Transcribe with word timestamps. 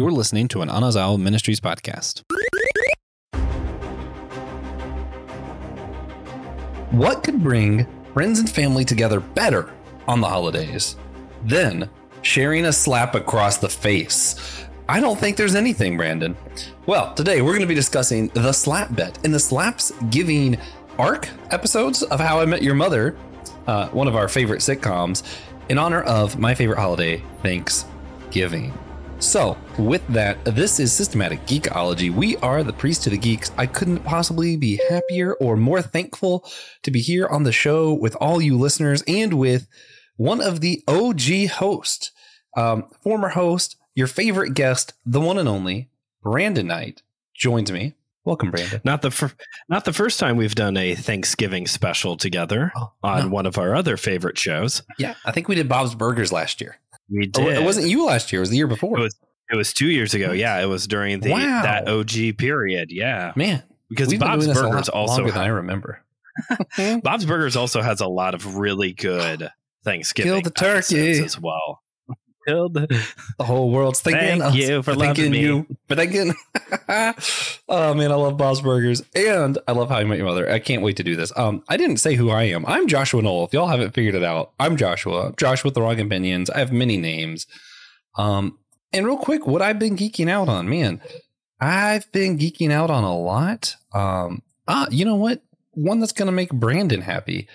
You're 0.00 0.10
listening 0.10 0.48
to 0.48 0.62
an 0.62 0.70
Anazao 0.70 1.20
Ministries 1.20 1.60
podcast. 1.60 2.22
What 6.90 7.22
could 7.22 7.42
bring 7.42 7.86
friends 8.14 8.38
and 8.38 8.48
family 8.48 8.86
together 8.86 9.20
better 9.20 9.70
on 10.08 10.22
the 10.22 10.26
holidays 10.26 10.96
than 11.44 11.90
sharing 12.22 12.64
a 12.64 12.72
slap 12.72 13.14
across 13.14 13.58
the 13.58 13.68
face? 13.68 14.64
I 14.88 15.00
don't 15.00 15.18
think 15.18 15.36
there's 15.36 15.54
anything, 15.54 15.98
Brandon. 15.98 16.34
Well, 16.86 17.12
today 17.12 17.42
we're 17.42 17.52
going 17.52 17.60
to 17.60 17.66
be 17.66 17.74
discussing 17.74 18.28
the 18.28 18.54
slap 18.54 18.96
bet 18.96 19.18
and 19.22 19.34
the 19.34 19.38
slaps 19.38 19.92
giving 20.08 20.56
arc 20.98 21.28
episodes 21.50 22.04
of 22.04 22.20
How 22.20 22.40
I 22.40 22.46
Met 22.46 22.62
Your 22.62 22.74
Mother, 22.74 23.18
uh, 23.66 23.88
one 23.88 24.08
of 24.08 24.16
our 24.16 24.28
favorite 24.28 24.60
sitcoms, 24.60 25.24
in 25.68 25.76
honor 25.76 26.00
of 26.04 26.38
my 26.38 26.54
favorite 26.54 26.78
holiday, 26.78 27.22
Thanksgiving. 27.42 28.72
So, 29.20 29.58
with 29.78 30.06
that, 30.08 30.42
this 30.46 30.80
is 30.80 30.94
Systematic 30.94 31.44
Geekology. 31.44 32.10
We 32.10 32.38
are 32.38 32.64
the 32.64 32.72
priest 32.72 33.02
to 33.02 33.10
the 33.10 33.18
geeks. 33.18 33.52
I 33.58 33.66
couldn't 33.66 34.02
possibly 34.02 34.56
be 34.56 34.80
happier 34.88 35.34
or 35.34 35.58
more 35.58 35.82
thankful 35.82 36.50
to 36.82 36.90
be 36.90 37.02
here 37.02 37.26
on 37.26 37.42
the 37.42 37.52
show 37.52 37.92
with 37.92 38.16
all 38.16 38.40
you 38.40 38.56
listeners 38.56 39.04
and 39.06 39.34
with 39.34 39.68
one 40.16 40.40
of 40.40 40.62
the 40.62 40.82
OG 40.88 41.50
hosts, 41.50 42.12
um, 42.56 42.86
former 43.02 43.28
host, 43.28 43.76
your 43.94 44.06
favorite 44.06 44.54
guest, 44.54 44.94
the 45.04 45.20
one 45.20 45.36
and 45.36 45.50
only 45.50 45.90
Brandon 46.22 46.66
Knight, 46.66 47.02
joins 47.34 47.70
me. 47.70 47.96
Welcome, 48.24 48.50
Brandon. 48.50 48.80
Not 48.84 49.02
the 49.02 49.10
fir- 49.10 49.32
not 49.68 49.84
the 49.84 49.92
first 49.92 50.18
time 50.18 50.38
we've 50.38 50.54
done 50.54 50.78
a 50.78 50.94
Thanksgiving 50.94 51.66
special 51.66 52.16
together 52.16 52.72
oh, 52.74 52.92
on 53.02 53.24
no. 53.24 53.28
one 53.28 53.44
of 53.44 53.58
our 53.58 53.74
other 53.74 53.98
favorite 53.98 54.38
shows. 54.38 54.82
Yeah, 54.98 55.14
I 55.26 55.32
think 55.32 55.46
we 55.46 55.56
did 55.56 55.68
Bob's 55.68 55.94
Burgers 55.94 56.32
last 56.32 56.62
year. 56.62 56.78
We 57.10 57.26
did. 57.26 57.58
it 57.58 57.64
wasn't 57.64 57.88
you 57.88 58.06
last 58.06 58.32
year. 58.32 58.40
It 58.40 58.42
was 58.42 58.50
the 58.50 58.56
year 58.56 58.66
before. 58.66 58.98
It 58.98 59.02
was, 59.02 59.16
it 59.50 59.56
was 59.56 59.72
two 59.72 59.88
years 59.88 60.14
ago. 60.14 60.32
Yeah, 60.32 60.60
it 60.60 60.66
was 60.66 60.86
during 60.86 61.20
the 61.20 61.30
wow. 61.30 61.62
that 61.62 61.88
OG 61.88 62.38
period. 62.38 62.90
Yeah, 62.90 63.32
man. 63.34 63.62
Because 63.88 64.14
Bob's 64.14 64.46
Burgers 64.46 64.88
also 64.88 65.26
I 65.26 65.46
remember. 65.48 66.02
Bob's 67.02 67.24
Burgers 67.24 67.56
also 67.56 67.82
has 67.82 68.00
a 68.00 68.06
lot 68.06 68.34
of 68.34 68.56
really 68.56 68.92
good 68.92 69.50
Thanksgiving. 69.84 70.32
Kill 70.32 70.42
the 70.42 70.50
turkey 70.50 71.18
as 71.18 71.38
well. 71.38 71.82
Killed 72.50 72.74
the 72.74 73.44
whole 73.44 73.70
world's 73.70 74.00
thinking. 74.00 74.40
Thank 74.40 74.54
you 74.56 74.82
for, 74.82 74.94
thinking 74.94 75.30
me. 75.30 75.40
you 75.40 75.66
for 75.88 75.94
thinking. 75.94 76.34
oh 77.68 77.94
man, 77.94 78.10
I 78.10 78.16
love 78.16 78.36
Bob's 78.36 78.60
Burgers, 78.60 79.02
and 79.14 79.56
I 79.68 79.72
love 79.72 79.88
How 79.88 79.98
I 79.98 80.04
Met 80.04 80.18
Your 80.18 80.26
Mother. 80.26 80.50
I 80.50 80.58
can't 80.58 80.82
wait 80.82 80.96
to 80.96 81.04
do 81.04 81.14
this. 81.14 81.32
Um, 81.36 81.62
I 81.68 81.76
didn't 81.76 81.98
say 81.98 82.14
who 82.14 82.30
I 82.30 82.44
am. 82.44 82.66
I'm 82.66 82.88
Joshua 82.88 83.22
Noel. 83.22 83.44
If 83.44 83.52
y'all 83.52 83.68
haven't 83.68 83.94
figured 83.94 84.16
it 84.16 84.24
out, 84.24 84.52
I'm 84.58 84.76
Joshua. 84.76 85.32
Josh 85.36 85.62
with 85.64 85.74
the 85.74 85.82
Wrong 85.82 86.00
Opinions. 86.00 86.50
I 86.50 86.58
have 86.58 86.72
many 86.72 86.96
names. 86.96 87.46
Um, 88.18 88.58
and 88.92 89.06
real 89.06 89.16
quick, 89.16 89.46
what 89.46 89.62
I've 89.62 89.78
been 89.78 89.96
geeking 89.96 90.28
out 90.28 90.48
on, 90.48 90.68
man, 90.68 91.00
I've 91.60 92.10
been 92.10 92.36
geeking 92.36 92.72
out 92.72 92.90
on 92.90 93.04
a 93.04 93.16
lot. 93.16 93.76
Um, 93.94 94.42
ah, 94.66 94.88
you 94.90 95.04
know 95.04 95.16
what? 95.16 95.42
One 95.72 96.00
that's 96.00 96.12
gonna 96.12 96.32
make 96.32 96.50
Brandon 96.50 97.02
happy. 97.02 97.48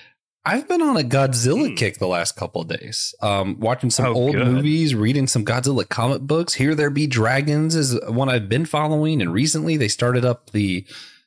I've 0.46 0.68
been 0.68 0.84
on 0.84 0.96
a 0.96 1.02
Godzilla 1.02 1.72
mm. 1.72 1.78
kick 1.78 1.98
the 1.98 2.08
last 2.08 2.36
couple 2.36 2.64
days. 2.64 3.16
Um, 3.22 3.60
watching 3.60 3.90
some 3.90 4.06
oh, 4.06 4.14
old 4.14 4.36
good. 4.36 4.46
movies, 4.46 4.94
reading 4.94 5.26
some 5.26 5.44
Godzilla 5.44 5.90
comic 5.90 6.22
books. 6.22 6.54
Here 6.54 6.76
There 6.76 6.92
Be 6.92 7.08
Dragons 7.08 7.76
is 7.76 8.00
one 8.08 8.30
I've 8.30 8.48
been 8.48 8.66
following, 8.66 9.22
and 9.22 9.34
recently 9.34 9.76
they 9.76 9.88
started 9.88 10.24
up 10.24 10.52
the 10.52 10.86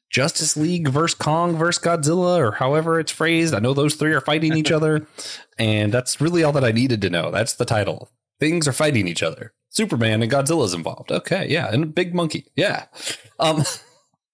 Justice 0.09 0.57
League 0.57 0.89
versus 0.89 1.19
Kong 1.19 1.57
versus 1.57 1.83
Godzilla, 1.83 2.39
or 2.39 2.53
however 2.53 3.01
it's 3.01 3.11
phrased. 3.11 3.55
I 3.55 3.59
know 3.59 3.75
those 3.75 3.97
three 3.97 4.13
are 4.13 4.21
fighting 4.21 4.57
each 4.57 4.71
other, 4.71 5.07
and 5.59 5.93
that's 5.93 6.21
really 6.21 6.45
all 6.45 6.53
that 6.53 6.65
I 6.65 6.71
needed 6.71 7.03
to 7.03 7.11
know. 7.11 7.33
That's 7.33 7.55
the 7.55 7.65
title. 7.65 8.11
Things 8.39 8.69
are 8.69 8.73
fighting 8.73 9.09
each 9.09 9.25
other. 9.25 9.53
Superman 9.69 10.23
and 10.23 10.31
Godzilla's 10.31 10.75
involved. 10.75 11.11
Okay, 11.11 11.47
yeah, 11.49 11.69
and 11.73 11.83
a 11.83 11.87
big 11.87 12.15
monkey. 12.15 12.47
Yeah. 12.55 12.87
Um, 13.41 13.65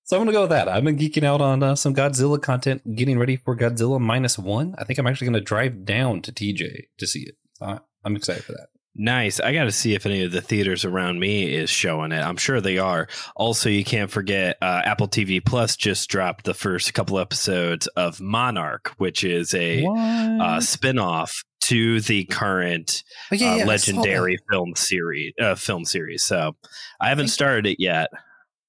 So 0.05 0.19
I'm 0.19 0.21
gonna 0.21 0.33
go 0.33 0.43
with 0.43 0.51
that. 0.51 0.69
I've 0.69 0.85
been 0.85 0.99
geeking 0.99 1.25
out 1.25 1.41
on 1.41 1.63
uh, 1.63 1.75
some 1.77 1.95
Godzilla 1.95 2.41
content, 2.41 2.95
getting 2.95 3.19
ready 3.19 3.37
for 3.37 3.57
Godzilla 3.57 3.99
minus 3.99 4.39
one. 4.39 4.75
I 4.77 4.85
think 4.85 4.99
I'm 4.99 5.07
actually 5.07 5.29
gonna 5.29 5.41
drive 5.41 5.87
down 5.87 6.21
to 6.23 6.33
TJ 6.33 6.89
to 6.99 7.07
see 7.07 7.21
it. 7.21 7.37
Uh, 7.59 7.79
I'm 8.05 8.15
excited 8.15 8.45
for 8.45 8.53
that. 8.53 8.69
Nice. 8.97 9.41
I 9.41 9.53
got 9.53 9.65
to 9.65 9.73
see 9.73 9.95
if 9.95 10.07
any 10.07 10.23
of 10.23 10.31
the 10.31 10.41
theaters 10.41 10.85
around 10.85 11.19
me 11.19 11.53
is 11.53 11.69
showing 11.69 12.13
it. 12.13 12.21
I'm 12.21 12.37
sure 12.37 12.61
they 12.61 12.79
are. 12.79 13.09
Also, 13.35 13.69
you 13.69 13.85
can't 13.85 14.11
forget 14.11 14.57
uh, 14.63 14.83
Apple 14.85 15.09
TV 15.09 15.45
Plus 15.45 15.75
just 15.75 16.09
dropped 16.09 16.45
the 16.45 16.55
first 16.55 16.95
couple 16.95 17.19
episodes 17.19 17.89
of 17.97 18.21
Monarch, 18.21 18.93
which 18.99 19.25
is 19.25 19.53
a 19.53 19.85
uh, 19.85 20.61
spinoff 20.61 21.33
to 21.65 22.01
the 22.03 22.25
current 22.27 23.03
oh, 23.33 23.35
yeah, 23.35 23.57
yeah, 23.57 23.65
uh, 23.65 23.67
legendary 23.67 24.39
film 24.49 24.75
series. 24.77 25.33
Uh, 25.41 25.57
film 25.57 25.85
series. 25.85 26.23
So 26.23 26.55
I 27.01 27.09
haven't 27.09 27.29
started 27.29 27.67
it 27.67 27.81
yet 27.81 28.11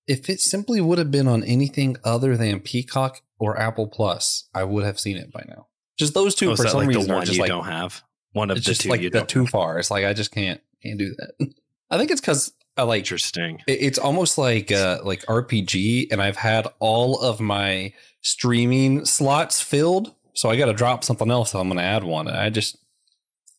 if 0.07 0.29
it 0.29 0.39
simply 0.39 0.81
would 0.81 0.97
have 0.97 1.11
been 1.11 1.27
on 1.27 1.43
anything 1.43 1.97
other 2.03 2.37
than 2.37 2.59
Peacock 2.59 3.21
or 3.39 3.59
Apple 3.59 3.87
Plus, 3.87 4.47
I 4.53 4.63
would 4.63 4.83
have 4.83 4.99
seen 4.99 5.17
it 5.17 5.31
by 5.31 5.43
now. 5.47 5.67
Just 5.97 6.13
those 6.13 6.35
two 6.35 6.51
oh, 6.51 6.55
for 6.55 6.67
some 6.67 6.79
like 6.79 6.87
reason 6.89 7.07
the 7.07 7.13
one 7.13 7.25
just 7.25 7.37
you 7.37 7.41
like, 7.41 7.49
don't 7.49 7.65
have. 7.65 8.03
One 8.33 8.51
of 8.51 8.57
the 8.57 8.61
just 8.61 8.81
two 8.81 8.89
like 8.89 9.01
you 9.01 9.09
the 9.09 9.21
too 9.21 9.47
far. 9.47 9.79
It's 9.79 9.89
like 9.89 10.05
I 10.05 10.13
just 10.13 10.31
can't 10.31 10.61
can't 10.83 10.99
do 10.99 11.15
that. 11.15 11.53
I 11.89 11.97
think 11.97 12.11
it's 12.11 12.21
because 12.21 12.53
I 12.77 12.83
like 12.83 12.99
interesting. 12.99 13.61
it's 13.67 13.97
almost 13.97 14.37
like 14.37 14.71
uh, 14.71 14.99
like 15.03 15.25
RPG, 15.25 16.07
and 16.11 16.21
I've 16.21 16.35
had 16.35 16.67
all 16.79 17.19
of 17.21 17.39
my 17.39 17.93
streaming 18.21 19.05
slots 19.05 19.61
filled, 19.61 20.13
so 20.33 20.49
I 20.49 20.57
got 20.57 20.65
to 20.65 20.73
drop 20.73 21.03
something 21.03 21.31
else. 21.31 21.51
So 21.51 21.59
I'm 21.59 21.67
going 21.67 21.77
to 21.77 21.83
add 21.83 22.03
one. 22.03 22.27
I 22.27 22.49
just 22.49 22.77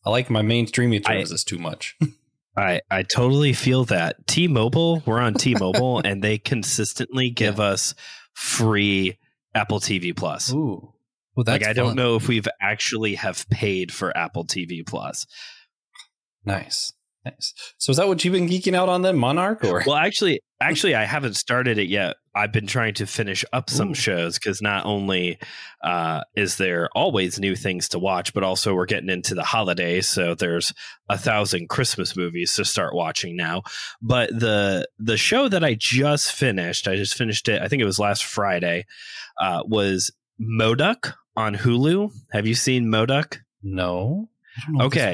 I 0.05 0.11
like 0.11 0.29
my 0.29 0.43
main 0.43 0.67
streaming 0.67 1.03
services 1.03 1.43
too 1.43 1.57
much. 1.57 1.97
I 2.57 2.81
I 2.89 3.03
totally 3.03 3.53
feel 3.53 3.85
that. 3.85 4.27
T-Mobile, 4.27 5.03
we're 5.05 5.19
on 5.19 5.35
T-Mobile 5.35 5.99
and 6.05 6.23
they 6.23 6.37
consistently 6.37 7.29
give 7.29 7.59
yeah. 7.59 7.65
us 7.65 7.93
free 8.33 9.17
Apple 9.53 9.79
TV 9.79 10.15
Plus. 10.15 10.51
Ooh. 10.51 10.93
Well, 11.35 11.43
like 11.45 11.61
I 11.61 11.67
fun. 11.67 11.75
don't 11.75 11.95
know 11.95 12.15
if 12.15 12.27
we've 12.27 12.47
actually 12.59 13.15
have 13.15 13.47
paid 13.49 13.93
for 13.93 14.15
Apple 14.17 14.45
TV 14.45 14.85
Plus. 14.85 15.27
Nice. 16.45 16.91
Nice. 17.23 17.53
So 17.77 17.91
is 17.91 17.97
that 17.97 18.07
what 18.07 18.23
you've 18.23 18.33
been 18.33 18.47
geeking 18.47 18.73
out 18.73 18.89
on 18.89 19.01
then, 19.01 19.17
Monarch? 19.17 19.63
Or 19.63 19.83
well, 19.85 19.97
actually, 19.97 20.41
actually, 20.61 20.95
I 20.95 21.03
haven't 21.03 21.35
started 21.35 21.77
it 21.77 21.89
yet. 21.89 22.15
I've 22.37 22.51
been 22.51 22.67
trying 22.67 22.93
to 22.95 23.07
finish 23.07 23.43
up 23.51 23.69
some 23.69 23.89
Ooh. 23.91 23.95
shows 23.95 24.37
because 24.37 24.61
not 24.61 24.85
only 24.85 25.39
uh, 25.83 26.21
is 26.35 26.57
there 26.57 26.89
always 26.95 27.39
new 27.39 27.55
things 27.55 27.89
to 27.89 27.99
watch, 27.99 28.33
but 28.33 28.43
also 28.43 28.75
we're 28.75 28.85
getting 28.85 29.09
into 29.09 29.35
the 29.35 29.43
holidays, 29.43 30.07
so 30.07 30.35
there's 30.35 30.73
a 31.09 31.17
thousand 31.17 31.69
Christmas 31.69 32.15
movies 32.15 32.53
to 32.55 32.65
start 32.65 32.93
watching 32.93 33.35
now. 33.35 33.63
But 34.01 34.29
the 34.29 34.87
the 34.99 35.17
show 35.17 35.49
that 35.49 35.63
I 35.63 35.73
just 35.73 36.31
finished, 36.31 36.87
I 36.87 36.95
just 36.95 37.15
finished 37.15 37.49
it. 37.49 37.61
I 37.61 37.67
think 37.67 37.81
it 37.81 37.85
was 37.85 37.99
last 37.99 38.25
Friday. 38.25 38.85
Uh, 39.39 39.63
was 39.65 40.11
MODOK 40.39 41.13
on 41.35 41.55
Hulu? 41.55 42.11
Have 42.31 42.45
you 42.47 42.55
seen 42.55 42.85
MODOK? 42.85 43.39
No. 43.63 44.29
okay. 44.81 45.13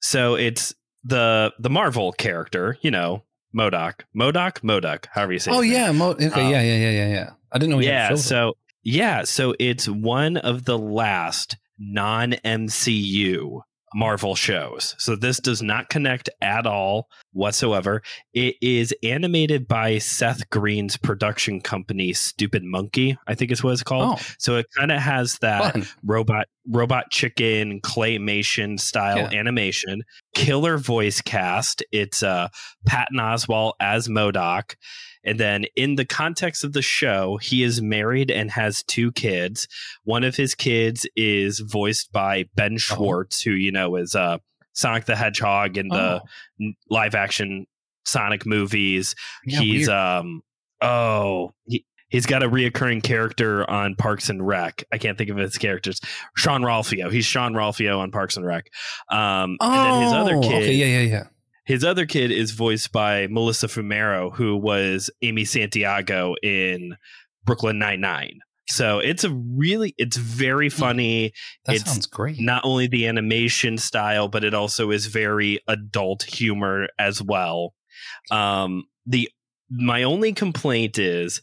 So 0.00 0.34
it's 0.34 0.74
the 1.04 1.52
the 1.58 1.70
Marvel 1.70 2.12
character, 2.12 2.76
you 2.82 2.90
know, 2.90 3.22
MODOK, 3.56 4.04
MODOK, 4.14 4.60
MODOK, 4.62 5.06
however 5.12 5.32
you 5.32 5.38
say. 5.38 5.50
Oh 5.50 5.62
yeah, 5.62 5.90
Mo- 5.92 6.10
okay, 6.10 6.26
um, 6.26 6.50
yeah, 6.50 6.60
yeah, 6.60 6.76
yeah, 6.76 6.90
yeah, 6.90 7.08
yeah. 7.08 7.30
I 7.52 7.58
didn't 7.58 7.74
know. 7.74 7.80
yeah, 7.80 8.14
so 8.14 8.56
yeah, 8.82 9.24
so 9.24 9.54
it's 9.58 9.88
one 9.88 10.36
of 10.36 10.64
the 10.64 10.78
last 10.78 11.56
non 11.78 12.32
MCU 12.44 13.60
Marvel 13.94 14.34
shows. 14.34 14.94
So 14.98 15.16
this 15.16 15.38
does 15.38 15.62
not 15.62 15.88
connect 15.88 16.28
at 16.40 16.66
all 16.66 17.08
whatsoever. 17.32 18.02
It 18.34 18.56
is 18.60 18.94
animated 19.02 19.68
by 19.68 19.98
Seth 19.98 20.48
Green's 20.50 20.96
production 20.96 21.60
company, 21.60 22.12
Stoopid 22.12 22.62
Monkey, 22.62 23.16
I 23.26 23.34
think 23.34 23.50
is 23.50 23.62
what 23.62 23.72
it's 23.72 23.82
called. 23.82 24.18
Oh. 24.18 24.22
So 24.38 24.56
it 24.56 24.66
kind 24.76 24.90
of 24.90 25.00
has 25.00 25.38
that 25.38 25.72
Fun. 25.72 25.86
robot 26.04 26.46
robot 26.68 27.10
chicken 27.10 27.80
claymation 27.80 28.80
style 28.80 29.32
yeah. 29.32 29.38
animation, 29.38 30.02
killer 30.34 30.78
voice 30.78 31.20
cast. 31.20 31.82
It's 31.92 32.22
uh 32.22 32.48
Patton 32.86 33.18
Oswalt 33.18 33.74
as 33.80 34.08
MODOK. 34.08 34.74
And 35.26 35.40
then 35.40 35.64
in 35.74 35.96
the 35.96 36.04
context 36.04 36.64
of 36.64 36.72
the 36.72 36.82
show, 36.82 37.36
he 37.38 37.62
is 37.62 37.82
married 37.82 38.30
and 38.30 38.50
has 38.52 38.82
two 38.84 39.12
kids. 39.12 39.66
One 40.04 40.24
of 40.24 40.36
his 40.36 40.54
kids 40.54 41.06
is 41.16 41.58
voiced 41.58 42.12
by 42.12 42.46
Ben 42.54 42.74
uh-huh. 42.74 42.94
Schwartz, 42.94 43.42
oh. 43.44 43.50
who, 43.50 43.56
you 43.56 43.72
know, 43.72 43.96
is 43.96 44.14
uh, 44.14 44.38
Sonic 44.72 45.04
the 45.06 45.16
Hedgehog 45.16 45.76
in 45.76 45.88
the 45.88 46.22
oh. 46.22 46.72
live 46.88 47.14
action 47.14 47.66
Sonic 48.04 48.46
movies. 48.46 49.14
Yeah, 49.44 49.60
he's, 49.60 49.88
weird. 49.88 49.98
um, 49.98 50.42
oh, 50.80 51.52
he, 51.66 51.84
he's 52.08 52.26
got 52.26 52.44
a 52.44 52.48
reoccurring 52.48 53.02
character 53.02 53.68
on 53.68 53.96
Parks 53.96 54.28
and 54.28 54.46
Rec. 54.46 54.84
I 54.92 54.98
can't 54.98 55.18
think 55.18 55.30
of 55.30 55.36
his 55.36 55.58
characters. 55.58 56.00
Jean-Ralphio. 56.36 57.10
He's 57.10 57.26
Jean-Ralphio 57.26 57.98
on 57.98 58.12
Parks 58.12 58.36
and 58.36 58.46
Rec. 58.46 58.70
Um, 59.10 59.56
oh, 59.60 59.72
and 59.72 59.92
then 59.92 60.02
his 60.02 60.12
other 60.12 60.40
kid. 60.40 60.62
Okay, 60.62 60.74
yeah, 60.74 60.86
yeah, 60.86 61.00
yeah. 61.00 61.24
His 61.66 61.84
other 61.84 62.06
kid 62.06 62.30
is 62.30 62.52
voiced 62.52 62.92
by 62.92 63.26
Melissa 63.26 63.66
Fumero, 63.66 64.34
who 64.34 64.56
was 64.56 65.10
Amy 65.22 65.44
Santiago 65.44 66.34
in 66.42 66.96
Brooklyn 67.44 67.78
Nine 67.78 68.00
Nine. 68.00 68.40
So 68.68 68.98
it's 68.98 69.24
a 69.24 69.30
really, 69.30 69.94
it's 69.98 70.16
very 70.16 70.68
hmm. 70.68 70.76
funny. 70.76 71.32
That 71.66 71.76
it's 71.76 71.84
sounds 71.90 72.06
great. 72.06 72.40
Not 72.40 72.64
only 72.64 72.86
the 72.86 73.06
animation 73.06 73.78
style, 73.78 74.28
but 74.28 74.44
it 74.44 74.54
also 74.54 74.90
is 74.90 75.06
very 75.06 75.60
adult 75.68 76.22
humor 76.22 76.88
as 76.98 77.20
well. 77.20 77.74
Um, 78.30 78.84
the 79.04 79.28
my 79.68 80.04
only 80.04 80.32
complaint 80.32 80.98
is 80.98 81.40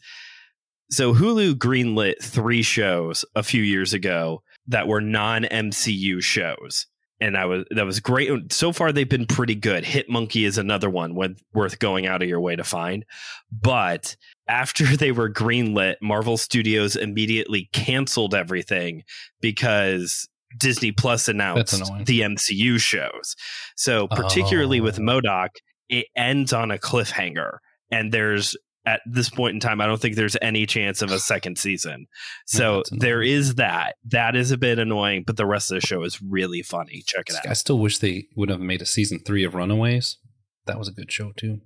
so 0.90 1.14
Hulu 1.14 1.54
greenlit 1.54 2.22
three 2.22 2.62
shows 2.62 3.24
a 3.34 3.42
few 3.42 3.62
years 3.62 3.92
ago 3.92 4.42
that 4.68 4.88
were 4.88 5.00
non 5.00 5.44
MCU 5.44 6.22
shows. 6.22 6.86
And 7.24 7.38
I 7.38 7.46
was 7.46 7.64
that 7.70 7.86
was 7.86 8.00
great. 8.00 8.52
So 8.52 8.70
far, 8.70 8.92
they've 8.92 9.08
been 9.08 9.24
pretty 9.24 9.54
good. 9.54 9.84
Hit 9.84 10.10
Monkey 10.10 10.44
is 10.44 10.58
another 10.58 10.90
one 10.90 11.14
worth 11.54 11.78
going 11.78 12.06
out 12.06 12.22
of 12.22 12.28
your 12.28 12.40
way 12.40 12.54
to 12.54 12.64
find. 12.64 13.04
But 13.50 14.16
after 14.46 14.84
they 14.96 15.10
were 15.10 15.30
greenlit, 15.30 15.96
Marvel 16.02 16.36
Studios 16.36 16.96
immediately 16.96 17.70
canceled 17.72 18.34
everything 18.34 19.04
because 19.40 20.28
Disney 20.58 20.92
Plus 20.92 21.26
announced 21.26 21.82
the 22.04 22.20
MCU 22.20 22.78
shows. 22.78 23.34
So, 23.74 24.06
particularly 24.08 24.80
oh. 24.80 24.84
with 24.84 24.98
MODOK, 24.98 25.48
it 25.88 26.06
ends 26.14 26.52
on 26.52 26.70
a 26.70 26.78
cliffhanger, 26.78 27.58
and 27.90 28.12
there's 28.12 28.54
at 28.86 29.00
this 29.06 29.30
point 29.30 29.54
in 29.54 29.60
time, 29.60 29.80
I 29.80 29.86
don't 29.86 30.00
think 30.00 30.16
there's 30.16 30.36
any 30.42 30.66
chance 30.66 31.02
of 31.02 31.10
a 31.10 31.18
second 31.18 31.58
season. 31.58 32.06
So 32.46 32.82
there 32.90 33.22
is 33.22 33.56
that. 33.56 33.96
That 34.04 34.36
is 34.36 34.50
a 34.52 34.58
bit 34.58 34.78
annoying, 34.78 35.24
but 35.26 35.36
the 35.36 35.46
rest 35.46 35.72
of 35.72 35.80
the 35.80 35.86
show 35.86 36.02
is 36.04 36.22
really 36.22 36.62
funny. 36.62 37.02
Check 37.04 37.30
it 37.30 37.36
out. 37.36 37.48
I 37.48 37.54
still 37.54 37.78
wish 37.78 37.98
they 37.98 38.28
would 38.36 38.48
have 38.48 38.60
made 38.60 38.80
a 38.80 38.86
season 38.86 39.18
three 39.18 39.44
of 39.44 39.54
Runaways. 39.54 40.18
That 40.66 40.78
was 40.78 40.86
a 40.86 40.92
good 40.92 41.10
show 41.10 41.32
too. 41.36 41.60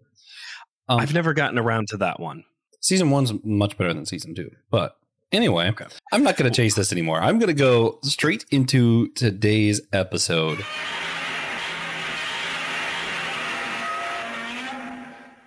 Um, 0.89 1.01
I've 1.01 1.13
never 1.13 1.35
gotten 1.35 1.59
around 1.59 1.89
to 1.89 1.99
that 1.99 2.21
one. 2.21 2.45
Season 2.81 3.11
one's 3.11 3.33
much 3.45 3.77
better 3.77 3.93
than 3.93 4.07
season 4.07 4.35
two, 4.35 4.51
but 4.71 4.97
anyway, 5.33 5.69
okay. 5.69 5.87
I'm 6.13 6.23
not 6.23 6.37
going 6.37 6.51
to 6.51 6.57
chase 6.57 6.75
this 6.75 6.93
anymore. 6.93 7.21
I'm 7.21 7.39
going 7.39 7.49
to 7.49 7.55
go 7.55 7.99
straight 8.03 8.47
into 8.51 9.09
today's 9.11 9.81
episode. 9.93 10.65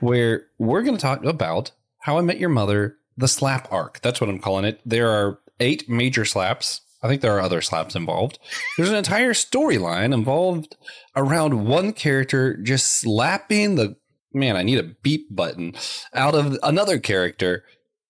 Where 0.01 0.47
we're 0.59 0.81
going 0.81 0.97
to 0.97 1.01
talk 1.01 1.23
about 1.23 1.71
How 1.99 2.17
I 2.17 2.21
Met 2.21 2.39
Your 2.39 2.49
Mother, 2.49 2.97
the 3.15 3.27
slap 3.27 3.71
arc. 3.71 4.01
That's 4.01 4.19
what 4.19 4.29
I'm 4.29 4.39
calling 4.39 4.65
it. 4.65 4.81
There 4.85 5.09
are 5.09 5.39
eight 5.59 5.87
major 5.89 6.25
slaps. 6.25 6.81
I 7.03 7.07
think 7.07 7.21
there 7.21 7.35
are 7.35 7.41
other 7.41 7.61
slaps 7.61 7.95
involved. 7.95 8.37
There's 8.77 8.89
an 8.89 8.95
entire 8.95 9.33
storyline 9.33 10.13
involved 10.13 10.75
around 11.15 11.65
one 11.65 11.93
character 11.93 12.57
just 12.57 12.99
slapping 12.99 13.75
the 13.75 13.95
man, 14.33 14.55
I 14.55 14.63
need 14.63 14.79
a 14.79 14.95
beep 15.01 15.33
button 15.33 15.73
out 16.13 16.35
of 16.35 16.57
another 16.63 16.99
character. 16.99 17.63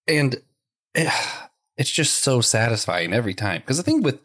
And 0.07 0.41
eh, 0.95 1.11
it's 1.77 1.91
just 1.91 2.19
so 2.19 2.41
satisfying 2.41 3.13
every 3.13 3.33
time. 3.33 3.61
Because 3.61 3.77
the 3.77 3.83
thing 3.83 4.01
with 4.01 4.19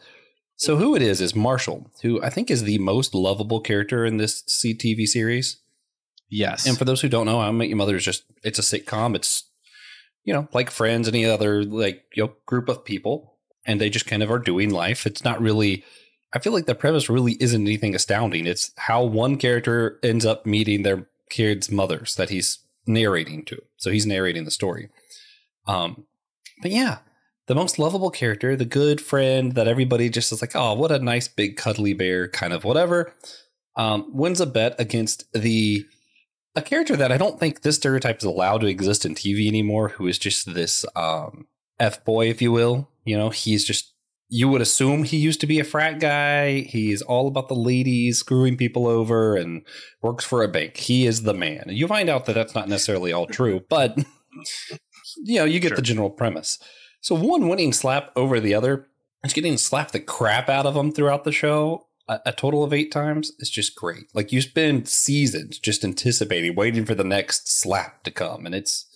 so 0.57 0.77
who 0.77 0.97
it 0.97 1.03
is 1.03 1.21
is 1.21 1.35
Marshall, 1.35 1.91
who 2.03 2.23
I 2.23 2.31
think 2.31 2.51
is 2.51 2.63
the 2.63 2.79
most 2.79 3.15
lovable 3.15 3.61
character 3.61 4.05
in 4.05 4.17
this 4.17 4.43
CTV 4.43 5.07
series. 5.07 5.59
Yes. 6.29 6.67
And 6.67 6.77
for 6.77 6.85
those 6.85 7.01
who 7.01 7.09
don't 7.09 7.27
know, 7.27 7.41
I 7.41 7.51
Met 7.51 7.69
Your 7.69 7.77
Mother 7.77 7.97
is 7.97 8.05
just 8.05 8.25
it's 8.43 8.59
a 8.59 8.63
sitcom. 8.63 9.15
It's 9.15 9.45
you 10.25 10.33
know 10.33 10.49
like 10.53 10.71
Friends, 10.71 11.09
any 11.09 11.25
other 11.25 11.65
like 11.65 12.05
you 12.15 12.25
know 12.25 12.33
group 12.47 12.69
of 12.69 12.85
people, 12.85 13.35
and 13.65 13.81
they 13.81 13.91
just 13.91 14.07
kind 14.07 14.23
of 14.23 14.31
are 14.31 14.39
doing 14.39 14.71
life. 14.71 15.07
It's 15.07 15.25
not 15.25 15.41
really. 15.41 15.85
I 16.35 16.39
feel 16.39 16.53
like 16.53 16.67
the 16.67 16.75
premise 16.75 17.09
really 17.09 17.37
isn't 17.41 17.63
anything 17.63 17.95
astounding. 17.95 18.47
It's 18.47 18.73
how 18.77 19.05
one 19.05 19.37
character 19.37 19.99
ends 20.03 20.27
up 20.27 20.45
meeting 20.45 20.83
their 20.83 21.07
kids' 21.31 21.71
mothers 21.71 22.17
that 22.17 22.31
he's 22.31 22.59
narrating 22.87 23.45
to. 23.47 23.63
So 23.77 23.91
he's 23.91 24.07
narrating 24.07 24.45
the 24.45 24.51
story. 24.51 24.91
Um, 25.67 26.05
but 26.63 26.73
yeah, 26.73 26.99
the 27.47 27.55
most 27.55 27.79
lovable 27.79 28.11
character, 28.11 28.57
the 28.57 28.65
good 28.65 29.01
friend 29.01 29.55
that 29.55 29.69
everybody 29.69 30.09
just 30.09 30.33
is 30.33 30.41
like, 30.41 30.55
oh, 30.55 30.75
what 30.75 30.93
a 30.93 30.99
nice 30.99 31.29
big 31.29 31.57
cuddly 31.57 31.93
bear, 31.93 32.29
kind 32.29 32.53
of 32.53 32.65
whatever. 32.65 33.15
Um, 33.77 34.11
wins 34.13 34.41
a 34.41 34.47
bet 34.47 34.75
against 34.79 35.31
the 35.33 35.87
a 36.57 36.63
character 36.63 36.97
that 36.97 37.13
I 37.13 37.19
don't 37.19 37.39
think 37.39 37.61
this 37.61 37.77
stereotype 37.77 38.19
is 38.19 38.25
allowed 38.25 38.63
to 38.63 38.67
exist 38.67 39.05
in 39.05 39.15
TV 39.15 39.47
anymore, 39.47 39.91
who 39.91 40.07
is 40.07 40.19
just 40.19 40.55
this 40.55 40.85
um, 40.97 41.47
f 41.79 42.05
boy, 42.05 42.29
if 42.29 42.41
you 42.41 42.51
will. 42.51 42.89
You 43.05 43.17
know, 43.17 43.31
he's 43.31 43.65
just 43.65 43.93
you 44.29 44.49
would 44.49 44.61
assume 44.61 45.05
he 45.05 45.19
used 45.19 45.41
to 45.41 45.47
be 45.47 45.61
a 45.61 45.65
frat 45.65 46.01
guy. 46.01 46.61
He's 46.63 47.03
all 47.03 47.29
about 47.29 47.49
the 47.49 47.55
ladies, 47.55 48.19
screwing 48.19 48.57
people 48.57 48.89
over, 48.89 49.37
and 49.37 49.63
works 50.03 50.25
for 50.25 50.43
a 50.43 50.49
bank. 50.49 50.79
He 50.79 51.07
is 51.07 51.23
the 51.23 51.35
man. 51.35 51.67
You 51.69 51.87
find 51.87 52.09
out 52.09 52.25
that 52.27 52.33
that's 52.33 52.55
not 52.55 52.69
necessarily 52.69 53.13
all 53.13 53.27
true, 53.27 53.61
but 53.69 53.97
you 55.25 55.39
know, 55.39 55.45
you 55.45 55.61
get 55.61 55.69
sure. 55.69 55.77
the 55.77 55.83
general 55.83 56.11
premise. 56.11 56.59
So 57.01 57.15
one 57.15 57.49
winning 57.49 57.73
slap 57.73 58.11
over 58.17 58.41
the 58.41 58.55
other, 58.55 58.89
is 59.25 59.33
getting 59.33 59.59
slapped 59.59 59.93
the 59.93 60.01
crap 60.01 60.49
out 60.49 60.67
of 60.67 60.77
him 60.77 60.91
throughout 60.93 61.25
the 61.25 61.33
show 61.33 61.86
a, 62.09 62.21
a 62.27 62.33
total 62.33 62.65
of 62.65 62.73
eight 62.73 62.93
times 62.93 63.33
is 63.39 63.51
just 63.51 63.75
great. 63.75 64.15
Like 64.15 64.33
you 64.33 64.41
spend 64.41 64.89
seasons 64.89 65.59
just 65.59 65.85
anticipating, 65.85 66.55
waiting 66.55 66.85
for 66.85 66.95
the 66.95 67.05
next 67.05 67.51
slap 67.51 68.03
to 68.05 68.11
come, 68.11 68.47
and 68.47 68.55
it's 68.55 68.87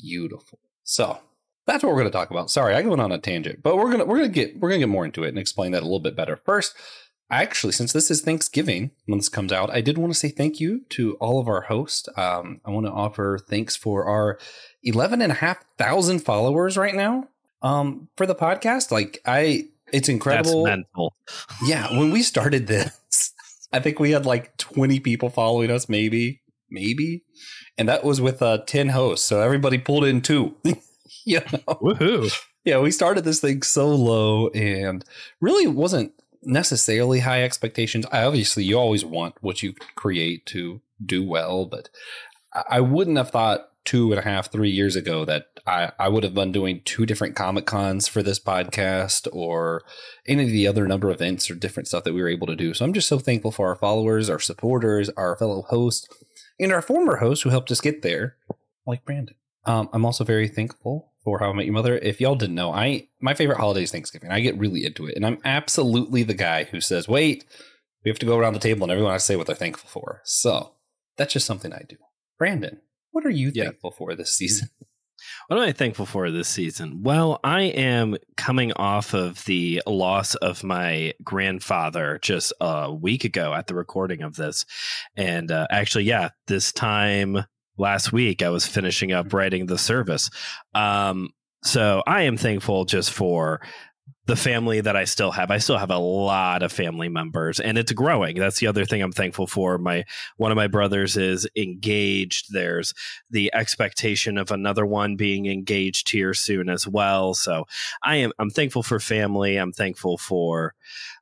beautiful. 0.00 0.58
So 0.84 1.18
that's 1.66 1.82
what 1.82 1.90
we're 1.90 2.00
going 2.00 2.12
to 2.12 2.16
talk 2.16 2.30
about. 2.30 2.50
Sorry, 2.50 2.74
I 2.74 2.82
went 2.82 3.00
on 3.00 3.12
a 3.12 3.18
tangent, 3.18 3.62
but 3.62 3.76
we're 3.76 3.90
gonna 3.90 4.04
we're 4.04 4.18
gonna 4.18 4.28
get 4.28 4.58
we're 4.58 4.68
gonna 4.68 4.80
get 4.80 4.88
more 4.88 5.04
into 5.04 5.24
it 5.24 5.30
and 5.30 5.38
explain 5.38 5.72
that 5.72 5.82
a 5.82 5.86
little 5.86 6.00
bit 6.00 6.16
better. 6.16 6.36
First, 6.36 6.74
actually, 7.30 7.72
since 7.72 7.92
this 7.92 8.10
is 8.10 8.22
Thanksgiving 8.22 8.92
when 9.06 9.18
this 9.18 9.28
comes 9.28 9.52
out, 9.52 9.70
I 9.70 9.80
did 9.80 9.98
want 9.98 10.12
to 10.12 10.18
say 10.18 10.28
thank 10.28 10.60
you 10.60 10.82
to 10.90 11.14
all 11.14 11.40
of 11.40 11.48
our 11.48 11.62
hosts. 11.62 12.08
Um, 12.16 12.60
I 12.64 12.70
want 12.70 12.86
to 12.86 12.92
offer 12.92 13.38
thanks 13.38 13.74
for 13.74 14.04
our 14.04 14.38
11 14.84 15.20
and 15.20 15.32
a 15.32 15.36
half 15.36 15.64
thousand 15.76 16.20
followers 16.20 16.76
right 16.76 16.94
now 16.94 17.28
um, 17.62 18.08
for 18.16 18.26
the 18.26 18.34
podcast. 18.34 18.92
Like 18.92 19.20
I 19.26 19.68
it's 19.92 20.08
incredible. 20.08 20.64
That's 20.64 20.76
mental. 20.76 21.16
Yeah, 21.64 21.96
when 21.98 22.10
we 22.10 22.22
started 22.22 22.66
this, 22.66 23.32
I 23.72 23.80
think 23.80 23.98
we 23.98 24.10
had 24.10 24.26
like 24.26 24.56
20 24.58 25.00
people 25.00 25.30
following 25.30 25.70
us, 25.70 25.88
maybe, 25.88 26.42
maybe, 26.70 27.24
and 27.78 27.88
that 27.88 28.04
was 28.04 28.20
with 28.20 28.42
uh 28.42 28.58
10 28.66 28.90
hosts. 28.90 29.26
So 29.26 29.40
everybody 29.40 29.78
pulled 29.78 30.04
in 30.04 30.20
two. 30.20 30.56
you 31.24 31.40
know? 31.52 31.74
Woohoo! 31.82 32.32
Yeah, 32.64 32.80
we 32.80 32.90
started 32.90 33.24
this 33.24 33.40
thing 33.40 33.62
so 33.62 33.88
low, 33.88 34.48
and 34.48 35.04
really 35.40 35.66
wasn't 35.66 36.12
necessarily 36.42 37.20
high 37.20 37.42
expectations. 37.42 38.06
I 38.10 38.24
obviously 38.24 38.64
you 38.64 38.78
always 38.78 39.04
want 39.04 39.34
what 39.40 39.62
you 39.62 39.74
create 39.94 40.46
to 40.46 40.80
do 41.04 41.24
well, 41.24 41.66
but 41.66 41.90
I 42.68 42.80
wouldn't 42.80 43.18
have 43.18 43.30
thought 43.30 43.68
two 43.86 44.12
and 44.12 44.18
a 44.18 44.22
half, 44.22 44.52
three 44.52 44.68
years 44.68 44.96
ago 44.96 45.24
that 45.24 45.46
I, 45.66 45.92
I 45.98 46.08
would 46.08 46.24
have 46.24 46.34
been 46.34 46.52
doing 46.52 46.82
two 46.84 47.06
different 47.06 47.36
Comic 47.36 47.64
Cons 47.64 48.06
for 48.08 48.22
this 48.22 48.38
podcast 48.38 49.28
or 49.32 49.82
any 50.26 50.42
of 50.42 50.50
the 50.50 50.66
other 50.66 50.86
number 50.86 51.08
of 51.08 51.16
events 51.16 51.50
or 51.50 51.54
different 51.54 51.88
stuff 51.88 52.04
that 52.04 52.12
we 52.12 52.20
were 52.20 52.28
able 52.28 52.48
to 52.48 52.56
do. 52.56 52.74
So 52.74 52.84
I'm 52.84 52.92
just 52.92 53.08
so 53.08 53.18
thankful 53.18 53.52
for 53.52 53.68
our 53.68 53.76
followers, 53.76 54.28
our 54.28 54.40
supporters, 54.40 55.08
our 55.10 55.36
fellow 55.36 55.62
hosts, 55.68 56.06
and 56.60 56.72
our 56.72 56.82
former 56.82 57.16
hosts 57.16 57.44
who 57.44 57.50
helped 57.50 57.70
us 57.70 57.80
get 57.80 58.02
there, 58.02 58.36
like 58.86 59.04
Brandon. 59.04 59.36
Um, 59.64 59.88
I'm 59.92 60.04
also 60.04 60.24
very 60.24 60.48
thankful 60.48 61.12
for 61.24 61.38
How 61.38 61.50
I 61.50 61.52
Met 61.52 61.66
Your 61.66 61.74
Mother. 61.74 61.98
If 61.98 62.20
y'all 62.20 62.36
didn't 62.36 62.54
know, 62.54 62.72
I 62.72 63.08
my 63.20 63.34
favorite 63.34 63.58
holiday 63.58 63.82
is 63.82 63.90
Thanksgiving. 63.90 64.30
I 64.30 64.40
get 64.40 64.58
really 64.58 64.84
into 64.84 65.06
it, 65.06 65.16
and 65.16 65.26
I'm 65.26 65.38
absolutely 65.44 66.22
the 66.22 66.34
guy 66.34 66.64
who 66.64 66.80
says, 66.80 67.08
"Wait, 67.08 67.44
we 68.04 68.10
have 68.10 68.18
to 68.20 68.26
go 68.26 68.38
around 68.38 68.52
the 68.52 68.60
table 68.60 68.84
and 68.84 68.92
everyone 68.92 69.12
has 69.12 69.22
to 69.22 69.26
say 69.26 69.36
what 69.36 69.48
they're 69.48 69.56
thankful 69.56 69.90
for." 69.90 70.22
So 70.24 70.72
that's 71.16 71.32
just 71.32 71.46
something 71.46 71.72
I 71.72 71.82
do. 71.88 71.96
Brandon, 72.38 72.80
what 73.16 73.24
are 73.24 73.30
you 73.30 73.50
yeah. 73.54 73.64
thankful 73.64 73.90
for 73.90 74.14
this 74.14 74.30
season? 74.30 74.68
What 75.48 75.56
am 75.58 75.62
I 75.62 75.72
thankful 75.72 76.06
for 76.06 76.30
this 76.30 76.48
season? 76.48 77.02
Well, 77.02 77.38
I 77.42 77.62
am 77.62 78.16
coming 78.36 78.72
off 78.74 79.14
of 79.14 79.44
the 79.44 79.80
loss 79.86 80.34
of 80.34 80.62
my 80.62 81.14
grandfather 81.22 82.18
just 82.20 82.52
a 82.60 82.92
week 82.92 83.24
ago 83.24 83.54
at 83.54 83.66
the 83.66 83.74
recording 83.74 84.22
of 84.22 84.34
this. 84.36 84.66
And 85.16 85.50
uh, 85.50 85.68
actually, 85.70 86.04
yeah, 86.04 86.30
this 86.48 86.72
time 86.72 87.44
last 87.78 88.12
week, 88.12 88.42
I 88.42 88.50
was 88.50 88.66
finishing 88.66 89.12
up 89.12 89.32
writing 89.32 89.66
the 89.66 89.78
service. 89.78 90.30
Um, 90.74 91.30
so 91.62 92.02
I 92.06 92.22
am 92.22 92.36
thankful 92.36 92.84
just 92.84 93.12
for 93.12 93.60
the 94.26 94.36
family 94.36 94.80
that 94.80 94.96
I 94.96 95.04
still 95.04 95.30
have. 95.30 95.50
I 95.50 95.58
still 95.58 95.78
have 95.78 95.90
a 95.90 95.98
lot 95.98 96.62
of 96.62 96.72
family 96.72 97.08
members 97.08 97.60
and 97.60 97.78
it's 97.78 97.92
growing. 97.92 98.36
That's 98.36 98.58
the 98.58 98.66
other 98.66 98.84
thing 98.84 99.00
I'm 99.00 99.12
thankful 99.12 99.46
for. 99.46 99.78
My 99.78 100.04
one 100.36 100.50
of 100.50 100.56
my 100.56 100.66
brothers 100.66 101.16
is 101.16 101.48
engaged. 101.56 102.52
There's 102.52 102.92
the 103.30 103.52
expectation 103.54 104.36
of 104.36 104.50
another 104.50 104.84
one 104.84 105.16
being 105.16 105.46
engaged 105.46 106.10
here 106.10 106.34
soon 106.34 106.68
as 106.68 106.86
well. 106.86 107.34
So 107.34 107.66
I 108.02 108.16
am 108.16 108.32
I'm 108.38 108.50
thankful 108.50 108.82
for 108.82 108.98
family. 108.98 109.56
I'm 109.56 109.72
thankful 109.72 110.18
for 110.18 110.74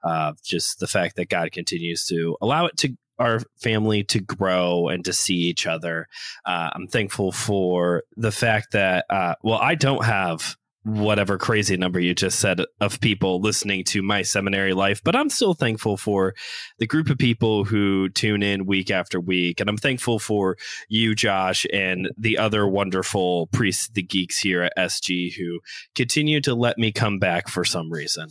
uh, 0.02 0.32
just 0.42 0.80
the 0.80 0.86
fact 0.86 1.16
that 1.16 1.28
God 1.28 1.52
continues 1.52 2.06
to 2.06 2.36
allow 2.40 2.66
it 2.66 2.76
to 2.78 2.96
our 3.18 3.40
family 3.60 4.02
to 4.02 4.20
grow 4.20 4.88
and 4.88 5.04
to 5.04 5.12
see 5.12 5.36
each 5.36 5.66
other. 5.66 6.08
Uh, 6.44 6.70
I'm 6.72 6.88
thankful 6.88 7.30
for 7.32 8.02
the 8.16 8.32
fact 8.32 8.72
that, 8.72 9.06
uh, 9.08 9.36
well, 9.42 9.58
I 9.58 9.76
don't 9.76 10.04
have 10.04 10.56
whatever 10.84 11.38
crazy 11.38 11.76
number 11.76 11.98
you 11.98 12.14
just 12.14 12.38
said 12.40 12.60
of 12.80 13.00
people 13.00 13.40
listening 13.40 13.82
to 13.84 14.02
my 14.02 14.22
seminary 14.22 14.74
life 14.74 15.00
but 15.02 15.16
i'm 15.16 15.30
still 15.30 15.54
thankful 15.54 15.96
for 15.96 16.34
the 16.78 16.86
group 16.86 17.08
of 17.08 17.18
people 17.18 17.64
who 17.64 18.08
tune 18.10 18.42
in 18.42 18.66
week 18.66 18.90
after 18.90 19.20
week. 19.20 19.60
And 19.60 19.68
i'm 19.70 19.76
thankful 19.76 20.18
for 20.18 20.56
you 20.88 21.14
josh 21.14 21.66
and 21.72 22.10
the 22.18 22.38
other 22.38 22.66
wonderful 22.68 23.46
priests 23.48 23.88
the 23.88 24.02
geeks 24.02 24.38
here 24.38 24.62
at 24.62 24.76
sg 24.76 25.34
who 25.34 25.60
continue 25.94 26.40
to 26.42 26.54
let 26.54 26.78
me 26.78 26.92
come 26.92 27.18
back 27.18 27.48
for 27.48 27.64
some 27.64 27.90
reason. 27.90 28.28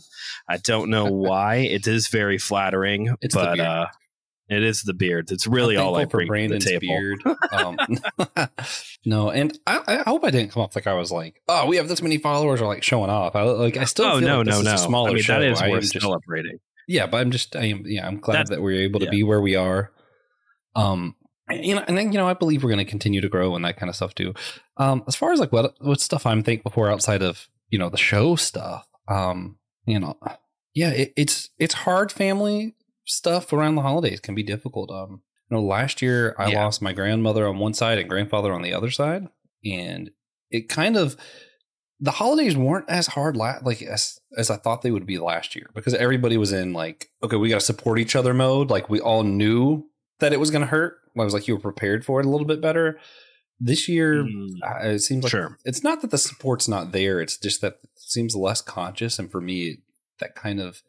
I 0.48 0.58
don't 0.58 0.90
know 0.90 1.04
why. 1.10 1.56
It 1.56 1.86
is 1.86 2.08
very 2.08 2.38
flattering 2.38 3.16
it's 3.20 3.34
but 3.34 3.58
uh 3.58 3.86
It 4.48 4.62
is 4.62 4.82
the 4.82 4.92
beard. 4.92 5.30
It's 5.32 5.46
really 5.46 5.76
all 5.76 5.96
I 5.96 6.04
bring 6.04 6.26
for 6.26 6.32
Brandon's 6.32 6.64
to 6.66 6.78
the 6.78 6.80
table. 6.80 6.94
beard. 6.94 7.22
Um, 7.52 7.78
no, 9.06 9.30
and 9.30 9.56
I, 9.66 9.80
I 9.86 9.96
hope 10.10 10.24
I 10.24 10.30
didn't 10.30 10.52
come 10.52 10.62
off 10.62 10.74
like 10.76 10.86
I 10.86 10.94
was 10.94 11.10
like, 11.12 11.40
oh, 11.48 11.66
we 11.66 11.76
have 11.76 11.88
this 11.88 12.02
many 12.02 12.18
followers, 12.18 12.60
or 12.60 12.66
like 12.66 12.82
showing 12.82 13.10
off. 13.10 13.34
I 13.36 13.42
like, 13.42 13.76
I 13.76 13.84
still 13.84 14.06
Oh 14.06 14.18
feel 14.18 14.28
no, 14.28 14.36
like 14.38 14.46
this 14.46 14.54
no, 14.56 14.60
is 14.60 14.64
no! 14.66 14.74
a 14.74 14.78
smaller 14.78 15.10
I 15.10 15.12
mean, 15.14 15.22
show. 15.22 15.32
that 15.40 15.42
is 15.50 15.62
I 15.62 15.70
worth 15.70 15.82
just- 15.82 16.00
celebrating. 16.00 16.58
yeah, 16.88 17.06
but 17.06 17.18
I'm 17.18 17.30
just, 17.30 17.54
I 17.56 17.66
am, 17.66 17.84
yeah, 17.86 18.06
I'm 18.06 18.18
glad 18.20 18.34
That's- 18.34 18.50
that 18.50 18.60
we're 18.62 18.82
able 18.82 19.00
to 19.00 19.06
yeah. 19.06 19.10
be 19.12 19.22
where 19.22 19.40
we 19.40 19.56
are. 19.56 19.92
Um, 20.76 21.14
you 21.50 21.74
know, 21.74 21.84
and 21.86 21.96
then 21.96 22.12
you 22.12 22.18
know, 22.18 22.26
I 22.28 22.34
believe 22.34 22.62
we're 22.64 22.70
going 22.70 22.84
to 22.84 22.90
continue 22.90 23.20
to 23.20 23.28
grow 23.28 23.54
and 23.54 23.64
that 23.64 23.76
kind 23.76 23.88
of 23.90 23.96
stuff 23.96 24.14
too. 24.14 24.34
Um, 24.78 25.04
as 25.06 25.14
far 25.14 25.32
as 25.32 25.40
like 25.40 25.52
what 25.52 25.74
what 25.80 26.00
stuff 26.00 26.26
I'm 26.26 26.42
thankful 26.42 26.70
for 26.72 26.90
outside 26.90 27.22
of 27.22 27.48
you 27.68 27.78
know 27.78 27.88
the 27.90 27.96
show 27.98 28.34
stuff, 28.36 28.86
um, 29.08 29.58
you 29.86 30.00
know, 30.00 30.18
yeah, 30.74 30.90
it, 30.90 31.12
it's 31.16 31.50
it's 31.58 31.74
hard 31.74 32.10
family 32.10 32.74
stuff 33.04 33.52
around 33.52 33.74
the 33.76 33.82
holidays 33.82 34.20
can 34.20 34.34
be 34.34 34.42
difficult. 34.42 34.90
Um, 34.90 35.22
you 35.50 35.56
know, 35.56 35.62
last 35.62 36.00
year 36.02 36.34
I 36.38 36.50
Yeah. 36.50 36.64
lost 36.64 36.82
my 36.82 36.92
grandmother 36.92 37.46
on 37.46 37.58
one 37.58 37.74
side 37.74 37.98
and 37.98 38.08
grandfather 38.08 38.52
on 38.52 38.62
the 38.62 38.72
other 38.74 38.90
side, 38.90 39.28
and 39.64 40.10
it 40.50 40.68
kind 40.68 40.96
of 40.96 41.16
the 42.00 42.10
holidays 42.12 42.56
weren't 42.56 42.88
as 42.88 43.06
hard 43.08 43.36
la- 43.36 43.58
like 43.62 43.80
as 43.82 44.18
as 44.36 44.50
I 44.50 44.56
thought 44.56 44.82
they 44.82 44.90
would 44.90 45.06
be 45.06 45.18
last 45.18 45.54
year 45.54 45.70
because 45.74 45.94
everybody 45.94 46.36
was 46.36 46.52
in 46.52 46.72
like 46.72 47.08
okay 47.22 47.36
we 47.36 47.48
got 47.48 47.60
to 47.60 47.64
support 47.66 47.98
each 47.98 48.16
other 48.16 48.34
mode 48.34 48.68
like 48.68 48.90
we 48.90 49.00
all 49.00 49.22
knew 49.22 49.84
that 50.18 50.32
it 50.32 50.40
was 50.40 50.50
going 50.50 50.60
to 50.62 50.66
hurt 50.66 50.96
I 51.18 51.22
was 51.22 51.32
like 51.32 51.46
you 51.46 51.54
were 51.54 51.60
prepared 51.60 52.04
for 52.04 52.20
it 52.20 52.26
a 52.26 52.28
little 52.28 52.46
bit 52.46 52.60
better 52.60 52.98
this 53.60 53.88
year 53.88 54.24
Mm, 54.24 54.48
uh, 54.62 54.88
it 54.88 54.98
seems 54.98 55.22
like 55.24 55.30
sure. 55.30 55.56
it's 55.64 55.84
not 55.84 56.02
that 56.02 56.10
the 56.10 56.18
support's 56.18 56.66
not 56.68 56.90
there 56.92 57.20
it's 57.20 57.38
just 57.38 57.60
that 57.60 57.74
it 57.84 57.90
seems 57.94 58.34
less 58.34 58.60
conscious 58.60 59.18
and 59.20 59.30
for 59.30 59.40
me 59.40 59.78
that 60.18 60.34
kind 60.34 60.60
of 60.60 60.82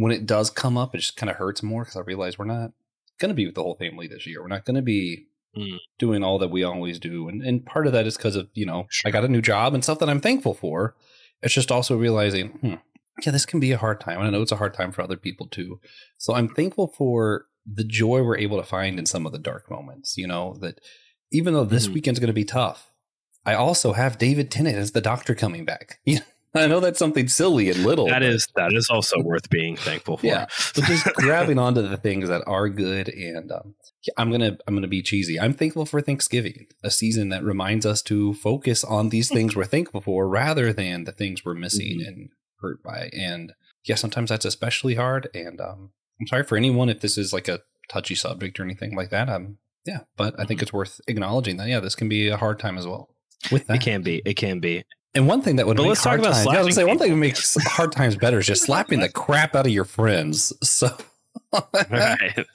when 0.00 0.12
it 0.12 0.26
does 0.26 0.50
come 0.50 0.76
up 0.78 0.94
it 0.94 0.98
just 0.98 1.16
kind 1.16 1.30
of 1.30 1.36
hurts 1.36 1.62
more 1.62 1.82
because 1.82 1.96
I 1.96 2.00
realize 2.00 2.38
we're 2.38 2.44
not 2.44 2.72
going 3.20 3.28
to 3.28 3.34
be 3.34 3.46
with 3.46 3.54
the 3.54 3.62
whole 3.62 3.76
family 3.76 4.06
this 4.08 4.26
year 4.26 4.40
we're 4.42 4.48
not 4.56 4.64
going 4.64 4.76
to 4.76 4.82
be 4.82 5.26
Mm. 5.56 5.78
doing 5.98 6.22
all 6.22 6.38
that 6.38 6.52
we 6.52 6.62
always 6.62 7.00
do 7.00 7.28
and 7.28 7.42
and 7.42 7.66
part 7.66 7.88
of 7.88 7.92
that 7.92 8.06
is 8.06 8.16
because 8.16 8.36
of 8.36 8.48
you 8.54 8.64
know 8.64 8.86
I 9.04 9.10
got 9.10 9.24
a 9.24 9.28
new 9.28 9.42
job 9.42 9.74
and 9.74 9.82
stuff 9.82 9.98
that 9.98 10.08
I'm 10.08 10.20
thankful 10.20 10.54
for 10.54 10.94
it's 11.42 11.52
just 11.52 11.72
also 11.72 11.96
realizing 11.96 12.50
hmm, 12.60 12.74
yeah 13.24 13.32
this 13.32 13.46
can 13.46 13.58
be 13.58 13.72
a 13.72 13.76
hard 13.76 13.98
time 14.00 14.18
and 14.18 14.28
I 14.28 14.30
know 14.30 14.42
it's 14.42 14.52
a 14.52 14.62
hard 14.62 14.74
time 14.74 14.92
for 14.92 15.02
other 15.02 15.16
people 15.16 15.48
too 15.48 15.80
so 16.18 16.34
I'm 16.36 16.48
thankful 16.48 16.86
for 16.86 17.46
the 17.66 17.82
joy 17.82 18.22
we're 18.22 18.38
able 18.38 18.58
to 18.58 18.64
find 18.76 18.96
in 18.96 19.06
some 19.06 19.26
of 19.26 19.32
the 19.32 19.40
dark 19.40 19.68
moments 19.68 20.16
you 20.16 20.28
know 20.28 20.54
that 20.60 20.78
even 21.32 21.52
though 21.52 21.64
this 21.64 21.88
Mhm. 21.88 21.94
weekend's 21.94 22.20
going 22.20 22.28
to 22.28 22.32
be 22.32 22.44
tough 22.44 22.92
I 23.44 23.54
also 23.54 23.94
have 23.94 24.18
David 24.18 24.52
Tennant 24.52 24.76
as 24.76 24.92
the 24.92 25.00
doctor 25.00 25.34
coming 25.34 25.64
back 25.64 25.98
you 26.04 26.20
know, 26.20 26.22
I 26.54 26.66
know 26.66 26.80
that's 26.80 26.98
something 26.98 27.28
silly 27.28 27.70
and 27.70 27.84
little 27.84 28.06
That 28.08 28.22
is 28.24 28.48
that 28.56 28.72
is 28.72 28.88
also 28.90 29.20
worth 29.22 29.48
being 29.50 29.76
thankful 29.76 30.16
for. 30.16 30.26
Yeah. 30.26 30.46
but 30.74 30.84
just 30.84 31.04
grabbing 31.14 31.58
onto 31.58 31.82
the 31.86 31.96
things 31.96 32.28
that 32.28 32.42
are 32.46 32.68
good 32.68 33.08
and 33.08 33.52
um, 33.52 33.74
i'm 34.18 34.30
gonna 34.30 34.56
i'm 34.66 34.74
gonna 34.74 34.88
be 34.88 35.02
cheesy 35.02 35.38
i'm 35.38 35.52
thankful 35.52 35.84
for 35.86 36.00
thanksgiving 36.00 36.66
a 36.82 36.90
season 36.90 37.28
that 37.28 37.44
reminds 37.44 37.84
us 37.86 38.00
to 38.02 38.34
focus 38.34 38.82
on 38.82 39.10
these 39.10 39.28
things 39.36 39.54
we're 39.54 39.64
thankful 39.64 40.00
for 40.00 40.28
rather 40.28 40.72
than 40.72 41.04
the 41.04 41.12
things 41.12 41.44
we're 41.44 41.54
missing 41.54 42.00
Mhm. 42.00 42.08
and 42.08 42.28
hurt 42.60 42.82
by 42.82 43.10
and 43.12 43.52
yeah 43.86 43.94
sometimes 43.94 44.30
that's 44.30 44.44
especially 44.44 44.94
hard 44.96 45.28
and 45.34 45.60
um, 45.60 45.90
i'm 46.20 46.26
sorry 46.26 46.42
for 46.44 46.56
anyone 46.56 46.88
if 46.88 47.00
this 47.00 47.16
is 47.16 47.32
like 47.32 47.46
a 47.48 47.60
touchy 47.88 48.14
subject 48.14 48.58
or 48.58 48.64
anything 48.64 48.96
like 48.96 49.10
that 49.10 49.28
um 49.28 49.58
yeah 49.86 50.00
but 50.16 50.34
i 50.40 50.44
think 50.44 50.62
it's 50.62 50.72
worth 50.72 51.00
acknowledging 51.06 51.56
that 51.58 51.68
yeah 51.68 51.80
this 51.80 51.94
can 51.94 52.08
be 52.08 52.28
a 52.28 52.36
hard 52.36 52.58
time 52.58 52.76
as 52.78 52.86
well 52.86 53.14
with 53.52 53.66
that 53.68 53.76
It 53.76 53.82
can 53.82 54.02
be. 54.02 54.20
It 54.26 54.34
can 54.34 54.60
be. 54.60 54.84
And 55.14 55.26
one 55.26 55.42
thing 55.42 55.56
that 55.56 55.66
would 55.66 55.76
But 55.76 55.82
make 55.84 55.88
let's 55.90 56.02
talk 56.02 56.10
hard 56.10 56.20
about 56.20 56.32
times, 56.34 56.46
yeah, 56.52 56.60
I 56.60 56.62
was 56.62 56.74
say 56.74 56.84
one 56.84 56.98
thing 56.98 57.10
that 57.10 57.16
makes 57.16 57.56
hard 57.64 57.92
times 57.92 58.16
better 58.16 58.38
is 58.38 58.46
just 58.46 58.62
slapping 58.64 59.00
the 59.00 59.08
crap 59.08 59.54
out 59.56 59.66
of 59.66 59.72
your 59.72 59.84
friends. 59.84 60.52
So, 60.62 60.96
right. 61.90 62.46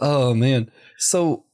oh 0.00 0.34
man. 0.34 0.70
So, 0.98 1.44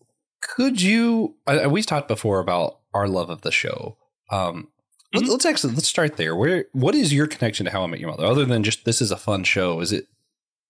could 0.42 0.80
you? 0.80 1.37
I, 1.47 1.66
we've 1.66 1.87
talked 1.87 2.08
before 2.08 2.40
about 2.40 2.78
our 2.94 3.08
love 3.08 3.30
of 3.30 3.42
the 3.42 3.52
show. 3.52 3.97
Um, 4.30 4.68
let- 5.14 5.25
Mhm. 5.25 5.28
let's 5.28 5.47
actually 5.47 5.75
let's 5.75 5.88
start 5.88 6.16
there. 6.16 6.37
Where 6.37 6.66
what 6.73 6.94
is 6.94 7.12
your 7.12 7.26
connection 7.26 7.64
to 7.66 7.73
How 7.73 7.82
I 7.82 7.87
Met 7.87 8.00
Your 8.00 8.11
Mother? 8.11 8.25
Other 8.26 8.44
than 8.44 8.62
just 8.62 8.85
this 8.85 9.00
is 9.00 9.11
a 9.11 9.16
fun 9.16 9.44
show, 9.44 9.80
is 9.80 9.92
it 9.92 10.06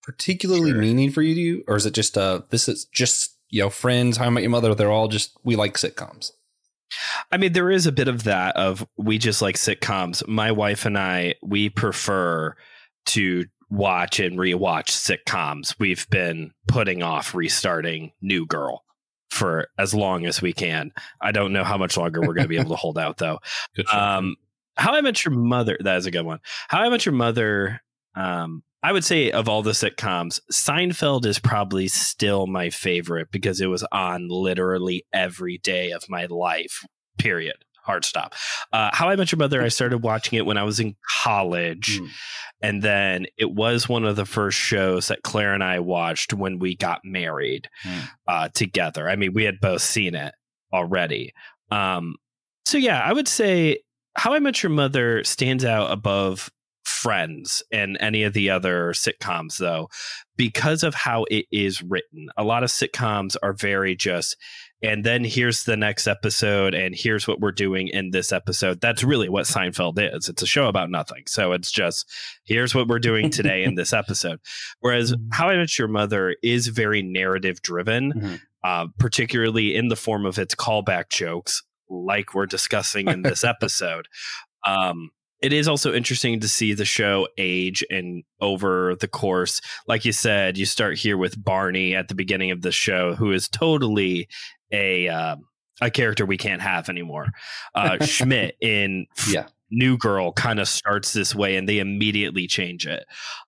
particularly 0.02 0.70
Sure. 0.70 0.80
meaning 0.80 1.10
for 1.10 1.22
you, 1.22 1.64
or 1.68 1.76
is 1.76 1.86
it 1.86 1.94
just 1.94 2.16
uh 2.16 2.42
this 2.50 2.68
is 2.68 2.84
just 2.86 3.34
you 3.50 3.62
know 3.62 3.70
friends? 3.70 4.16
How 4.16 4.26
I 4.26 4.30
Met 4.30 4.42
Your 4.42 4.50
Mother? 4.50 4.74
They're 4.74 4.90
all 4.92 5.08
just 5.08 5.36
we 5.42 5.56
like 5.56 5.74
sitcoms. 5.74 6.30
I 7.30 7.36
mean, 7.36 7.52
there 7.52 7.70
is 7.70 7.86
a 7.86 7.92
bit 7.92 8.08
of 8.08 8.24
that 8.24 8.56
of 8.56 8.86
we 8.96 9.18
just 9.18 9.42
like 9.42 9.56
sitcoms. 9.56 10.26
My 10.26 10.52
wife 10.52 10.86
and 10.86 10.98
I, 10.98 11.34
we 11.42 11.68
prefer 11.68 12.56
to 13.06 13.46
watch 13.70 14.20
and 14.20 14.38
rewatch 14.38 14.88
sitcoms. 14.88 15.74
We've 15.78 16.08
been 16.10 16.52
putting 16.66 17.02
off 17.02 17.34
restarting 17.34 18.12
New 18.20 18.46
Girl 18.46 18.84
for 19.30 19.68
as 19.78 19.94
long 19.94 20.26
as 20.26 20.40
we 20.40 20.52
can. 20.52 20.92
I 21.20 21.32
don't 21.32 21.52
know 21.52 21.64
how 21.64 21.76
much 21.76 21.96
longer 21.96 22.20
we're 22.20 22.34
going 22.34 22.44
to 22.44 22.48
be 22.48 22.58
able 22.58 22.70
to 22.70 22.76
hold 22.76 22.98
out 22.98 23.18
though. 23.18 23.38
Um, 23.92 24.36
How 24.76 24.94
I 24.94 25.00
Met 25.00 25.24
Your 25.24 25.34
Mother. 25.34 25.76
That 25.80 25.96
is 25.98 26.06
a 26.06 26.10
good 26.10 26.24
one. 26.24 26.40
How 26.68 26.82
I 26.82 26.88
Met 26.88 27.04
Your 27.04 27.14
Mother. 27.14 27.82
Um, 28.14 28.62
I 28.82 28.92
would 28.92 29.04
say 29.04 29.30
of 29.30 29.48
all 29.48 29.62
the 29.62 29.72
sitcoms, 29.72 30.40
Seinfeld 30.52 31.26
is 31.26 31.38
probably 31.38 31.88
still 31.88 32.46
my 32.46 32.70
favorite 32.70 33.28
because 33.32 33.60
it 33.60 33.66
was 33.66 33.84
on 33.90 34.28
literally 34.28 35.04
every 35.12 35.58
day 35.58 35.90
of 35.90 36.04
my 36.08 36.26
life. 36.26 36.84
Period. 37.18 37.56
Hard 37.82 38.04
stop. 38.04 38.34
Uh, 38.72 38.90
How 38.92 39.08
I 39.08 39.16
Met 39.16 39.32
Your 39.32 39.38
Mother. 39.38 39.62
I 39.62 39.68
started 39.68 39.98
watching 40.04 40.38
it 40.38 40.44
when 40.46 40.58
I 40.58 40.62
was 40.62 40.78
in 40.78 40.94
college, 41.22 41.98
Mm. 41.98 42.08
and 42.60 42.82
then 42.82 43.26
it 43.38 43.50
was 43.50 43.88
one 43.88 44.04
of 44.04 44.14
the 44.14 44.26
first 44.26 44.58
shows 44.58 45.08
that 45.08 45.22
Claire 45.22 45.54
and 45.54 45.64
I 45.64 45.80
watched 45.80 46.32
when 46.34 46.58
we 46.58 46.76
got 46.76 47.00
married 47.02 47.68
Mm. 47.84 48.08
uh, 48.28 48.48
together. 48.54 49.08
I 49.08 49.16
mean, 49.16 49.32
we 49.32 49.44
had 49.44 49.58
both 49.60 49.80
seen 49.82 50.14
it 50.14 50.34
already. 50.72 51.32
Um, 51.70 52.16
so 52.66 52.76
yeah, 52.78 53.00
I 53.02 53.12
would 53.12 53.26
say 53.28 53.78
How 54.16 54.34
I 54.34 54.38
Met 54.38 54.62
Your 54.62 54.70
Mother 54.70 55.24
stands 55.24 55.64
out 55.64 55.90
above 55.90 56.50
Friends 57.02 57.62
and 57.72 57.96
any 58.00 58.22
of 58.24 58.32
the 58.32 58.50
other 58.50 58.92
sitcoms, 58.92 59.58
though, 59.58 59.88
because 60.36 60.82
of 60.82 60.94
how 60.94 61.24
it 61.30 61.46
is 61.52 61.82
written. 61.82 62.28
A 62.36 62.44
lot 62.44 62.62
of 62.64 62.70
sitcoms 62.70 63.36
are 63.42 63.52
very 63.52 63.94
just, 63.94 64.36
and 64.82 65.04
then 65.04 65.24
here's 65.24 65.64
the 65.64 65.76
next 65.76 66.06
episode, 66.06 66.74
and 66.74 66.94
here's 66.96 67.26
what 67.28 67.40
we're 67.40 67.52
doing 67.52 67.88
in 67.88 68.10
this 68.10 68.32
episode. 68.32 68.80
That's 68.80 69.04
really 69.04 69.28
what 69.28 69.46
Seinfeld 69.46 69.98
is. 69.98 70.28
It's 70.28 70.42
a 70.42 70.46
show 70.46 70.66
about 70.68 70.90
nothing. 70.90 71.22
So 71.26 71.52
it's 71.52 71.70
just, 71.70 72.04
here's 72.44 72.74
what 72.74 72.88
we're 72.88 72.98
doing 72.98 73.30
today 73.30 73.64
in 73.64 73.74
this 73.76 73.92
episode. 74.02 74.40
Whereas 74.80 75.14
How 75.32 75.48
I 75.50 75.56
Met 75.56 75.78
Your 75.78 75.88
Mother 75.88 76.36
is 76.42 76.68
very 76.68 77.02
narrative 77.02 77.62
driven, 77.62 78.12
Mhm. 78.12 78.40
uh, 78.64 78.86
particularly 78.98 79.74
in 79.74 79.88
the 79.88 79.96
form 79.96 80.26
of 80.26 80.38
its 80.38 80.54
callback 80.54 81.10
jokes, 81.10 81.62
like 81.88 82.34
we're 82.34 82.46
discussing 82.46 83.08
in 83.08 83.22
this 83.22 83.42
episode. 83.44 84.06
Um, 84.66 85.10
it 85.40 85.52
is 85.52 85.68
also 85.68 85.92
interesting 85.92 86.40
to 86.40 86.48
see 86.48 86.74
the 86.74 86.84
show 86.84 87.28
age 87.38 87.84
and 87.90 88.24
over 88.40 88.96
the 89.00 89.08
course. 89.08 89.60
Like 89.86 90.04
you 90.04 90.12
said, 90.12 90.58
you 90.58 90.66
start 90.66 90.98
here 90.98 91.16
with 91.16 91.42
Barney 91.42 91.94
at 91.94 92.08
the 92.08 92.14
beginning 92.14 92.50
of 92.50 92.62
the 92.62 92.72
show, 92.72 93.14
who 93.14 93.32
is 93.32 93.48
totally 93.48 94.28
a 94.72 95.08
uh, 95.08 95.36
a 95.80 95.90
character 95.90 96.26
we 96.26 96.36
can't 96.36 96.62
have 96.62 96.88
anymore. 96.88 97.26
Uh, 97.74 98.04
Schmidt 98.04 98.56
in 98.60 99.06
Yeah. 99.30 99.46
New 99.70 99.96
Girl 99.98 100.32
kind 100.32 100.60
of 100.60 100.68
starts 100.68 101.12
this 101.12 101.34
way, 101.34 101.56
and 101.56 101.68
they 101.68 101.78
immediately 101.78 102.46
change 102.46 102.86
it. 102.86 103.04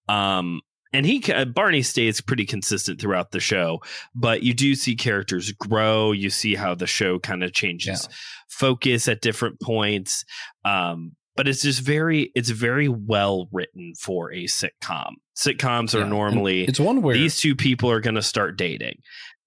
Um, 0.09 0.61
and 0.92 1.06
he 1.06 1.20
Barney 1.44 1.82
stays 1.82 2.20
pretty 2.20 2.44
consistent 2.44 3.00
throughout 3.00 3.30
the 3.30 3.40
show, 3.40 3.80
but 4.14 4.42
you 4.42 4.52
do 4.54 4.75
see 4.75 4.97
characters 4.97 5.52
grow. 5.52 6.12
You 6.12 6.30
see 6.30 6.56
how 6.56 6.75
the 6.75 6.87
show 6.87 7.18
kind 7.18 7.42
of 7.44 7.52
changes 7.52 8.09
focus 8.49 9.09
at 9.09 9.20
different 9.23 9.61
points. 9.61 10.25
Um, 10.64 11.12
but 11.40 11.49
it's 11.49 11.62
just 11.62 11.80
very 11.80 12.30
it's 12.35 12.50
very 12.50 12.87
well 12.87 13.49
written 13.50 13.94
for 13.99 14.30
a 14.30 14.44
sitcom. 14.44 15.12
Sitcoms 15.35 15.94
are 15.94 16.02
And 16.02 16.11
normally 16.11 16.64
it's 16.64 16.78
one 16.78 17.00
where 17.00 17.14
these 17.14 17.40
two 17.40 17.56
people 17.56 17.90
are 17.90 18.00
going 18.00 18.16
to 18.16 18.20
start 18.20 18.59
dating, 18.59 19.00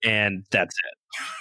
and 0.03 0.43
that's 0.49 0.75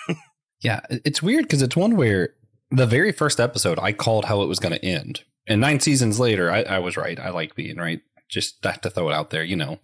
it. 0.09 0.17
Yeah, 0.61 0.81
it's 0.91 1.23
weird 1.23 1.47
because 1.47 1.63
it's 1.63 1.75
one 1.75 1.97
where 1.97 2.35
the 2.71 2.85
very 2.85 3.13
first 3.13 3.41
episode 3.41 3.79
I 3.79 3.93
called 3.93 4.27
how 4.27 4.43
it 4.43 4.47
was 4.47 4.59
going 4.59 4.75
to 4.75 4.85
end, 4.85 5.25
and 5.47 5.59
nine 5.59 5.81
seasons 5.81 6.21
later, 6.21 6.51
I, 6.51 6.65
I 6.65 6.79
was 6.81 6.99
right. 6.99 7.19
I 7.19 7.31
like 7.31 7.55
being 7.55 7.79
right. 7.79 8.03
Just 8.29 8.63
have 8.63 8.83
to 8.83 8.91
throw 8.91 9.09
it 9.09 9.15
out 9.15 9.31
there, 9.31 9.43
you 9.43 9.57
know. 9.57 9.79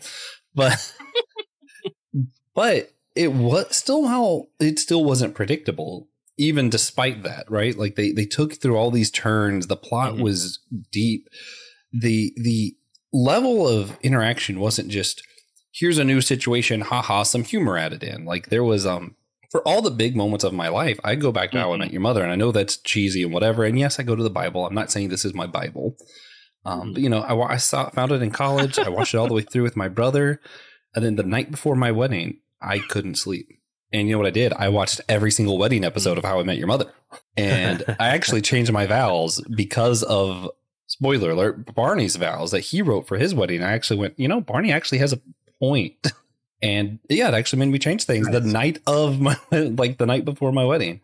But 0.54 0.92
but 2.54 2.92
it 3.16 3.32
was 3.32 3.74
still 3.74 4.06
how 4.06 4.48
it 4.60 4.78
still 4.78 5.02
wasn't 5.02 5.34
predictable, 5.34 6.08
even 6.38 6.70
despite 6.70 7.22
that, 7.24 7.50
right? 7.50 7.76
Like 7.76 7.96
they 7.96 8.12
they 8.12 8.24
took 8.26 8.54
through 8.54 8.76
all 8.76 8.90
these 8.90 9.10
turns. 9.10 9.66
The 9.66 9.76
plot 9.76 10.14
Mhm. 10.14 10.22
was 10.22 10.60
deep. 10.92 11.28
the 11.92 12.32
The 12.36 12.76
level 13.12 13.66
of 13.66 13.96
interaction 14.02 14.60
wasn't 14.60 14.88
just 14.88 15.22
here's 15.72 15.98
a 15.98 16.04
new 16.04 16.20
situation, 16.20 16.80
haha, 16.82 17.22
some 17.22 17.44
humor 17.44 17.76
added 17.78 18.02
in. 18.02 18.24
Like 18.24 18.48
there 18.50 18.64
was 18.64 18.84
um 18.86 19.14
for 19.50 19.62
all 19.66 19.80
the 19.80 19.90
big 19.90 20.14
moments 20.14 20.44
of 20.44 20.52
my 20.52 20.68
life, 20.68 21.00
I 21.02 21.14
go 21.14 21.32
back 21.32 21.50
to 21.52 21.58
How 21.58 21.72
I 21.72 21.76
Mhm. 21.76 21.78
Met 21.80 21.92
Your 21.92 22.02
Mother, 22.02 22.22
and 22.22 22.30
I 22.30 22.36
know 22.36 22.52
that's 22.52 22.76
cheesy 22.76 23.22
and 23.22 23.32
whatever. 23.32 23.64
And 23.64 23.78
yes, 23.78 23.98
I 23.98 24.02
go 24.02 24.14
to 24.14 24.22
the 24.22 24.28
Bible. 24.28 24.66
I'm 24.66 24.74
not 24.74 24.90
saying 24.92 25.08
this 25.08 25.24
is 25.24 25.32
my 25.32 25.46
Bible, 25.46 25.96
um, 26.66 26.90
Mhm. 26.90 26.92
but 26.94 27.02
you 27.02 27.08
know, 27.08 27.20
I, 27.20 27.54
I 27.54 27.56
saw 27.56 27.88
found 27.90 28.12
it 28.12 28.20
in 28.22 28.30
college. 28.30 28.78
I 28.78 28.90
watched 28.90 29.14
it 29.14 29.18
all 29.18 29.28
the 29.28 29.34
way 29.34 29.42
through 29.42 29.62
with 29.62 29.76
my 29.76 29.88
brother, 29.88 30.40
and 30.94 31.02
then 31.04 31.16
the 31.16 31.22
night 31.22 31.50
before 31.50 31.74
my 31.76 31.90
wedding, 31.90 32.40
I 32.60 32.80
couldn't 32.80 33.14
sleep. 33.16 33.48
And 33.92 34.06
you 34.06 34.14
know 34.14 34.18
what 34.18 34.26
I 34.26 34.30
did? 34.30 34.52
I 34.52 34.68
watched 34.68 35.00
every 35.08 35.30
single 35.30 35.58
wedding 35.58 35.84
episode 35.84 36.18
of 36.18 36.24
How 36.24 36.40
I 36.40 36.42
Met 36.42 36.58
Your 36.58 36.66
Mother. 36.66 36.92
And 37.36 37.84
I 38.00 38.08
actually 38.08 38.42
changed 38.42 38.72
my 38.72 38.86
vows 38.86 39.40
because 39.54 40.02
of 40.02 40.50
spoiler 40.86 41.30
alert, 41.30 41.74
Barney's 41.74 42.16
vows 42.16 42.50
that 42.50 42.60
he 42.60 42.82
wrote 42.82 43.06
for 43.06 43.16
his 43.16 43.34
wedding. 43.34 43.62
I 43.62 43.72
actually 43.72 44.00
went, 44.00 44.18
you 44.18 44.28
know, 44.28 44.40
Barney 44.40 44.72
actually 44.72 44.98
has 44.98 45.12
a 45.12 45.20
point. 45.60 46.12
And 46.60 46.98
yeah, 47.08 47.28
it 47.28 47.34
actually 47.34 47.60
made 47.60 47.68
me 47.68 47.78
change 47.78 48.04
things 48.04 48.26
nice. 48.26 48.42
the 48.42 48.48
night 48.48 48.80
of 48.86 49.20
my 49.20 49.36
like 49.52 49.98
the 49.98 50.06
night 50.06 50.24
before 50.24 50.52
my 50.52 50.64
wedding. 50.64 51.00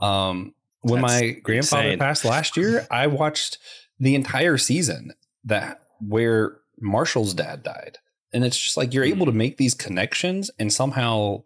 Um 0.00 0.52
when 0.80 1.00
That's 1.00 1.20
my 1.20 1.30
grandfather 1.42 1.82
insane. 1.84 1.98
passed 1.98 2.24
last 2.24 2.56
year, 2.56 2.86
I 2.90 3.06
watched 3.06 3.58
the 3.98 4.14
entire 4.14 4.58
season 4.58 5.12
that 5.44 5.80
where 6.00 6.58
Marshall's 6.80 7.34
dad 7.34 7.62
died. 7.62 7.98
And 8.32 8.44
it's 8.44 8.58
just 8.58 8.76
like 8.76 8.92
you're 8.92 9.04
able 9.04 9.26
to 9.26 9.32
mm. 9.32 9.36
make 9.36 9.56
these 9.56 9.74
connections 9.74 10.50
and 10.58 10.72
somehow 10.72 11.42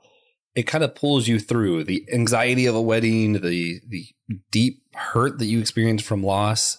it 0.54 0.64
kind 0.64 0.84
of 0.84 0.94
pulls 0.94 1.28
you 1.28 1.38
through 1.38 1.84
the 1.84 2.06
anxiety 2.12 2.66
of 2.66 2.74
a 2.74 2.82
wedding, 2.82 3.34
the 3.34 3.80
the 3.86 4.06
deep 4.50 4.82
hurt 4.94 5.38
that 5.38 5.46
you 5.46 5.60
experience 5.60 6.02
from 6.02 6.22
loss, 6.22 6.78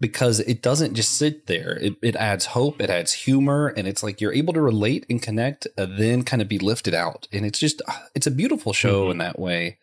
because 0.00 0.40
it 0.40 0.62
doesn't 0.62 0.94
just 0.94 1.16
sit 1.16 1.46
there. 1.46 1.78
It, 1.80 1.94
it 2.02 2.16
adds 2.16 2.46
hope, 2.46 2.80
it 2.80 2.90
adds 2.90 3.12
humor, 3.12 3.68
and 3.76 3.86
it's 3.86 4.02
like 4.02 4.20
you're 4.20 4.32
able 4.32 4.54
to 4.54 4.62
relate 4.62 5.04
and 5.10 5.20
connect, 5.20 5.66
and 5.76 5.98
then 5.98 6.22
kind 6.22 6.40
of 6.40 6.48
be 6.48 6.58
lifted 6.58 6.94
out. 6.94 7.28
And 7.32 7.44
it's 7.44 7.58
just 7.58 7.82
uh, 7.86 7.98
it's 8.14 8.26
a 8.26 8.32
beautiful 8.32 8.72
show 8.72 9.02
mm-hmm. 9.02 9.12
in 9.12 9.18
that 9.18 9.38
way. 9.38 9.78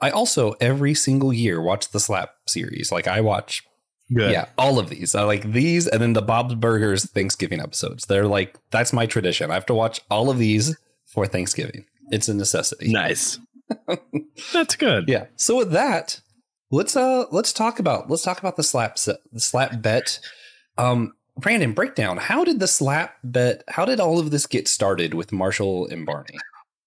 I 0.00 0.10
also 0.10 0.54
every 0.60 0.94
single 0.94 1.32
year 1.32 1.60
watch 1.60 1.90
the 1.90 2.00
Slap 2.00 2.30
series. 2.46 2.92
Like 2.92 3.08
I 3.08 3.20
watch 3.20 3.64
Good. 4.14 4.32
Yeah, 4.32 4.46
all 4.56 4.78
of 4.78 4.88
these. 4.88 5.14
I 5.14 5.24
like 5.24 5.52
these 5.52 5.86
and 5.86 6.00
then 6.00 6.14
the 6.14 6.22
Bob's 6.22 6.54
Burgers 6.54 7.04
Thanksgiving 7.04 7.60
episodes. 7.60 8.06
They're 8.06 8.26
like 8.26 8.56
that's 8.70 8.92
my 8.92 9.04
tradition. 9.04 9.50
I 9.50 9.54
have 9.54 9.66
to 9.66 9.74
watch 9.74 10.00
all 10.10 10.30
of 10.30 10.38
these 10.38 10.76
for 11.04 11.26
Thanksgiving. 11.26 11.84
It's 12.10 12.28
a 12.28 12.34
necessity. 12.34 12.92
Nice. 12.92 13.38
That's 14.52 14.76
good. 14.76 15.08
Yeah. 15.08 15.26
So 15.36 15.56
with 15.56 15.72
that, 15.72 16.20
let's 16.70 16.96
uh 16.96 17.26
let's 17.30 17.52
talk 17.52 17.78
about 17.78 18.10
let's 18.10 18.22
talk 18.22 18.38
about 18.38 18.56
the 18.56 18.62
slap 18.62 18.98
set, 18.98 19.18
the 19.32 19.40
slap 19.40 19.80
bet. 19.82 20.20
Um 20.76 21.14
Brandon, 21.36 21.72
breakdown. 21.72 22.16
How 22.16 22.44
did 22.44 22.58
the 22.58 22.66
slap 22.66 23.14
bet? 23.22 23.62
How 23.68 23.84
did 23.84 24.00
all 24.00 24.18
of 24.18 24.32
this 24.32 24.46
get 24.46 24.66
started 24.66 25.14
with 25.14 25.30
Marshall 25.30 25.86
and 25.86 26.04
Barney? 26.04 26.36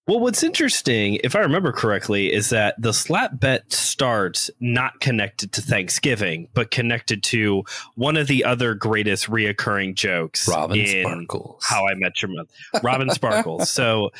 Well, 0.07 0.19
what's 0.19 0.43
interesting, 0.43 1.19
if 1.23 1.37
I 1.37 1.39
remember 1.39 1.71
correctly, 1.71 2.33
is 2.33 2.49
that 2.49 2.75
the 2.77 2.91
slap 2.91 3.39
bet 3.39 3.71
starts 3.71 4.49
not 4.59 4.99
connected 4.99 5.53
to 5.53 5.61
Thanksgiving, 5.61 6.49
but 6.53 6.69
connected 6.69 7.23
to 7.25 7.63
one 7.95 8.17
of 8.17 8.27
the 8.27 8.43
other 8.43 8.73
greatest 8.73 9.27
reoccurring 9.29 9.93
jokes 9.93 10.47
Robin 10.49 10.79
in 10.79 11.05
Sparkles. 11.05 11.63
How 11.65 11.87
I 11.87 11.93
Met 11.93 12.21
Your 12.21 12.31
Mother. 12.31 12.49
Robin 12.83 13.09
Sparkles. 13.11 13.69
So 13.81 14.11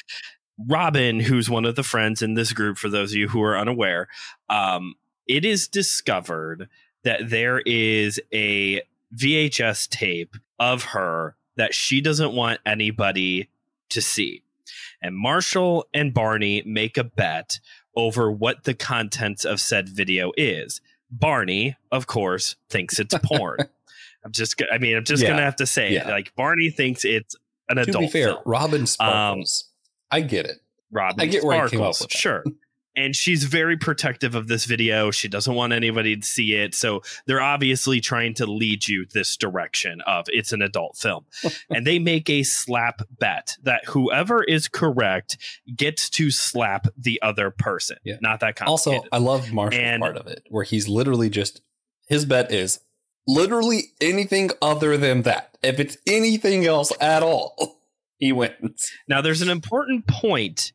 Robin, 0.67 1.19
who's 1.19 1.49
one 1.49 1.65
of 1.65 1.75
the 1.75 1.83
friends 1.83 2.21
in 2.21 2.33
this 2.33 2.53
group, 2.53 2.77
for 2.77 2.89
those 2.89 3.11
of 3.11 3.17
you 3.17 3.27
who 3.29 3.41
are 3.41 3.57
unaware, 3.57 4.07
um, 4.49 4.95
it 5.27 5.45
is 5.45 5.67
discovered 5.67 6.67
that 7.03 7.29
there 7.29 7.61
is 7.65 8.19
a 8.33 8.81
VHS 9.15 9.89
tape 9.89 10.35
of 10.59 10.83
her 10.85 11.35
that 11.57 11.73
she 11.73 12.01
doesn't 12.01 12.33
want 12.33 12.59
anybody 12.65 13.49
to 13.89 14.01
see. 14.01 14.43
And 15.01 15.15
Marshall 15.15 15.87
and 15.93 16.13
Barney 16.13 16.61
make 16.65 16.97
a 16.97 17.03
bet 17.03 17.59
over 17.95 18.31
what 18.31 18.63
the 18.63 18.73
contents 18.73 19.43
of 19.43 19.59
said 19.59 19.89
video 19.89 20.31
is. 20.37 20.81
Barney, 21.09 21.75
of 21.91 22.07
course, 22.07 22.55
thinks 22.69 22.99
it's 22.99 23.15
porn. 23.23 23.59
I'm 24.23 24.31
just, 24.31 24.61
I 24.71 24.77
mean, 24.77 24.95
I'm 24.95 25.03
just 25.03 25.23
yeah. 25.23 25.29
gonna 25.29 25.41
have 25.41 25.55
to 25.57 25.65
say, 25.65 25.93
yeah. 25.93 26.09
like 26.09 26.33
Barney 26.35 26.69
thinks 26.69 27.03
it's 27.03 27.35
an 27.69 27.77
to 27.77 27.83
adult. 27.83 27.95
To 27.95 28.07
be 28.07 28.11
fair, 28.11 28.27
film. 28.27 28.41
Robin 28.45 28.85
Sparkles. 28.85 29.65
Um, 29.67 29.70
I 30.11 30.21
get 30.21 30.45
it. 30.45 30.57
Robin 30.91 31.21
I 31.21 31.25
get 31.27 31.43
where 31.43 31.67
Sparkles, 31.67 32.05
sure. 32.09 32.43
and 32.95 33.15
she's 33.15 33.43
very 33.43 33.77
protective 33.77 34.35
of 34.35 34.47
this 34.47 34.65
video. 34.65 35.11
She 35.11 35.27
doesn't 35.27 35.53
want 35.53 35.73
anybody 35.73 36.17
to 36.17 36.25
see 36.25 36.55
it. 36.55 36.75
So 36.75 37.01
they're 37.25 37.41
obviously 37.41 38.01
trying 38.01 38.33
to 38.35 38.45
lead 38.45 38.87
you 38.87 39.05
this 39.13 39.37
direction 39.37 40.01
of 40.05 40.25
it's 40.27 40.51
an 40.51 40.61
adult 40.61 40.97
film. 40.97 41.25
and 41.69 41.87
they 41.87 41.99
make 41.99 42.29
a 42.29 42.43
slap 42.43 43.01
bet 43.19 43.57
that 43.63 43.85
whoever 43.85 44.43
is 44.43 44.67
correct 44.67 45.37
gets 45.75 46.09
to 46.11 46.31
slap 46.31 46.87
the 46.97 47.21
other 47.21 47.51
person. 47.51 47.97
Yeah. 48.03 48.17
Not 48.21 48.41
that 48.41 48.55
complicated. 48.55 48.99
Also, 48.99 49.07
I 49.11 49.19
love 49.19 49.51
Marshall's 49.51 49.83
and, 49.83 50.01
part 50.01 50.17
of 50.17 50.27
it 50.27 50.43
where 50.49 50.63
he's 50.63 50.87
literally 50.87 51.29
just 51.29 51.61
his 52.07 52.25
bet 52.25 52.51
is 52.51 52.81
literally 53.27 53.93
anything 54.01 54.51
other 54.61 54.97
than 54.97 55.21
that. 55.21 55.57
If 55.63 55.79
it's 55.79 55.97
anything 56.05 56.65
else 56.65 56.91
at 56.99 57.23
all, 57.23 57.79
he 58.21 58.31
wins. 58.31 58.91
Now, 59.09 59.19
there's 59.19 59.41
an 59.41 59.49
important 59.49 60.07
point 60.07 60.71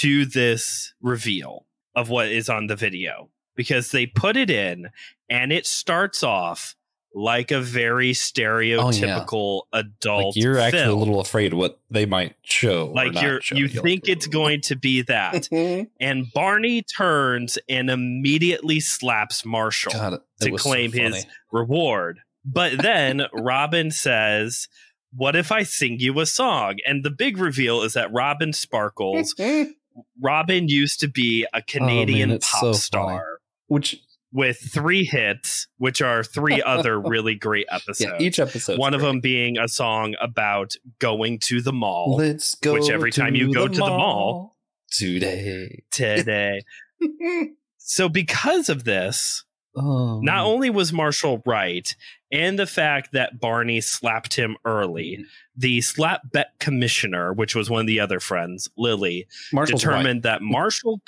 to 0.00 0.24
this 0.24 0.94
reveal 1.00 1.66
of 1.94 2.08
what 2.08 2.28
is 2.28 2.48
on 2.48 2.66
the 2.66 2.74
video 2.74 3.28
because 3.54 3.90
they 3.90 4.06
put 4.06 4.36
it 4.36 4.50
in 4.50 4.88
and 5.30 5.52
it 5.52 5.66
starts 5.66 6.22
off 6.22 6.74
like 7.14 7.50
a 7.50 7.60
very 7.60 8.12
stereotypical 8.12 9.32
oh, 9.32 9.66
yeah. 9.72 9.80
adult. 9.80 10.36
Like 10.36 10.42
you're 10.42 10.54
film. 10.54 10.66
actually 10.66 10.82
a 10.82 10.96
little 10.96 11.20
afraid 11.20 11.54
what 11.54 11.78
they 11.90 12.06
might 12.06 12.34
show. 12.42 12.92
Like 12.94 13.20
you're 13.20 13.40
show. 13.40 13.56
you 13.56 13.68
think 13.68 14.08
it's 14.08 14.26
going 14.26 14.62
to 14.62 14.76
be 14.76 15.02
that, 15.02 15.34
mm-hmm. 15.34 15.84
and 15.98 16.26
Barney 16.32 16.82
turns 16.82 17.58
and 17.68 17.88
immediately 17.88 18.80
slaps 18.80 19.44
Marshall 19.46 19.92
God, 19.92 20.20
to 20.40 20.50
claim 20.52 20.92
so 20.92 20.98
his 20.98 21.26
reward. 21.52 22.20
But 22.44 22.80
then 22.80 23.22
Robin 23.32 23.90
says, 23.90 24.68
what 25.14 25.36
if 25.36 25.52
I 25.52 25.62
sing 25.62 25.98
you 25.98 26.18
a 26.20 26.26
song? 26.26 26.76
And 26.86 27.04
the 27.04 27.10
big 27.10 27.38
reveal 27.38 27.82
is 27.82 27.94
that 27.94 28.12
Robin 28.12 28.52
Sparkles, 28.52 29.34
Robin 30.20 30.68
used 30.68 31.00
to 31.00 31.08
be 31.08 31.46
a 31.54 31.62
Canadian 31.62 32.30
oh, 32.30 32.34
man, 32.34 32.40
pop 32.40 32.60
so 32.60 32.72
star, 32.72 33.08
funny. 33.08 33.22
which 33.68 33.96
with 34.36 34.58
three 34.58 35.04
hits, 35.04 35.66
which 35.78 36.02
are 36.02 36.22
three 36.22 36.62
other 36.62 37.00
really 37.00 37.34
great 37.34 37.66
episodes. 37.70 38.00
Yeah, 38.00 38.26
each 38.26 38.38
episode, 38.38 38.78
one 38.78 38.92
of 38.92 39.00
them 39.00 39.20
being 39.20 39.56
a 39.58 39.66
song 39.66 40.14
about 40.20 40.74
going 40.98 41.38
to 41.44 41.62
the 41.62 41.72
mall. 41.72 42.16
Let's 42.16 42.54
go. 42.56 42.74
Which 42.74 42.90
every 42.90 43.12
time 43.12 43.34
you 43.34 43.52
go 43.52 43.66
to 43.66 43.74
the 43.74 43.80
mall 43.80 44.56
today, 44.90 45.84
today. 45.90 46.62
so 47.78 48.10
because 48.10 48.68
of 48.68 48.84
this, 48.84 49.45
oh, 49.76 50.20
not 50.20 50.44
only 50.44 50.70
was 50.70 50.92
Marshall 50.92 51.42
right, 51.46 51.94
and 52.32 52.58
the 52.58 52.66
fact 52.66 53.12
that 53.12 53.40
Barney 53.40 53.80
slapped 53.80 54.34
him 54.34 54.56
early. 54.64 55.18
Mm-hmm. 55.18 55.22
The 55.58 55.80
slap 55.80 56.20
bet 56.32 56.58
commissioner, 56.58 57.32
which 57.32 57.54
was 57.54 57.70
one 57.70 57.80
of 57.80 57.86
the 57.86 58.00
other 58.00 58.20
friends, 58.20 58.68
Lily, 58.76 59.26
Marshall's 59.52 59.80
determined 59.80 60.18
wife. 60.18 60.22
that 60.24 60.42
Marshall, 60.42 61.00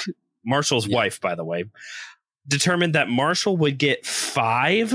Marshall's 0.45 0.87
yeah. 0.87 0.97
wife, 0.97 1.21
by 1.21 1.35
the 1.35 1.45
way, 1.45 1.65
determined 2.47 2.95
that 2.95 3.09
Marshall 3.09 3.57
would 3.59 3.79
get 3.79 4.07
five 4.07 4.95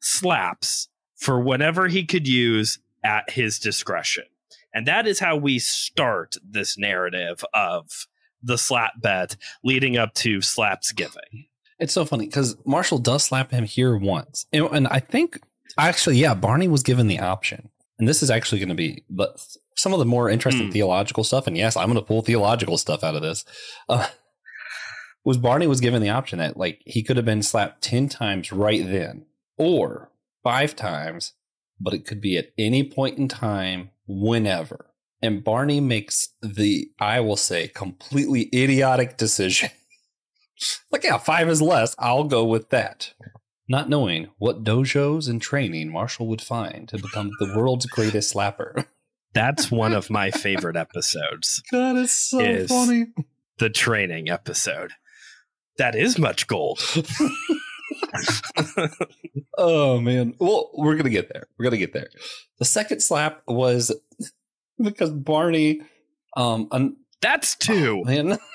slaps 0.00 0.88
for 1.16 1.40
whatever 1.40 1.88
he 1.88 2.04
could 2.04 2.26
use 2.26 2.78
at 3.04 3.30
his 3.30 3.58
discretion. 3.58 4.24
And 4.72 4.86
that 4.86 5.06
is 5.06 5.18
how 5.18 5.36
we 5.36 5.58
start 5.58 6.36
this 6.44 6.76
narrative 6.76 7.44
of 7.54 8.06
the 8.42 8.58
slap 8.58 9.00
bet 9.00 9.36
leading 9.64 9.96
up 9.96 10.14
to 10.14 10.40
slaps 10.40 10.92
giving. 10.92 11.46
It's 11.78 11.92
so 11.92 12.04
funny 12.04 12.26
because 12.26 12.56
Marshall 12.64 12.98
does 12.98 13.24
slap 13.24 13.50
him 13.50 13.64
here 13.64 13.96
once. 13.96 14.46
And, 14.52 14.64
and 14.72 14.88
I 14.88 15.00
think 15.00 15.40
Actually, 15.78 16.16
yeah, 16.16 16.34
Barney 16.34 16.68
was 16.68 16.82
given 16.82 17.06
the 17.06 17.20
option. 17.20 17.68
And 17.98 18.08
this 18.08 18.22
is 18.22 18.30
actually 18.30 18.58
going 18.58 18.70
to 18.70 18.74
be 18.74 19.04
but 19.08 19.40
some 19.76 19.92
of 19.92 19.98
the 19.98 20.04
more 20.04 20.30
interesting 20.30 20.68
mm. 20.68 20.72
theological 20.72 21.24
stuff. 21.24 21.46
And 21.46 21.56
yes, 21.56 21.76
I'm 21.76 21.86
going 21.86 21.96
to 21.96 22.06
pull 22.06 22.22
theological 22.22 22.78
stuff 22.78 23.04
out 23.04 23.14
of 23.14 23.22
this. 23.22 23.44
Uh, 23.88 24.06
was 25.24 25.36
Barney 25.36 25.66
was 25.66 25.80
given 25.80 26.02
the 26.02 26.10
option 26.10 26.38
that 26.38 26.56
like 26.56 26.80
he 26.86 27.02
could 27.02 27.16
have 27.16 27.26
been 27.26 27.42
slapped 27.42 27.82
10 27.82 28.08
times 28.08 28.52
right 28.52 28.84
then 28.84 29.26
or 29.58 30.10
five 30.42 30.76
times, 30.76 31.32
but 31.80 31.94
it 31.94 32.06
could 32.06 32.20
be 32.20 32.36
at 32.38 32.52
any 32.56 32.88
point 32.88 33.18
in 33.18 33.28
time, 33.28 33.90
whenever. 34.06 34.86
And 35.20 35.42
Barney 35.42 35.80
makes 35.80 36.28
the, 36.42 36.90
I 37.00 37.20
will 37.20 37.36
say, 37.36 37.68
completely 37.68 38.48
idiotic 38.54 39.16
decision. 39.16 39.70
Like, 40.90 41.04
yeah, 41.04 41.18
five 41.18 41.48
is 41.48 41.62
less. 41.62 41.94
I'll 41.98 42.24
go 42.24 42.44
with 42.44 42.70
that 42.70 43.12
not 43.68 43.88
knowing 43.88 44.28
what 44.38 44.64
dojos 44.64 45.28
and 45.28 45.42
training 45.42 45.90
Marshall 45.90 46.28
would 46.28 46.42
find 46.42 46.88
to 46.88 46.98
become 46.98 47.30
the 47.38 47.52
world's 47.56 47.86
greatest 47.86 48.34
slapper. 48.34 48.86
That's 49.32 49.70
one 49.70 49.92
of 49.92 50.08
my 50.08 50.30
favorite 50.30 50.76
episodes. 50.76 51.62
That 51.70 51.96
is 51.96 52.10
so 52.10 52.40
is 52.40 52.70
funny. 52.70 53.08
The 53.58 53.68
training 53.68 54.30
episode. 54.30 54.92
That 55.76 55.94
is 55.94 56.18
much 56.18 56.46
gold. 56.46 56.80
oh 59.58 60.00
man. 60.00 60.34
Well, 60.38 60.70
we're 60.74 60.96
gonna 60.96 61.10
get 61.10 61.30
there. 61.30 61.48
We're 61.58 61.64
gonna 61.64 61.76
get 61.76 61.92
there. 61.92 62.08
The 62.58 62.64
second 62.64 63.00
slap 63.00 63.42
was 63.46 63.94
because 64.82 65.10
Barney 65.10 65.82
um 66.34 66.68
un- 66.70 66.96
that's 67.20 67.56
two. 67.56 68.04
Oh, 68.06 68.08
man. 68.08 68.38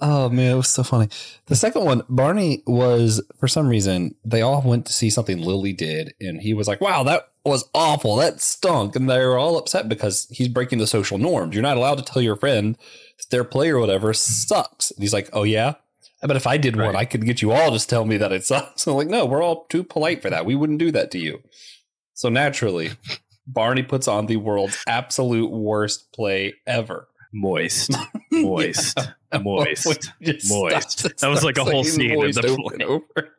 Oh 0.00 0.28
man, 0.28 0.52
it 0.52 0.56
was 0.56 0.68
so 0.68 0.82
funny. 0.82 1.08
The 1.46 1.56
second 1.56 1.84
one, 1.84 2.02
Barney 2.08 2.62
was 2.66 3.22
for 3.38 3.48
some 3.48 3.66
reason 3.66 4.14
they 4.24 4.42
all 4.42 4.62
went 4.62 4.86
to 4.86 4.92
see 4.92 5.08
something 5.08 5.40
Lily 5.40 5.72
did, 5.72 6.14
and 6.20 6.40
he 6.40 6.52
was 6.52 6.68
like, 6.68 6.80
"Wow, 6.80 7.02
that 7.04 7.30
was 7.46 7.68
awful. 7.74 8.16
That 8.16 8.40
stunk. 8.40 8.96
And 8.96 9.08
they 9.08 9.24
were 9.24 9.38
all 9.38 9.56
upset 9.56 9.88
because 9.88 10.26
he's 10.30 10.48
breaking 10.48 10.78
the 10.78 10.86
social 10.86 11.18
norms. 11.18 11.54
You're 11.54 11.62
not 11.62 11.76
allowed 11.76 11.98
to 11.98 12.04
tell 12.04 12.22
your 12.22 12.36
friend 12.36 12.76
that 13.18 13.30
their 13.30 13.44
play 13.44 13.70
or 13.70 13.78
whatever 13.78 14.08
hmm. 14.08 14.14
sucks. 14.14 14.90
And 14.90 15.02
he's 15.02 15.12
like, 15.12 15.30
oh, 15.32 15.44
yeah? 15.44 15.74
But 16.22 16.36
if 16.36 16.46
I 16.46 16.56
did 16.56 16.76
one, 16.76 16.96
I 16.96 17.04
could 17.04 17.24
get 17.24 17.42
you 17.42 17.52
all 17.52 17.70
just 17.70 17.90
tell 17.90 18.04
me 18.04 18.16
that 18.16 18.32
it 18.32 18.44
sucks. 18.44 18.82
So 18.86 18.96
like, 18.96 19.08
no, 19.08 19.26
we're 19.26 19.42
all 19.42 19.66
too 19.66 19.84
polite 19.84 20.22
for 20.22 20.30
that. 20.30 20.46
We 20.46 20.56
wouldn't 20.56 20.78
do 20.78 20.90
that 20.92 21.10
to 21.12 21.18
you. 21.18 21.42
So 22.14 22.28
naturally, 22.28 22.92
Barney 23.46 23.82
puts 23.82 24.08
on 24.08 24.26
the 24.26 24.36
world's 24.36 24.82
absolute 24.88 25.50
worst 25.50 26.12
play 26.12 26.54
ever. 26.66 27.08
Moist, 27.38 27.90
moist, 28.32 28.98
moist. 29.40 30.10
Moist. 30.48 30.98
stops 30.98 31.20
That 31.20 31.28
was 31.28 31.44
like 31.44 31.58
a 31.58 31.64
whole 31.64 31.84
scene 31.84 32.14
moist 32.14 32.40
the 32.40 32.84
over. 32.84 33.30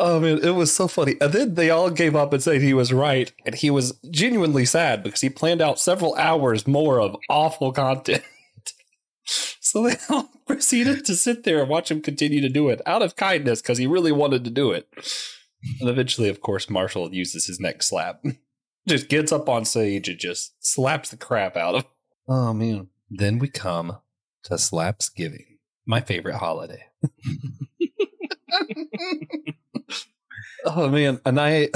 Oh 0.00 0.18
man, 0.18 0.40
it 0.42 0.56
was 0.56 0.74
so 0.74 0.88
funny. 0.88 1.14
And 1.20 1.32
then 1.32 1.54
they 1.54 1.70
all 1.70 1.88
gave 1.88 2.16
up 2.16 2.32
and 2.32 2.42
said 2.42 2.60
he 2.60 2.74
was 2.74 2.92
right, 2.92 3.32
and 3.46 3.54
he 3.54 3.70
was 3.70 3.92
genuinely 4.10 4.64
sad 4.64 5.04
because 5.04 5.20
he 5.20 5.30
planned 5.30 5.62
out 5.62 5.78
several 5.78 6.16
hours 6.16 6.66
more 6.66 7.00
of 7.00 7.16
awful 7.30 7.70
content. 7.70 8.24
so 9.24 9.84
they 9.84 9.96
all 10.10 10.30
proceeded 10.48 11.04
to 11.04 11.14
sit 11.14 11.44
there 11.44 11.60
and 11.60 11.68
watch 11.68 11.92
him 11.92 12.00
continue 12.00 12.40
to 12.40 12.48
do 12.48 12.68
it 12.70 12.80
out 12.86 13.02
of 13.02 13.14
kindness 13.14 13.62
because 13.62 13.78
he 13.78 13.86
really 13.86 14.10
wanted 14.10 14.42
to 14.44 14.50
do 14.50 14.72
it. 14.72 14.88
And 15.80 15.88
eventually, 15.88 16.28
of 16.28 16.40
course, 16.40 16.68
Marshall 16.68 17.14
uses 17.14 17.46
his 17.46 17.60
neck 17.60 17.82
slap. 17.82 18.22
Just 18.88 19.08
gets 19.08 19.30
up 19.32 19.48
on 19.48 19.64
stage 19.64 20.08
and 20.08 20.18
just 20.18 20.54
slaps 20.58 21.10
the 21.10 21.16
crap 21.16 21.56
out 21.56 21.74
of. 21.76 21.84
Oh 22.28 22.52
man. 22.52 22.88
Then 23.10 23.38
we 23.38 23.48
come 23.48 23.98
to 24.44 24.54
Slapsgiving, 24.54 25.58
my 25.86 26.00
favorite 26.00 26.36
holiday. 26.36 26.84
oh 30.64 30.88
man, 30.88 31.20
and 31.24 31.40
I 31.40 31.68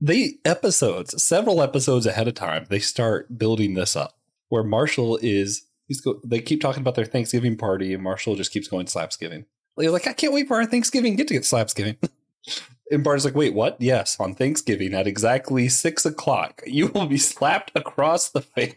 the 0.00 0.38
episodes, 0.44 1.22
several 1.22 1.60
episodes 1.60 2.06
ahead 2.06 2.28
of 2.28 2.34
time, 2.34 2.66
they 2.68 2.78
start 2.78 3.38
building 3.38 3.74
this 3.74 3.96
up 3.96 4.16
where 4.48 4.62
Marshall 4.62 5.18
is 5.20 5.66
he's 5.88 6.00
go, 6.00 6.20
they 6.24 6.40
keep 6.40 6.60
talking 6.60 6.80
about 6.80 6.94
their 6.94 7.04
Thanksgiving 7.04 7.56
party 7.56 7.92
and 7.92 8.02
Marshall 8.02 8.36
just 8.36 8.52
keeps 8.52 8.68
going 8.68 8.86
Slapsgiving. 8.86 9.44
He's 9.78 9.90
like, 9.90 10.06
I 10.08 10.12
can't 10.12 10.32
wait 10.32 10.48
for 10.48 10.56
our 10.56 10.66
Thanksgiving 10.66 11.16
get 11.16 11.28
to 11.28 11.34
get 11.34 11.44
Slapsgiving. 11.44 11.96
And 12.90 13.04
Bart's 13.04 13.24
like, 13.24 13.34
wait, 13.34 13.52
what? 13.54 13.76
Yes, 13.80 14.16
on 14.18 14.34
Thanksgiving 14.34 14.94
at 14.94 15.06
exactly 15.06 15.68
six 15.68 16.06
o'clock, 16.06 16.62
you 16.66 16.86
will 16.88 17.06
be 17.06 17.18
slapped 17.18 17.70
across 17.74 18.30
the 18.30 18.40
face. 18.42 18.74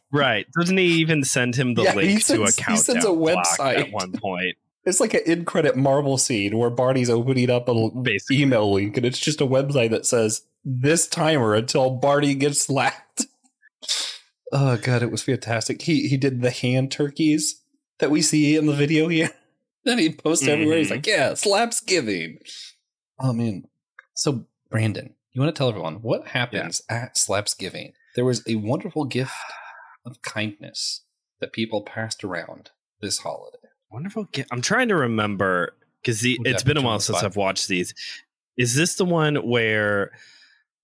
Right. 0.12 0.46
Doesn't 0.58 0.76
he 0.76 0.84
even 1.00 1.24
send 1.24 1.54
him 1.56 1.74
the 1.74 1.82
Yeah, 1.84 1.94
link 1.94 2.24
to 2.26 2.42
a 2.42 2.46
sends- 2.50 2.56
he 2.56 2.62
countdown 2.62 2.84
sends 2.84 3.04
a 3.04 3.08
website. 3.08 3.78
at 3.78 3.92
one 3.92 4.12
point? 4.12 4.56
It's 4.84 5.00
like 5.00 5.14
an 5.14 5.20
in 5.26 5.44
credit 5.44 5.76
Marvel 5.76 6.18
scene 6.18 6.58
where 6.58 6.68
Barney's 6.70 7.08
opening 7.08 7.48
up 7.50 7.68
a 7.68 7.90
Basically. 7.90 8.42
email 8.42 8.72
link 8.72 8.96
and 8.96 9.06
it's 9.06 9.18
just 9.18 9.40
a 9.40 9.46
website 9.46 9.90
that 9.90 10.04
says 10.06 10.42
this 10.64 11.06
timer 11.06 11.54
until 11.54 11.90
Barney 11.90 12.34
gets 12.34 12.62
slapped. 12.62 13.26
Oh 14.54 14.76
god, 14.76 15.02
it 15.02 15.10
was 15.10 15.22
fantastic. 15.22 15.80
He 15.80 16.08
he 16.08 16.18
did 16.18 16.42
the 16.42 16.50
hand 16.50 16.92
turkeys 16.92 17.62
that 18.00 18.10
we 18.10 18.20
see 18.20 18.54
in 18.54 18.66
the 18.66 18.74
video 18.74 19.08
here. 19.08 19.30
Then 19.84 19.98
he 19.98 20.12
posts 20.12 20.46
everywhere. 20.46 20.76
He's 20.76 20.88
Mhm. 20.88 20.90
like, 20.90 21.06
"Yeah, 21.06 21.30
Slapsgiving." 21.32 22.36
Oh 23.22 23.32
man. 23.32 23.64
So 24.14 24.44
Brandon, 24.70 25.14
you 25.32 25.40
want 25.40 25.54
to 25.54 25.58
tell 25.58 25.68
everyone 25.68 25.96
what 26.02 26.26
happens 26.28 26.82
at 26.88 27.14
Slapsgiving? 27.16 27.92
There 28.16 28.24
was 28.24 28.42
a 28.46 28.56
wonderful 28.56 29.04
gift 29.04 29.32
of 30.04 30.20
kindness 30.22 31.02
that 31.40 31.52
people 31.52 31.82
passed 31.82 32.24
around 32.24 32.70
this 33.00 33.18
holiday. 33.18 33.58
Wonderful. 33.90 34.24
gift. 34.24 34.48
I'm 34.52 34.60
trying 34.62 34.88
to 34.88 34.96
remember 34.96 35.74
because 36.02 36.20
it's 36.24 36.62
been 36.62 36.76
a 36.76 36.80
put 36.80 36.82
you 36.82 36.86
on 36.88 36.92
while 36.92 37.00
since? 37.00 37.22
I've 37.22 37.36
watched 37.36 37.68
these. 37.68 37.94
Is 38.58 38.74
this 38.74 38.96
the 38.96 39.04
one 39.04 39.36
where 39.36 40.10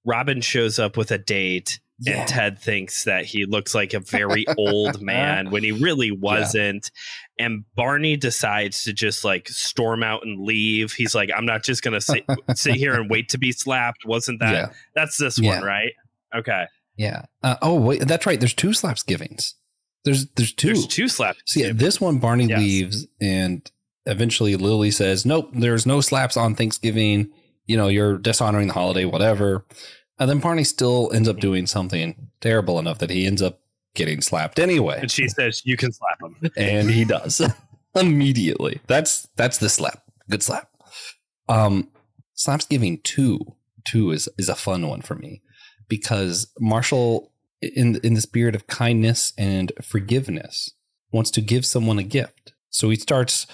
Robin 0.05 0.40
shows 0.40 0.79
up 0.79 0.96
with 0.96 1.11
a 1.11 1.18
date 1.18 1.81
Yeah. 2.01 2.20
and 2.20 2.29
Ted 2.29 2.59
thinks 2.59 3.05
that 3.05 3.24
he 3.24 3.44
looks 3.44 3.74
like 3.74 3.92
a 3.94 4.01
very 4.01 4.46
old 4.57 5.03
man 5.03 5.51
when 5.51 5.62
he 5.64 5.72
really 5.72 6.12
wasn't? 6.12 6.90
And 7.38 7.64
Barney 7.77 8.16
decides 8.16 8.85
to 8.85 8.92
just 8.92 9.24
like 9.24 9.48
storm 9.48 10.03
out 10.03 10.24
and 10.24 10.40
leave. 10.44 10.92
He's 10.92 11.14
like, 11.14 11.31
I'm 11.37 11.46
not 11.46 11.62
just 11.64 11.83
gonna 11.83 12.01
sit 12.01 12.24
sit 12.55 12.74
here 12.74 12.94
and 12.94 13.09
wait 13.09 13.29
to 13.31 13.38
be 13.38 13.53
slapped. 13.53 14.05
Wasn't 14.05 14.40
that? 14.40 14.53
yeah. 14.53 14.66
That's 14.94 15.16
this 15.18 15.38
Yeah. 15.38 15.57
one, 15.57 15.64
right? 15.64 15.92
Okay. 16.35 16.64
Yeah. 16.96 17.22
Uh, 17.42 17.57
oh 17.62 17.74
wait, 17.81 18.01
that's 18.09 18.27
right. 18.27 18.40
There's 18.40 18.55
two 18.55 18.70
Slapsgivings. 18.70 19.55
There's 20.05 20.27
there's 20.37 20.53
two. 20.53 20.68
There's 20.68 20.87
two 20.87 21.09
slaps. 21.09 21.42
See, 21.46 21.70
this 21.70 22.01
one 22.01 22.18
Barney 22.18 22.46
Yes. 22.46 22.59
leaves, 22.59 23.07
and 23.20 23.70
eventually 24.07 24.57
Lily 24.57 24.90
says, 24.90 25.27
"Nope, 25.27 25.51
there's 25.53 25.87
no 25.87 26.01
slaps 26.01 26.37
on 26.37 26.55
Thanksgiving. 26.55 27.31
You 27.66 27.77
know, 27.77 27.88
you're 27.88 28.16
dishonoring 28.18 28.68
the 28.68 28.74
holiday, 28.74 29.05
whatever." 29.05 29.64
And 30.18 30.29
then 30.29 30.40
Barney 30.40 30.64
still 30.64 31.11
ends 31.14 31.29
up 31.29 31.38
doing 31.38 31.66
something 31.66 32.29
terrible 32.40 32.79
enough 32.79 32.98
that 32.98 33.11
he 33.11 33.27
ends 33.27 33.42
up 33.42 33.61
getting 33.94 34.20
slapped 34.20 34.59
anyway, 34.59 34.98
And 35.01 35.11
she 35.11 35.29
says, 35.29 35.62
You 35.64 35.77
can 35.77 35.92
slap 35.92 36.22
him. 36.22 36.51
and 36.57 36.90
he 36.90 37.05
does 37.05 37.40
immediately. 37.94 38.81
That's 38.87 39.29
that's 39.37 39.59
the 39.59 39.68
slap. 39.68 40.03
Good 40.31 40.42
slap. 40.42 40.70
Um, 41.48 41.88
Slapsgiving 42.37 43.03
two 43.03 43.40
two 43.85 44.12
is 44.12 44.29
is 44.38 44.48
a 44.48 44.55
fun 44.55 44.87
one 44.87 45.03
for 45.03 45.16
me 45.16 45.42
because 45.88 46.53
Marshall, 46.61 47.33
in 47.61 47.96
in 48.05 48.14
the 48.14 48.20
spirit 48.20 48.55
of 48.55 48.66
kindness 48.68 49.33
and 49.37 49.72
forgiveness, 49.83 50.70
wants 51.11 51.31
to 51.33 51.40
give 51.40 51.66
someone 51.66 51.98
a 51.98 52.05
gift. 52.05 52.53
So 52.70 52.90
he 52.90 52.96
starts 52.96 53.46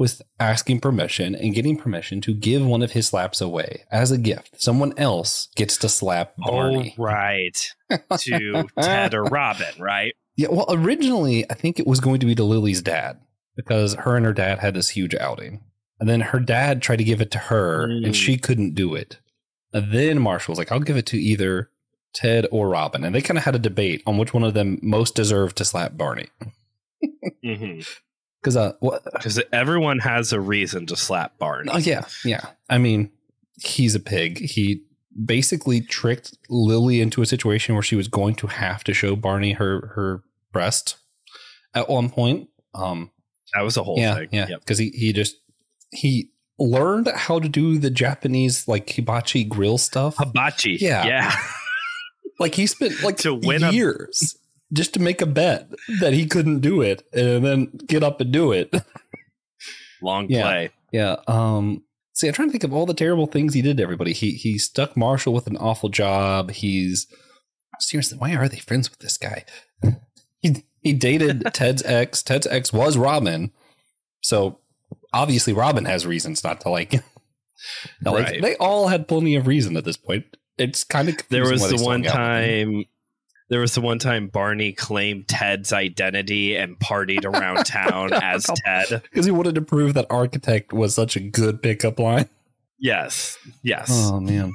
with 0.00 0.22
asking 0.40 0.80
permission 0.80 1.34
and 1.34 1.54
getting 1.54 1.76
permission 1.76 2.22
to 2.22 2.32
give 2.32 2.64
one 2.64 2.80
of 2.80 2.92
his 2.92 3.08
slaps 3.08 3.42
away 3.42 3.84
as 3.92 4.10
a 4.10 4.16
gift. 4.16 4.58
Someone 4.58 4.94
else 4.96 5.48
gets 5.56 5.76
to 5.76 5.90
slap 5.90 6.32
Barney. 6.38 6.94
Oh, 6.98 7.02
right. 7.04 7.74
To 7.90 8.64
Ted 8.80 9.12
or 9.12 9.24
Robin, 9.24 9.74
right? 9.78 10.14
Yeah, 10.36 10.48
well, 10.50 10.64
originally 10.70 11.44
I 11.50 11.54
think 11.54 11.78
it 11.78 11.86
was 11.86 12.00
going 12.00 12.18
to 12.20 12.26
be 12.26 12.34
to 12.34 12.42
Lily's 12.44 12.80
dad 12.80 13.20
because 13.56 13.92
her 13.94 14.16
and 14.16 14.24
her 14.24 14.32
dad 14.32 14.60
had 14.60 14.72
this 14.72 14.88
huge 14.88 15.14
outing. 15.14 15.60
And 15.98 16.08
then 16.08 16.22
her 16.22 16.40
dad 16.40 16.80
tried 16.80 16.96
to 16.96 17.04
give 17.04 17.20
it 17.20 17.30
to 17.32 17.38
her 17.38 17.86
Mm. 17.86 18.06
and 18.06 18.16
she 18.16 18.38
couldn't 18.38 18.74
do 18.74 18.94
it. 18.94 19.18
And 19.74 19.92
then 19.92 20.18
Marshall 20.18 20.52
was 20.52 20.58
like, 20.58 20.72
I'll 20.72 20.80
give 20.80 20.96
it 20.96 21.04
to 21.06 21.18
either 21.18 21.68
Ted 22.14 22.46
or 22.50 22.70
Robin. 22.70 23.04
And 23.04 23.14
they 23.14 23.20
kind 23.20 23.36
of 23.36 23.44
had 23.44 23.54
a 23.54 23.58
debate 23.58 24.02
on 24.06 24.16
which 24.16 24.32
one 24.32 24.44
of 24.44 24.54
them 24.54 24.78
most 24.80 25.14
deserved 25.14 25.58
to 25.58 25.64
slap 25.66 25.98
Barney. 25.98 26.28
Because, 28.42 28.56
uh? 28.56 28.72
Because 29.12 29.40
everyone 29.52 29.98
has 30.00 30.32
a 30.32 30.40
reason 30.40 30.86
to 30.86 30.96
slap 30.96 31.38
Barney. 31.38 31.70
Oh, 31.72 31.78
yeah, 31.78 32.04
yeah. 32.24 32.46
I 32.68 32.78
mean, 32.78 33.10
he's 33.62 33.94
a 33.94 34.00
pig. 34.00 34.38
He 34.38 34.84
basically 35.24 35.80
tricked 35.82 36.36
Lily 36.48 37.00
into 37.00 37.20
a 37.20 37.26
situation 37.26 37.74
where 37.74 37.82
she 37.82 37.96
was 37.96 38.08
going 38.08 38.34
to 38.36 38.46
have 38.46 38.82
to 38.84 38.94
show 38.94 39.16
Barney 39.16 39.52
her 39.52 39.92
her 39.94 40.22
breast 40.52 40.96
at 41.74 41.88
one 41.88 42.08
point. 42.08 42.48
Um, 42.74 43.10
That 43.54 43.62
was 43.62 43.76
a 43.76 43.82
whole 43.82 43.98
yeah, 43.98 44.14
thing. 44.14 44.28
yeah, 44.32 44.46
Yep. 44.48 44.60
because 44.60 44.78
he 44.78 44.90
he 44.90 45.12
just 45.12 45.36
he 45.92 46.30
learned 46.58 47.08
how 47.08 47.38
to 47.40 47.48
do 47.48 47.78
the 47.78 47.90
Japanese 47.90 48.66
like 48.68 48.88
hibachi 48.88 49.44
grill 49.44 49.76
stuff. 49.78 50.16
Hibachi. 50.18 50.78
Yeah. 50.80 51.04
Yeah. 51.06 51.34
Like 52.38 52.54
he 52.54 52.66
spent 52.66 53.02
like 53.02 53.16
To 53.18 53.34
win 53.34 53.62
years 53.72 54.36
just 54.72 54.94
to 54.94 55.00
make 55.00 55.20
a 55.20 55.26
bet 55.26 55.68
that 56.00 56.12
he 56.12 56.26
couldn't 56.26 56.60
do 56.60 56.80
it, 56.82 57.02
and 57.12 57.44
then 57.44 57.66
get 57.86 58.02
up 58.02 58.20
and 58.20 58.32
do 58.32 58.52
it. 58.52 58.72
Long 60.02 60.26
Yeah. 60.28 60.42
play. 60.42 60.70
Yeah. 60.92 61.16
Um. 61.26 61.82
See, 62.12 62.26
I'm 62.28 62.34
trying 62.34 62.48
to 62.48 62.52
think 62.52 62.64
of 62.64 62.72
all 62.72 62.86
the 62.86 62.94
terrible 62.94 63.26
things 63.26 63.54
he 63.54 63.62
did 63.62 63.76
to 63.78 63.82
everybody. 63.82 64.12
He 64.12 64.32
he 64.32 64.58
stuck 64.58 64.96
Marshall 64.96 65.32
with 65.32 65.46
an 65.46 65.56
awful 65.56 65.88
job. 65.88 66.50
He's 66.50 67.06
seriously, 67.78 68.18
why 68.18 68.34
are 68.34 68.48
they 68.48 68.58
friends 68.58 68.90
with 68.90 68.98
this 69.00 69.16
guy? 69.16 69.44
He 70.42 70.64
he 70.82 70.94
dated 70.94 71.44
Ted's 71.52 71.82
ex. 71.82 72.22
Ted's 72.22 72.46
ex 72.46 72.72
was 72.72 72.96
Robin, 72.96 73.50
so 74.22 74.58
obviously 75.12 75.52
Robin 75.52 75.84
has 75.84 76.06
reasons 76.06 76.42
not 76.42 76.62
to 76.62 76.70
like 76.70 76.92
him. 76.92 77.02
Now, 78.00 78.14
like, 78.14 78.24
Right. 78.26 78.40
they 78.42 78.56
all 78.56 78.88
had 78.88 79.06
plenty 79.06 79.34
of 79.36 79.46
reason 79.46 79.76
at 79.76 79.84
this 79.84 79.98
point. 79.98 80.24
It's 80.56 80.82
kind 80.82 81.10
of 81.10 81.16
There 81.28 81.42
was 81.42 81.68
the 81.68 81.76
one 81.84 82.04
hung 82.04 82.06
out 82.06 82.14
time. 82.16 82.84
There 83.50 83.60
was 83.60 83.74
the 83.74 83.80
one 83.80 83.98
time 83.98 84.28
Barney 84.28 84.72
claimed 84.72 85.26
Ted's 85.28 85.72
identity 85.72 86.56
and 86.56 86.78
partied 86.78 87.24
around 87.24 87.64
town 87.66 88.12
as 88.22 88.46
Ted. 88.64 89.02
because 89.02 89.26
he 89.26 89.32
wanted 89.32 89.56
to 89.56 89.62
prove 89.62 89.94
that 89.94 90.06
architect 90.08 90.72
was 90.72 90.94
such 90.94 91.16
a 91.16 91.20
good 91.20 91.60
pickup 91.62 91.98
line. 91.98 92.28
Yes. 92.78 93.36
Yes. 93.62 93.88
Oh 93.90 94.20
man. 94.20 94.52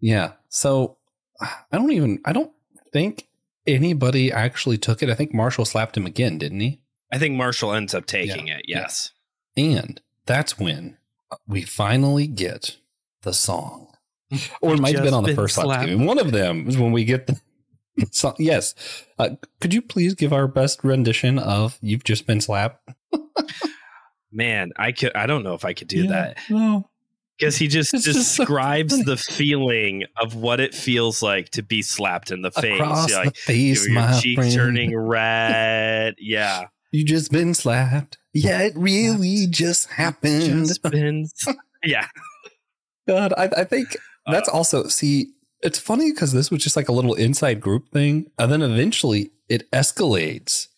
Yeah. 0.00 0.32
So 0.48 0.96
I 1.40 1.48
don't 1.72 1.90
even 1.92 2.20
I 2.24 2.32
don't 2.32 2.52
think 2.92 3.26
anybody 3.66 4.30
actually 4.32 4.78
took 4.78 5.02
it. 5.02 5.10
I 5.10 5.14
think 5.14 5.34
Marshall 5.34 5.64
slapped 5.64 5.96
him 5.96 6.06
again, 6.06 6.38
didn't 6.38 6.60
he? 6.60 6.80
I 7.12 7.18
think 7.18 7.36
Marshall 7.36 7.72
ends 7.74 7.94
up 7.94 8.06
taking 8.06 8.48
it. 8.48 8.62
Yes. 8.66 9.10
And 9.56 10.00
that's 10.26 10.58
when 10.58 10.96
we 11.46 11.62
finally 11.62 12.26
get 12.26 12.76
the 13.22 13.32
song. 13.32 13.88
Or 14.60 14.74
it 14.74 14.80
might 14.80 14.94
have 14.94 15.04
been 15.04 15.14
on 15.14 15.22
the 15.22 15.28
been 15.28 15.36
first 15.36 15.54
slap 15.54 15.66
slapped. 15.66 15.86
game. 15.86 16.06
One 16.06 16.18
of 16.18 16.32
them 16.32 16.68
is 16.68 16.78
when 16.78 16.92
we 16.92 17.04
get 17.04 17.26
the 17.26 17.38
song. 18.12 18.34
Yes. 18.38 18.74
Uh, 19.18 19.30
could 19.60 19.72
you 19.74 19.82
please 19.82 20.14
give 20.14 20.32
our 20.32 20.46
best 20.48 20.82
rendition 20.84 21.38
of 21.38 21.78
You've 21.80 22.04
Just 22.04 22.26
Been 22.26 22.40
Slapped? 22.40 22.88
Man, 24.32 24.72
I 24.76 24.92
could. 24.92 25.14
I 25.14 25.26
don't 25.26 25.42
know 25.44 25.54
if 25.54 25.64
I 25.64 25.72
could 25.74 25.88
do 25.88 26.04
Yeah, 26.04 26.10
that. 26.10 26.38
No. 26.50 26.90
because 27.38 27.56
he 27.56 27.68
just 27.68 27.94
It's 27.94 28.04
just 28.04 28.34
so 28.34 28.42
describes 28.44 29.04
the 29.04 29.16
feeling 29.16 30.04
of 30.20 30.34
what 30.34 30.58
it 30.60 30.74
feels 30.74 31.22
like 31.22 31.50
to 31.50 31.62
be 31.62 31.82
slapped 31.82 32.30
in 32.32 32.42
the 32.42 32.50
face. 32.50 32.80
Across 32.80 33.10
You're 33.10 33.18
the 33.20 33.24
like 33.26 33.36
face, 33.36 33.84
your 33.86 33.94
my 33.94 34.20
cheek 34.20 34.36
friend. 34.38 34.52
turning 34.52 34.96
red. 34.96 36.14
Yeah, 36.18 36.64
You 36.90 37.04
just 37.04 37.30
been 37.30 37.54
slapped. 37.54 38.18
Yeah, 38.32 38.62
it 38.62 38.72
really 38.76 39.46
just 39.48 39.88
happened. 39.90 40.66
just 40.66 40.82
been. 40.82 41.26
Yeah, 41.86 42.06
God, 43.06 43.34
I, 43.36 43.50
I 43.58 43.64
think 43.64 43.94
that's 44.26 44.48
Uh, 44.48 44.52
also 44.52 44.84
see. 44.88 45.33
It's 45.64 45.78
funny 45.78 46.12
because 46.12 46.32
this 46.32 46.50
was 46.50 46.62
just 46.62 46.76
like 46.76 46.88
a 46.88 46.92
little 46.92 47.14
inside 47.14 47.60
group 47.60 47.88
thing, 47.90 48.30
and 48.38 48.52
then 48.52 48.62
eventually 48.62 49.32
it 49.48 49.68
escalates. 49.72 50.68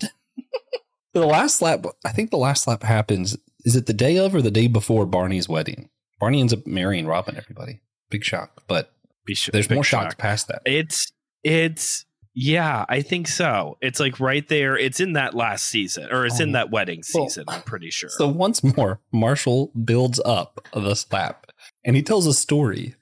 the 1.14 1.26
last 1.26 1.56
slap, 1.56 1.84
I 2.04 2.12
think 2.12 2.30
the 2.30 2.36
last 2.36 2.64
slap 2.64 2.82
happens. 2.82 3.36
Is 3.64 3.76
it 3.76 3.86
the 3.86 3.92
day 3.92 4.16
of 4.18 4.34
or 4.34 4.42
the 4.42 4.50
day 4.50 4.66
before 4.68 5.06
Barney's 5.06 5.48
wedding? 5.48 5.88
Barney 6.18 6.40
ends 6.40 6.52
up 6.52 6.66
marrying 6.66 7.06
Robin. 7.06 7.36
Everybody, 7.36 7.80
big 8.10 8.24
shock. 8.24 8.62
But 8.68 8.92
be 9.24 9.34
sure. 9.34 9.52
there's 9.52 9.70
more 9.70 9.84
shock. 9.84 10.02
shocks 10.04 10.14
past 10.16 10.48
that. 10.48 10.62
It's 10.64 11.10
it's 11.42 12.04
yeah, 12.34 12.84
I 12.88 13.02
think 13.02 13.26
so. 13.26 13.76
It's 13.80 13.98
like 14.00 14.20
right 14.20 14.46
there. 14.48 14.76
It's 14.76 15.00
in 15.00 15.14
that 15.14 15.34
last 15.34 15.64
season, 15.66 16.08
or 16.12 16.26
it's 16.26 16.40
in 16.40 16.50
Oh. 16.50 16.52
that 16.52 16.70
wedding 16.70 17.02
Well, 17.12 17.28
season. 17.28 17.44
I'm 17.48 17.62
pretty 17.62 17.90
sure. 17.90 18.08
So 18.10 18.28
once 18.28 18.62
more, 18.62 19.00
Marshall 19.12 19.72
builds 19.84 20.20
up 20.24 20.60
the 20.72 20.94
slap, 20.94 21.46
and 21.84 21.96
he 21.96 22.02
tells 22.02 22.26
a 22.26 22.34
story 22.34 22.94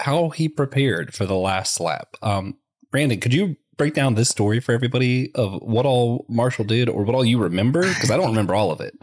how 0.00 0.30
he 0.30 0.48
prepared 0.48 1.14
for 1.14 1.26
the 1.26 1.36
last 1.36 1.74
slap. 1.74 2.16
Um, 2.22 2.56
Brandon, 2.90 3.20
could 3.20 3.34
you 3.34 3.56
break 3.76 3.94
down 3.94 4.14
this 4.14 4.28
story 4.28 4.60
for 4.60 4.72
everybody 4.72 5.34
of 5.34 5.60
what 5.62 5.86
all 5.86 6.24
Marshall 6.28 6.64
did, 6.64 6.88
or 6.88 7.04
what 7.04 7.14
all 7.14 7.24
you 7.24 7.38
remember? 7.38 7.82
Because 7.82 8.10
I 8.10 8.16
don't 8.16 8.30
remember 8.30 8.54
all 8.54 8.70
of 8.70 8.80
it. 8.80 8.94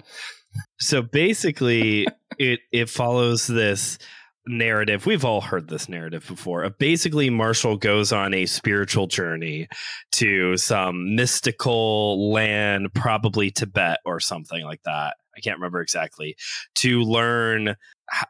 So 0.80 1.02
basically, 1.02 2.08
it 2.38 2.60
it 2.72 2.90
follows 2.90 3.48
this 3.48 3.98
narrative. 4.46 5.06
We've 5.06 5.24
all 5.24 5.42
heard 5.42 5.70
this 5.70 5.88
narrative 5.88 6.26
before. 6.28 6.70
Basically, 6.72 7.30
Marshall 7.30 7.78
goes 7.78 8.12
on 8.12 8.34
a 8.34 8.46
spiritual 8.46 9.08
journey 9.08 9.68
to 10.14 10.58
some 10.58 11.16
mystical 11.16 12.32
land, 12.32 12.94
probably 12.94 13.52
Tibet 13.52 14.00
or 14.06 14.20
something 14.20 14.64
like 14.64 14.84
that. 14.84 15.16
I 15.36 15.40
can't 15.40 15.58
remember 15.58 15.82
exactly. 15.82 16.36
To 16.76 17.02
learn 17.02 17.76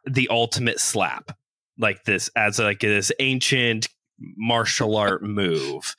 the 0.05 0.27
ultimate 0.29 0.79
slap, 0.79 1.35
like 1.77 2.03
this 2.03 2.29
as 2.35 2.59
like 2.59 2.79
this 2.79 3.11
ancient 3.19 3.87
martial 4.37 4.95
art 4.97 5.23
move. 5.23 5.95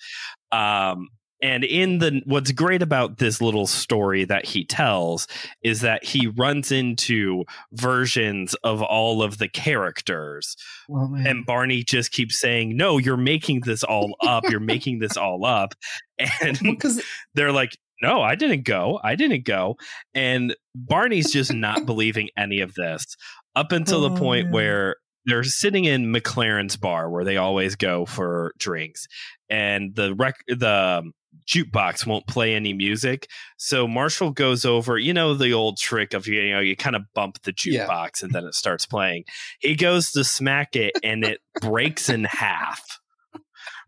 Um, 0.52 1.08
and 1.42 1.62
in 1.62 1.98
the 1.98 2.22
what's 2.24 2.52
great 2.52 2.80
about 2.80 3.18
this 3.18 3.42
little 3.42 3.66
story 3.66 4.24
that 4.24 4.46
he 4.46 4.64
tells 4.64 5.26
is 5.62 5.82
that 5.82 6.02
he 6.02 6.26
runs 6.26 6.72
into 6.72 7.44
versions 7.72 8.54
of 8.64 8.80
all 8.80 9.22
of 9.22 9.36
the 9.36 9.48
characters. 9.48 10.56
And 10.88 11.44
Barney 11.44 11.82
just 11.82 12.12
keeps 12.12 12.40
saying 12.40 12.76
no 12.78 12.96
you're 12.96 13.18
making 13.18 13.60
this 13.60 13.84
all 13.84 14.14
up. 14.22 14.44
You're 14.48 14.60
making 14.74 15.00
this 15.00 15.18
all 15.18 15.44
up. 15.44 15.74
And 16.40 16.58
because 16.60 17.02
they're 17.34 17.52
like 17.52 17.76
no 18.00 18.22
I 18.22 18.36
didn't 18.36 18.64
go. 18.64 18.98
I 19.04 19.14
didn't 19.14 19.44
go. 19.44 19.76
And 20.14 20.56
Barney's 20.74 21.30
just 21.30 21.52
not 21.52 21.84
believing 21.84 22.30
any 22.38 22.60
of 22.60 22.72
this 22.74 23.04
up 23.54 23.70
until 23.70 24.00
the 24.00 24.10
Oh, 24.10 24.16
point 24.16 24.46
yeah. 24.46 24.52
where 24.52 24.96
they're 25.26 25.44
sitting 25.44 25.84
in 25.84 26.12
MacLaren's 26.12 26.76
bar 26.76 27.10
where 27.10 27.24
they 27.24 27.36
always 27.36 27.76
go 27.76 28.04
for 28.06 28.52
drinks 28.58 29.06
and 29.48 29.94
the 29.94 30.14
rec- 30.14 30.44
the 30.48 31.00
um, 31.02 31.12
jukebox 31.46 32.06
won't 32.06 32.26
play 32.26 32.54
any 32.54 32.72
music. 32.72 33.28
So 33.56 33.88
Marshall 33.88 34.30
goes 34.30 34.64
over 34.64 34.98
you 34.98 35.12
know 35.12 35.34
the 35.34 35.52
old 35.52 35.78
trick 35.78 36.14
of 36.14 36.26
you 36.26 36.50
know 36.52 36.60
you 36.60 36.76
kind 36.76 36.96
of 36.96 37.02
bump 37.14 37.42
the 37.42 37.54
Yeah. 37.64 37.86
jukebox 37.86 38.22
and 38.22 38.32
then 38.32 38.44
it 38.44 38.54
starts 38.54 38.86
playing. 38.86 39.24
He 39.60 39.74
goes 39.76 40.12
to 40.12 40.24
smack 40.24 40.76
it 40.76 40.92
and 41.02 41.24
it 41.24 41.40
breaks 41.60 42.08
in 42.08 42.24
half 42.24 42.80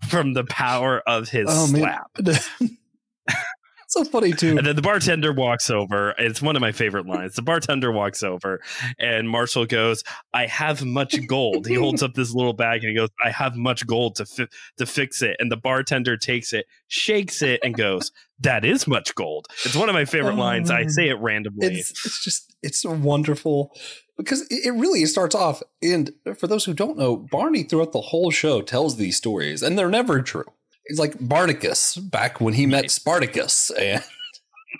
from 0.08 0.34
the 0.34 0.44
power 0.44 1.02
of 1.06 1.28
his 1.28 1.46
Oh, 1.48 1.66
slap 1.66 2.10
so 3.96 4.04
funny 4.04 4.32
too. 4.32 4.56
and 4.58 4.66
then 4.66 4.76
the 4.76 4.82
bartender 4.82 5.32
walks 5.32 5.70
over. 5.70 6.14
It's 6.18 6.42
one 6.42 6.56
of 6.56 6.60
my 6.60 6.72
favorite 6.72 7.06
lines. 7.06 7.34
The 7.34 7.42
bartender 7.42 7.90
walks 7.92 8.22
over, 8.22 8.60
and 8.98 9.28
Marshall 9.28 9.66
goes, 9.66 10.02
"I 10.34 10.46
have 10.46 10.84
much 10.84 11.26
gold." 11.26 11.66
he 11.66 11.74
holds 11.74 12.02
up 12.02 12.14
this 12.14 12.32
little 12.34 12.52
bag 12.52 12.82
and 12.82 12.90
he 12.90 12.96
goes, 12.96 13.08
"I 13.24 13.30
have 13.30 13.56
much 13.56 13.86
gold 13.86 14.16
to 14.16 14.26
fi- 14.26 14.48
to 14.78 14.86
fix 14.86 15.22
it." 15.22 15.36
And 15.38 15.50
the 15.50 15.56
bartender 15.56 16.16
takes 16.16 16.52
it, 16.52 16.66
shakes 16.88 17.42
it, 17.42 17.60
and 17.62 17.74
goes, 17.76 18.12
"That 18.40 18.64
is 18.64 18.86
much 18.86 19.14
gold." 19.14 19.46
It's 19.64 19.76
one 19.76 19.88
of 19.88 19.94
my 19.94 20.04
favorite 20.04 20.34
Oh, 20.34 20.40
lines. 20.40 20.70
I 20.70 20.86
say 20.86 21.08
it 21.08 21.18
randomly. 21.20 21.66
It's 21.68 21.90
it's 21.90 22.22
just 22.24 22.54
it's 22.62 22.78
so 22.82 22.90
wonderful 22.90 23.72
because 24.16 24.46
it 24.50 24.72
really 24.74 25.04
starts 25.06 25.34
off. 25.34 25.62
And 25.82 26.10
for 26.38 26.46
those 26.46 26.64
who 26.64 26.72
don't 26.74 26.96
know, 26.98 27.16
Barney 27.16 27.62
throughout 27.64 27.92
the 27.92 28.00
whole 28.00 28.30
show 28.30 28.60
tells 28.62 28.96
these 28.96 29.16
stories, 29.16 29.62
and 29.62 29.78
they're 29.78 29.88
never 29.90 30.22
true. 30.22 30.44
It's 30.88 30.98
like 30.98 31.16
Barnacus 31.20 31.96
back 31.96 32.40
when 32.40 32.54
he 32.54 32.66
met 32.66 32.90
Spartacus 32.90 33.70
and 33.70 34.02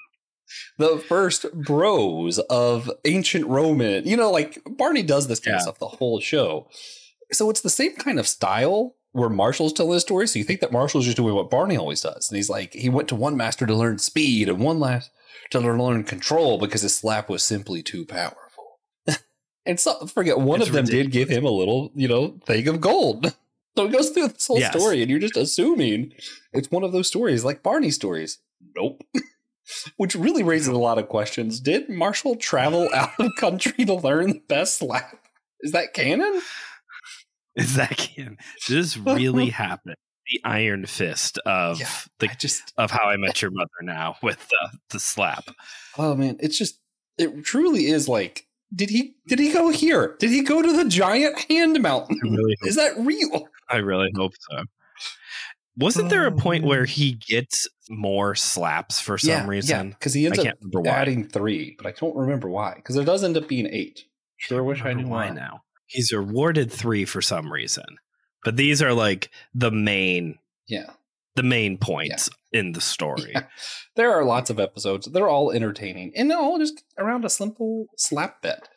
the 0.78 0.98
first 0.98 1.52
bros 1.52 2.38
of 2.38 2.90
ancient 3.04 3.46
Roman. 3.46 4.06
You 4.06 4.16
know, 4.16 4.30
like 4.30 4.58
Barney 4.66 5.02
does 5.02 5.28
this 5.28 5.40
kind 5.40 5.52
Yeah. 5.52 5.56
of 5.56 5.62
stuff 5.62 5.78
the 5.78 5.86
whole 5.88 6.20
show. 6.20 6.68
So 7.32 7.50
it's 7.50 7.62
the 7.62 7.70
same 7.70 7.94
kind 7.96 8.18
of 8.20 8.28
style 8.28 8.94
where 9.12 9.28
Marshall's 9.30 9.72
telling 9.72 9.94
his 9.94 10.02
story. 10.02 10.28
So 10.28 10.38
you 10.38 10.44
think 10.44 10.60
that 10.60 10.72
Marshall's 10.72 11.06
just 11.06 11.16
doing 11.16 11.34
what 11.34 11.50
Barney 11.50 11.76
always 11.76 12.02
does. 12.02 12.28
And 12.30 12.36
he's 12.36 12.50
like, 12.50 12.72
he 12.74 12.88
went 12.88 13.08
to 13.08 13.14
one 13.16 13.36
master 13.36 13.66
to 13.66 13.74
learn 13.74 13.98
speed 13.98 14.48
and 14.48 14.58
one 14.60 14.78
last 14.78 15.10
to 15.50 15.60
learn 15.60 16.04
control 16.04 16.58
because 16.58 16.82
his 16.82 16.94
slap 16.96 17.28
was 17.28 17.42
simply 17.42 17.82
too 17.82 18.04
powerful. 18.04 18.80
and 19.66 19.80
so 19.80 20.06
forget 20.06 20.38
one 20.38 20.60
It's 20.60 20.68
of 20.68 20.74
them 20.74 20.84
did 20.84 21.10
give 21.10 21.28
him 21.28 21.44
a 21.44 21.50
little, 21.50 21.90
you 21.94 22.06
know, 22.08 22.38
thing 22.46 22.68
of 22.68 22.80
gold. 22.80 23.34
So 23.76 23.84
it 23.86 23.92
goes 23.92 24.10
through 24.10 24.28
this 24.28 24.46
whole 24.46 24.58
Yes. 24.58 24.72
story, 24.72 25.02
and 25.02 25.10
you're 25.10 25.20
just 25.20 25.36
assuming 25.36 26.12
it's 26.52 26.70
one 26.70 26.82
of 26.82 26.92
those 26.92 27.06
stories 27.08 27.44
like 27.44 27.62
Barney 27.62 27.90
stories. 27.90 28.38
Nope. 28.74 29.02
Which 29.96 30.14
really 30.14 30.42
raises 30.42 30.68
a 30.68 30.78
lot 30.78 30.98
of 30.98 31.08
questions. 31.08 31.60
Did 31.60 31.88
Marshall 31.88 32.36
travel 32.36 32.88
out 32.94 33.10
of 33.18 33.32
country 33.38 33.84
to 33.84 33.94
learn 33.94 34.28
the 34.28 34.42
best 34.48 34.78
slap? 34.78 35.26
Is 35.60 35.72
that 35.72 35.92
canon? 35.92 36.40
Is 37.56 37.74
that 37.76 37.96
canon? 37.96 38.36
did 38.66 38.76
this 38.78 38.96
really 38.96 39.48
happen? 39.50 39.94
The 40.30 40.40
Iron 40.44 40.86
Fist 40.86 41.38
of 41.46 41.78
Yeah, 41.80 41.88
the 42.18 42.28
I 42.30 42.34
just 42.34 42.72
of 42.76 42.90
How 42.90 43.08
I 43.08 43.16
Met 43.16 43.40
Your 43.42 43.50
Mother 43.52 43.70
now 43.82 44.16
with 44.22 44.48
the 44.48 44.78
the 44.90 44.98
slap. 45.00 45.44
Oh 45.96 46.14
man, 46.16 46.36
it's 46.40 46.58
just 46.58 46.80
it 47.16 47.44
truly 47.44 47.86
is 47.86 48.08
like 48.08 48.46
did 48.74 48.90
he 48.90 49.14
did 49.26 49.38
he 49.38 49.52
go 49.52 49.70
here? 49.70 50.16
Did 50.18 50.31
he 50.31 50.42
go 50.42 50.62
to 50.62 50.72
the 50.76 50.88
giant 50.88 51.38
hand 51.50 51.81
mountain? 51.81 52.18
Really 52.22 52.57
Is 52.62 52.76
that 52.76 52.92
real? 52.98 53.48
I 53.68 53.76
really 53.76 54.11
hope 54.16 54.33
so. 54.50 54.62
Wasn't 55.79 56.09
there 56.09 56.26
a 56.26 56.33
point 56.33 56.64
where 56.64 56.81
um. 56.81 56.87
he 56.87 57.12
gets 57.12 57.68
more 57.90 58.35
slaps 58.35 59.00
for 59.00 59.18
some 59.18 59.48
reason? 59.48 59.88
Yeah, 59.88 59.92
because 59.94 60.14
he 60.14 60.24
I 60.24 60.26
ends 60.26 60.38
up 60.38 60.44
can't 60.44 60.59
remember 60.61 60.81
why. 60.81 60.96
adding 60.96 61.29
three, 61.29 61.76
but 61.76 61.87
I 61.87 61.92
don't 61.92 62.16
remember 62.16 62.48
why. 62.48 62.74
Because 62.76 62.96
there 62.96 63.05
does 63.05 63.22
end 63.22 63.37
up 63.37 63.46
being 63.46 63.66
eight. 63.66 64.05
Sure, 64.38 64.62
wish 64.62 64.81
I 64.81 64.88
remember 64.88 65.05
knew 65.05 65.11
why 65.11 65.29
why. 65.29 65.35
now. 65.35 65.62
He's 65.87 66.12
awarded 66.12 66.72
three 66.72 67.05
for 67.05 67.22
some 67.22 67.52
reason, 67.52 67.85
but 68.44 68.57
these 68.57 68.83
are 68.83 68.92
like 68.92 69.31
the 69.55 69.70
main 69.70 70.38
Yeah, 70.66 70.90
the 71.37 71.42
main 71.42 71.79
points 71.79 72.31
in 72.56 72.72
the 72.72 72.80
story. 72.80 73.32
Yeah. 73.34 73.44
there 73.96 74.12
are 74.12 74.24
lots 74.24 74.50
of 74.50 74.58
episodes. 74.58 75.06
They're 75.06 75.28
all 75.28 75.50
entertaining, 75.52 76.12
and 76.16 76.30
they're 76.30 76.38
all 76.38 76.58
just 76.58 76.82
around 76.98 77.24
a 77.24 77.30
simple 77.30 77.86
slap 77.96 78.42
bet. 78.42 78.68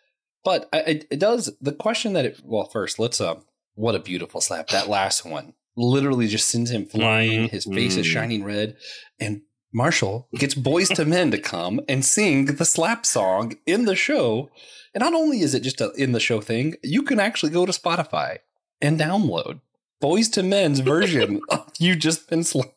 But 0.43 0.69
it, 0.73 1.05
it 1.11 1.19
does 1.19 1.51
the 1.61 1.71
question 1.73 2.13
that 2.13 2.25
it. 2.25 2.39
Well, 2.43 2.65
first 2.65 2.99
let's 2.99 3.19
um, 3.21 3.43
what 3.75 3.95
a 3.95 3.99
beautiful 3.99 4.41
slap 4.41 4.67
that 4.69 4.87
last 4.89 5.25
one 5.25 5.53
literally 5.75 6.27
just 6.27 6.49
sends 6.49 6.71
him 6.71 6.85
flying. 6.85 7.49
His 7.49 7.65
face 7.65 7.95
is 7.95 8.05
Mhm. 8.05 8.11
shining 8.11 8.43
red, 8.43 8.75
and 9.19 9.41
Marshall 9.73 10.27
gets 10.35 10.55
Boyz 10.55 10.97
II 10.97 11.05
Men 11.05 11.31
to 11.31 11.37
come 11.39 11.79
and 11.87 12.03
sing 12.03 12.45
the 12.45 12.65
slap 12.65 13.05
song 13.05 13.55
in 13.65 13.85
the 13.85 13.95
show. 13.95 14.49
And 14.95 15.01
not 15.01 15.13
only 15.13 15.41
is 15.41 15.53
it 15.53 15.61
just 15.61 15.79
a 15.81 15.91
in 15.91 16.11
the 16.13 16.19
show 16.19 16.41
thing, 16.41 16.75
you 16.83 17.03
can 17.03 17.19
actually 17.19 17.51
go 17.51 17.65
to 17.65 17.71
Spotify 17.71 18.39
and 18.81 18.99
download 18.99 19.59
Boyz 20.01 20.35
II 20.38 20.49
Men's 20.49 20.79
version 20.79 21.41
of 21.49 21.71
"You 21.79 21.95
Just 21.95 22.29
Been 22.29 22.43
Slapped." 22.43 22.73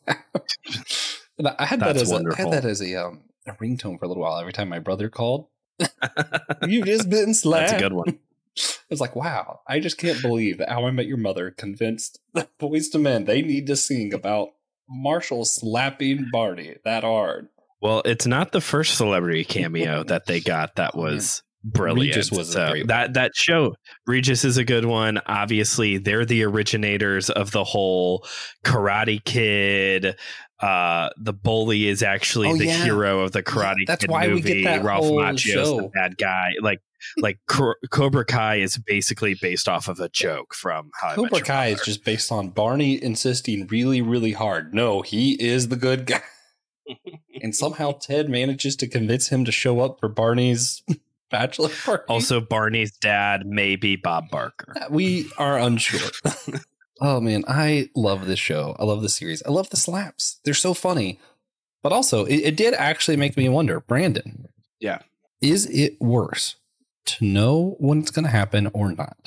And 1.37 1.47
I 1.47 1.65
had 1.65 1.79
that 1.79 1.95
That's 1.95 2.03
as 2.03 2.11
a, 2.11 2.15
I 2.15 2.35
had 2.35 2.51
that 2.51 2.65
as 2.65 2.81
a 2.81 2.95
um 2.95 3.21
a 3.47 3.53
ringtone 3.53 3.99
for 3.99 4.05
a 4.05 4.07
little 4.07 4.23
while. 4.23 4.37
Every 4.37 4.53
time 4.53 4.69
my 4.69 4.79
brother 4.79 5.09
called, 5.09 5.47
"You 6.67 6.83
just 6.83 7.09
been 7.09 7.33
slapped." 7.33 7.71
That's 7.71 7.81
a 7.81 7.85
good 7.85 7.93
one. 7.93 8.19
I 8.57 8.85
was 8.89 9.01
like, 9.01 9.15
wow, 9.15 9.61
I 9.67 9.79
just 9.79 9.97
can't 9.97 10.21
believe 10.21 10.59
that 10.59 10.69
How 10.69 10.85
I 10.85 10.91
Met 10.91 11.07
Your 11.07 11.17
Mother 11.17 11.49
convinced 11.49 12.19
the 12.33 12.47
Boyz 12.59 12.93
II 12.93 13.01
Men 13.01 13.25
they 13.25 13.41
need 13.41 13.65
to 13.67 13.75
sing 13.75 14.13
about 14.13 14.49
Marshall 14.87 15.45
slapping 15.45 16.27
Barney 16.31 16.75
that 16.85 17.03
hard. 17.03 17.47
Well, 17.81 18.03
it's 18.05 18.27
not 18.27 18.51
the 18.51 18.61
first 18.61 18.95
celebrity 18.95 19.43
cameo 19.43 20.03
that 20.03 20.27
they 20.27 20.39
got 20.39 20.75
that 20.75 20.95
was 20.95 21.41
brilliant. 21.63 22.15
Regis 22.15 22.31
was 22.31 22.49
a 22.49 22.51
So 22.53 22.69
great 22.71 22.87
that 22.87 23.13
that 23.13 23.35
show 23.35 23.75
Regis 24.07 24.43
is 24.45 24.57
a 24.57 24.63
good 24.65 24.85
one. 24.85 25.19
Obviously, 25.25 25.97
they're 25.97 26.25
the 26.25 26.43
originators 26.43 27.29
of 27.29 27.51
the 27.51 27.63
whole 27.63 28.25
Karate 28.65 29.23
Kid. 29.23 30.15
Uh, 30.59 31.09
the 31.17 31.33
bully 31.33 31.87
is 31.87 32.01
actually 32.03 32.47
Oh, 32.49 32.57
the 32.57 32.67
yeah. 32.67 32.83
hero 32.85 33.19
of 33.21 33.33
the 33.33 33.43
Karate 33.43 33.85
that's 33.85 34.01
Kid 34.01 34.11
why 34.11 34.27
we 34.27 34.35
movie. 34.35 34.61
get 34.61 34.63
that 34.63 34.83
Ralph 34.83 35.03
whole 35.03 35.19
Macchio's 35.19 35.69
the 35.75 35.89
bad 35.93 36.17
guy. 36.17 36.51
Like 36.61 36.79
like 37.17 37.37
Cobra 37.91 38.23
Kai 38.25 38.57
is 38.57 38.77
basically 38.77 39.35
based 39.41 39.67
off 39.67 39.89
of 39.89 39.99
a 39.99 40.07
joke 40.09 40.53
from 40.55 40.89
How 41.01 41.07
I 41.07 41.09
Met 41.11 41.15
Cobra 41.17 41.37
Your 41.39 41.45
Kai 41.45 41.65
is 41.67 41.81
just 41.83 42.05
based 42.05 42.31
on 42.31 42.49
Barney 42.49 43.01
insisting 43.03 43.67
really, 43.67 44.01
really 44.01 44.31
hard. 44.31 44.73
No, 44.73 45.01
he 45.01 45.33
is 45.33 45.67
the 45.67 45.75
good 45.75 46.05
guy. 46.07 46.21
and 47.41 47.55
somehow 47.55 47.91
Ted 47.93 48.29
manages 48.29 48.75
to 48.77 48.87
convince 48.87 49.29
him 49.29 49.43
to 49.45 49.51
show 49.51 49.79
up 49.81 49.99
for 49.99 50.07
Barney's 50.09 50.81
bachelor 51.33 51.69
party. 51.85 52.03
also 52.07 52.39
Barney's 52.39 52.91
dad 52.97 53.45
may 53.45 53.75
be 53.75 53.97
Bob 53.97 54.29
Barker. 54.29 54.73
we 54.89 55.29
are 55.37 55.59
unsure. 55.59 56.09
oh 57.01 57.19
man, 57.19 57.43
I 57.47 57.89
love 57.95 58.25
this 58.27 58.39
show. 58.39 58.75
I 58.79 58.85
love 58.85 59.01
this 59.01 59.15
series. 59.17 59.43
I 59.45 59.49
love 59.51 59.69
the 59.69 59.77
slaps. 59.77 60.39
They're 60.45 60.53
so 60.53 60.73
funny. 60.73 61.19
But 61.81 61.91
also, 61.91 62.23
it, 62.23 62.37
it 62.37 62.55
did 62.55 62.73
actually 62.75 63.17
make 63.17 63.35
me 63.35 63.49
wonder, 63.49 63.81
Brandon. 63.81 64.47
Yeah. 64.79 64.99
Is 65.41 65.65
it 65.65 65.99
worse 65.99 66.55
to 67.07 67.25
know 67.25 67.75
when 67.79 67.99
it's 67.99 68.11
going 68.11 68.23
to 68.23 68.31
happen 68.31 68.69
or 68.73 68.93
not? 68.93 69.17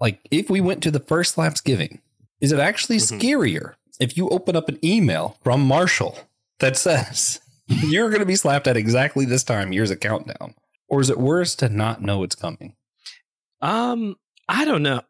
Like, 0.00 0.18
if 0.32 0.50
we 0.50 0.60
went 0.60 0.82
to 0.82 0.90
the 0.90 0.98
first 0.98 1.36
Slapsgiving, 1.36 2.00
is 2.40 2.50
it 2.50 2.58
actually 2.58 2.96
Mhm. 2.96 3.20
scarier 3.20 3.74
if 4.00 4.16
you 4.16 4.28
open 4.30 4.56
up 4.56 4.68
an 4.68 4.78
email 4.84 5.36
from 5.44 5.60
Marshall 5.60 6.18
that 6.58 6.76
says 6.76 7.38
you're 7.68 8.08
going 8.10 8.18
to 8.20 8.26
be 8.26 8.34
slapped 8.34 8.66
at 8.66 8.76
exactly 8.76 9.24
this 9.24 9.44
time? 9.44 9.70
Here's 9.70 9.92
a 9.92 9.96
countdown. 9.96 10.54
Or 10.88 11.00
is 11.00 11.10
it 11.10 11.18
worse 11.18 11.54
to 11.56 11.68
not 11.68 12.02
know 12.02 12.22
it's 12.22 12.34
coming? 12.34 12.74
Um, 13.60 14.16
I 14.48 14.64
don't 14.64 14.82
know. 14.82 15.02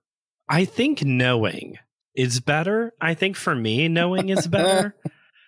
I 0.49 0.65
think 0.65 1.03
knowing 1.03 1.79
is 2.15 2.41
better. 2.41 2.93
I 3.01 3.15
think 3.15 3.37
for 3.37 3.55
me, 3.55 3.89
knowing 3.89 4.29
is 4.29 4.47
better 4.47 4.95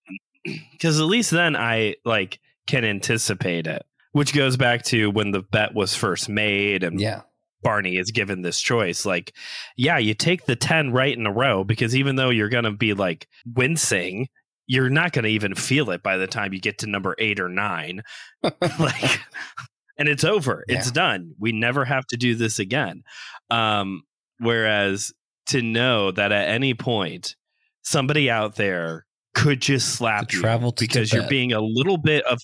because 0.72 0.98
at 1.00 1.06
least 1.06 1.30
then 1.30 1.54
I 1.56 1.96
like 2.04 2.40
can 2.66 2.84
anticipate 2.84 3.66
it. 3.66 3.84
Which 4.12 4.34
goes 4.34 4.56
back 4.56 4.82
to 4.84 5.10
when 5.10 5.30
the 5.30 5.42
bet 5.42 5.74
was 5.74 5.94
first 5.94 6.28
made 6.28 6.82
and 6.82 7.00
Yeah. 7.00 7.22
Barney 7.62 7.96
is 7.96 8.10
given 8.12 8.42
this 8.42 8.60
choice. 8.60 9.04
Like, 9.04 9.32
yeah, 9.76 9.98
you 9.98 10.14
take 10.14 10.46
the 10.46 10.56
10 10.56 10.92
right 10.92 11.16
in 11.16 11.26
a 11.26 11.32
row 11.32 11.64
because 11.64 11.96
even 11.96 12.16
though 12.16 12.30
you're 12.30 12.48
going 12.48 12.64
to 12.64 12.70
be 12.72 12.94
like 12.94 13.26
wincing, 13.44 14.28
you're 14.66 14.90
not 14.90 15.12
going 15.12 15.24
to 15.24 15.30
even 15.30 15.54
feel 15.54 15.90
it 15.90 16.02
by 16.02 16.16
the 16.16 16.26
time 16.26 16.52
you 16.52 16.60
get 16.60 16.78
to 16.78 16.86
number 16.86 17.14
eight 17.18 17.40
or 17.40 17.48
nine. 17.48 18.02
like, 18.42 19.20
and 19.98 20.08
it's 20.08 20.24
over. 20.24 20.64
It's 20.68 20.90
done. 20.90 21.34
We 21.38 21.52
never 21.52 21.84
have 21.84 22.06
to 22.08 22.16
do 22.16 22.34
this 22.34 22.58
again. 22.58 23.02
Um, 23.50 24.02
whereas 24.38 25.12
to 25.46 25.62
know 25.62 26.10
that 26.10 26.32
at 26.32 26.48
any 26.48 26.74
point, 26.74 27.36
somebody 27.82 28.30
out 28.30 28.56
there 28.56 29.06
could 29.34 29.60
just 29.60 29.90
slap 29.94 30.28
To 30.28 30.36
you 30.36 30.42
travel 30.42 30.72
to 30.72 30.84
because 30.84 31.12
you're 31.12 31.28
being 31.28 31.52
a 31.52 31.60
little 31.60 31.98
bit 31.98 32.24
of 32.24 32.40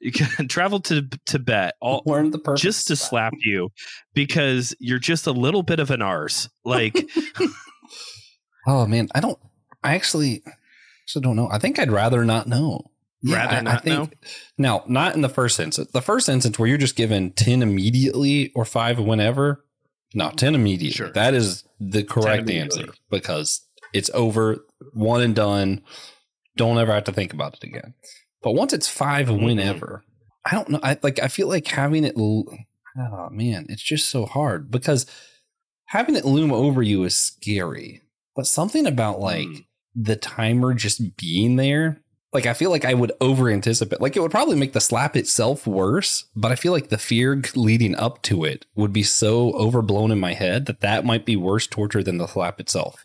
you 0.00 0.10
can 0.10 0.48
travel 0.48 0.80
to 0.80 1.08
Tibet 1.24 1.74
all 1.80 2.02
learn 2.04 2.32
the 2.32 2.38
purpose. 2.38 2.60
just 2.60 2.88
to 2.88 2.96
slap 2.96 3.32
you 3.44 3.70
because 4.12 4.74
you're 4.80 4.98
just 4.98 5.28
a 5.28 5.32
little 5.32 5.62
bit 5.62 5.78
of 5.78 5.90
an 5.92 6.02
arse. 6.02 6.48
Like, 6.64 7.08
Oh 8.66 8.86
man, 8.86 9.08
I 9.14 9.20
don't. 9.20 9.38
I 9.82 9.94
actually, 9.94 10.42
actually 11.04 11.22
don't 11.22 11.36
know. 11.36 11.48
I 11.50 11.58
think 11.58 11.78
I'd 11.78 11.90
rather 11.90 12.24
not 12.24 12.46
know. 12.46 12.91
Rather 13.24 13.56
I, 13.56 13.60
not 13.60 13.84
know? 13.84 14.08
Now, 14.58 14.84
not 14.88 15.14
in 15.14 15.20
the 15.22 15.28
first 15.28 15.60
instance. 15.60 15.90
The 15.92 16.02
first 16.02 16.28
instance 16.28 16.58
where 16.58 16.68
you're 16.68 16.78
just 16.78 16.96
given 16.96 17.30
ten 17.32 17.62
immediately 17.62 18.50
or 18.54 18.64
five 18.64 18.98
whenever. 18.98 19.64
No, 20.14 20.30
ten 20.30 20.54
immediately. 20.54 20.90
Sure. 20.96 21.10
That 21.12 21.32
is 21.34 21.64
the 21.80 22.02
correct 22.04 22.50
answer 22.50 22.86
because 23.10 23.64
it's 23.94 24.10
over, 24.14 24.64
one 24.92 25.22
and 25.22 25.34
done. 25.34 25.82
Don't 26.56 26.78
ever 26.78 26.92
have 26.92 27.04
to 27.04 27.12
think 27.12 27.32
about 27.32 27.54
it 27.54 27.64
again. 27.64 27.94
But 28.42 28.52
once 28.52 28.72
it's 28.72 28.88
5 28.88 29.28
Mhm. 29.28 29.44
whenever, 29.44 30.04
I 30.44 30.50
don't 30.56 30.68
know. 30.68 30.80
I 30.82 30.98
like. 31.02 31.18
I 31.22 31.28
feel 31.28 31.48
like 31.48 31.66
having 31.68 32.04
it. 32.04 32.14
Oh 32.18 32.44
man, 33.30 33.66
it's 33.68 33.82
just 33.82 34.10
so 34.10 34.26
hard 34.26 34.70
because 34.70 35.06
having 35.86 36.16
it 36.16 36.24
loom 36.24 36.52
over 36.52 36.82
you 36.82 37.04
is 37.04 37.16
scary. 37.16 38.02
But 38.36 38.46
something 38.46 38.84
about 38.86 39.20
like 39.20 39.46
Mm. 39.48 39.64
the 39.94 40.16
timer 40.16 40.74
just 40.74 41.16
being 41.16 41.56
there, 41.56 42.01
like 42.32 42.46
I 42.46 42.54
feel 42.54 42.70
like 42.70 42.84
I 42.84 42.94
would 42.94 43.12
over 43.20 43.50
anticipate. 43.50 44.00
Like 44.00 44.16
it 44.16 44.20
would 44.20 44.30
probably 44.30 44.56
make 44.56 44.72
the 44.72 44.80
slap 44.80 45.16
itself 45.16 45.66
worse, 45.66 46.24
but 46.34 46.50
I 46.50 46.54
feel 46.54 46.72
like 46.72 46.88
the 46.88 46.98
fear 46.98 47.40
leading 47.54 47.94
up 47.94 48.22
to 48.22 48.44
it 48.44 48.66
would 48.74 48.92
be 48.92 49.02
so 49.02 49.52
overblown 49.52 50.10
in 50.10 50.18
my 50.18 50.32
head 50.32 50.66
that 50.66 50.80
that 50.80 51.04
might 51.04 51.26
be 51.26 51.36
worse 51.36 51.66
torture 51.66 52.02
than 52.02 52.18
the 52.18 52.26
slap 52.26 52.58
itself. 52.58 53.04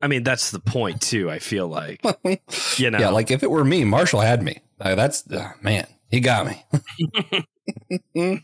I 0.00 0.06
mean, 0.06 0.22
that's 0.22 0.50
the 0.50 0.60
point 0.60 1.02
too. 1.02 1.30
I 1.30 1.40
feel 1.40 1.68
like 1.68 2.00
you 2.78 2.90
know, 2.90 2.98
Yeah, 2.98 3.10
like 3.10 3.30
if 3.30 3.42
it 3.42 3.50
were 3.50 3.64
me, 3.64 3.84
Marshall 3.84 4.20
had 4.20 4.42
me. 4.42 4.60
Uh, 4.80 4.94
that's 4.94 5.30
uh, 5.30 5.52
man, 5.60 5.86
he 6.08 6.20
got 6.20 6.46
me. 6.46 6.64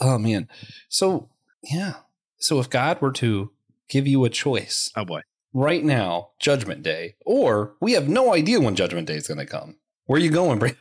oh 0.00 0.18
man. 0.18 0.48
So 0.88 1.28
yeah. 1.62 1.94
So 2.38 2.58
if 2.58 2.70
God 2.70 3.00
were 3.00 3.12
to 3.12 3.50
give 3.88 4.06
you 4.06 4.24
a 4.24 4.30
choice 4.30 4.90
oh 4.96 5.04
boy, 5.04 5.20
right 5.52 5.84
now, 5.84 6.30
Judgment 6.40 6.82
Day, 6.82 7.14
or 7.24 7.74
we 7.80 7.92
have 7.92 8.08
no 8.08 8.34
idea 8.34 8.60
when 8.60 8.74
Judgment 8.74 9.06
Day 9.06 9.16
is 9.16 9.28
going 9.28 9.38
to 9.38 9.46
come. 9.46 9.76
Where 10.06 10.18
are 10.18 10.22
you 10.22 10.30
going, 10.30 10.58
Brandon? 10.58 10.78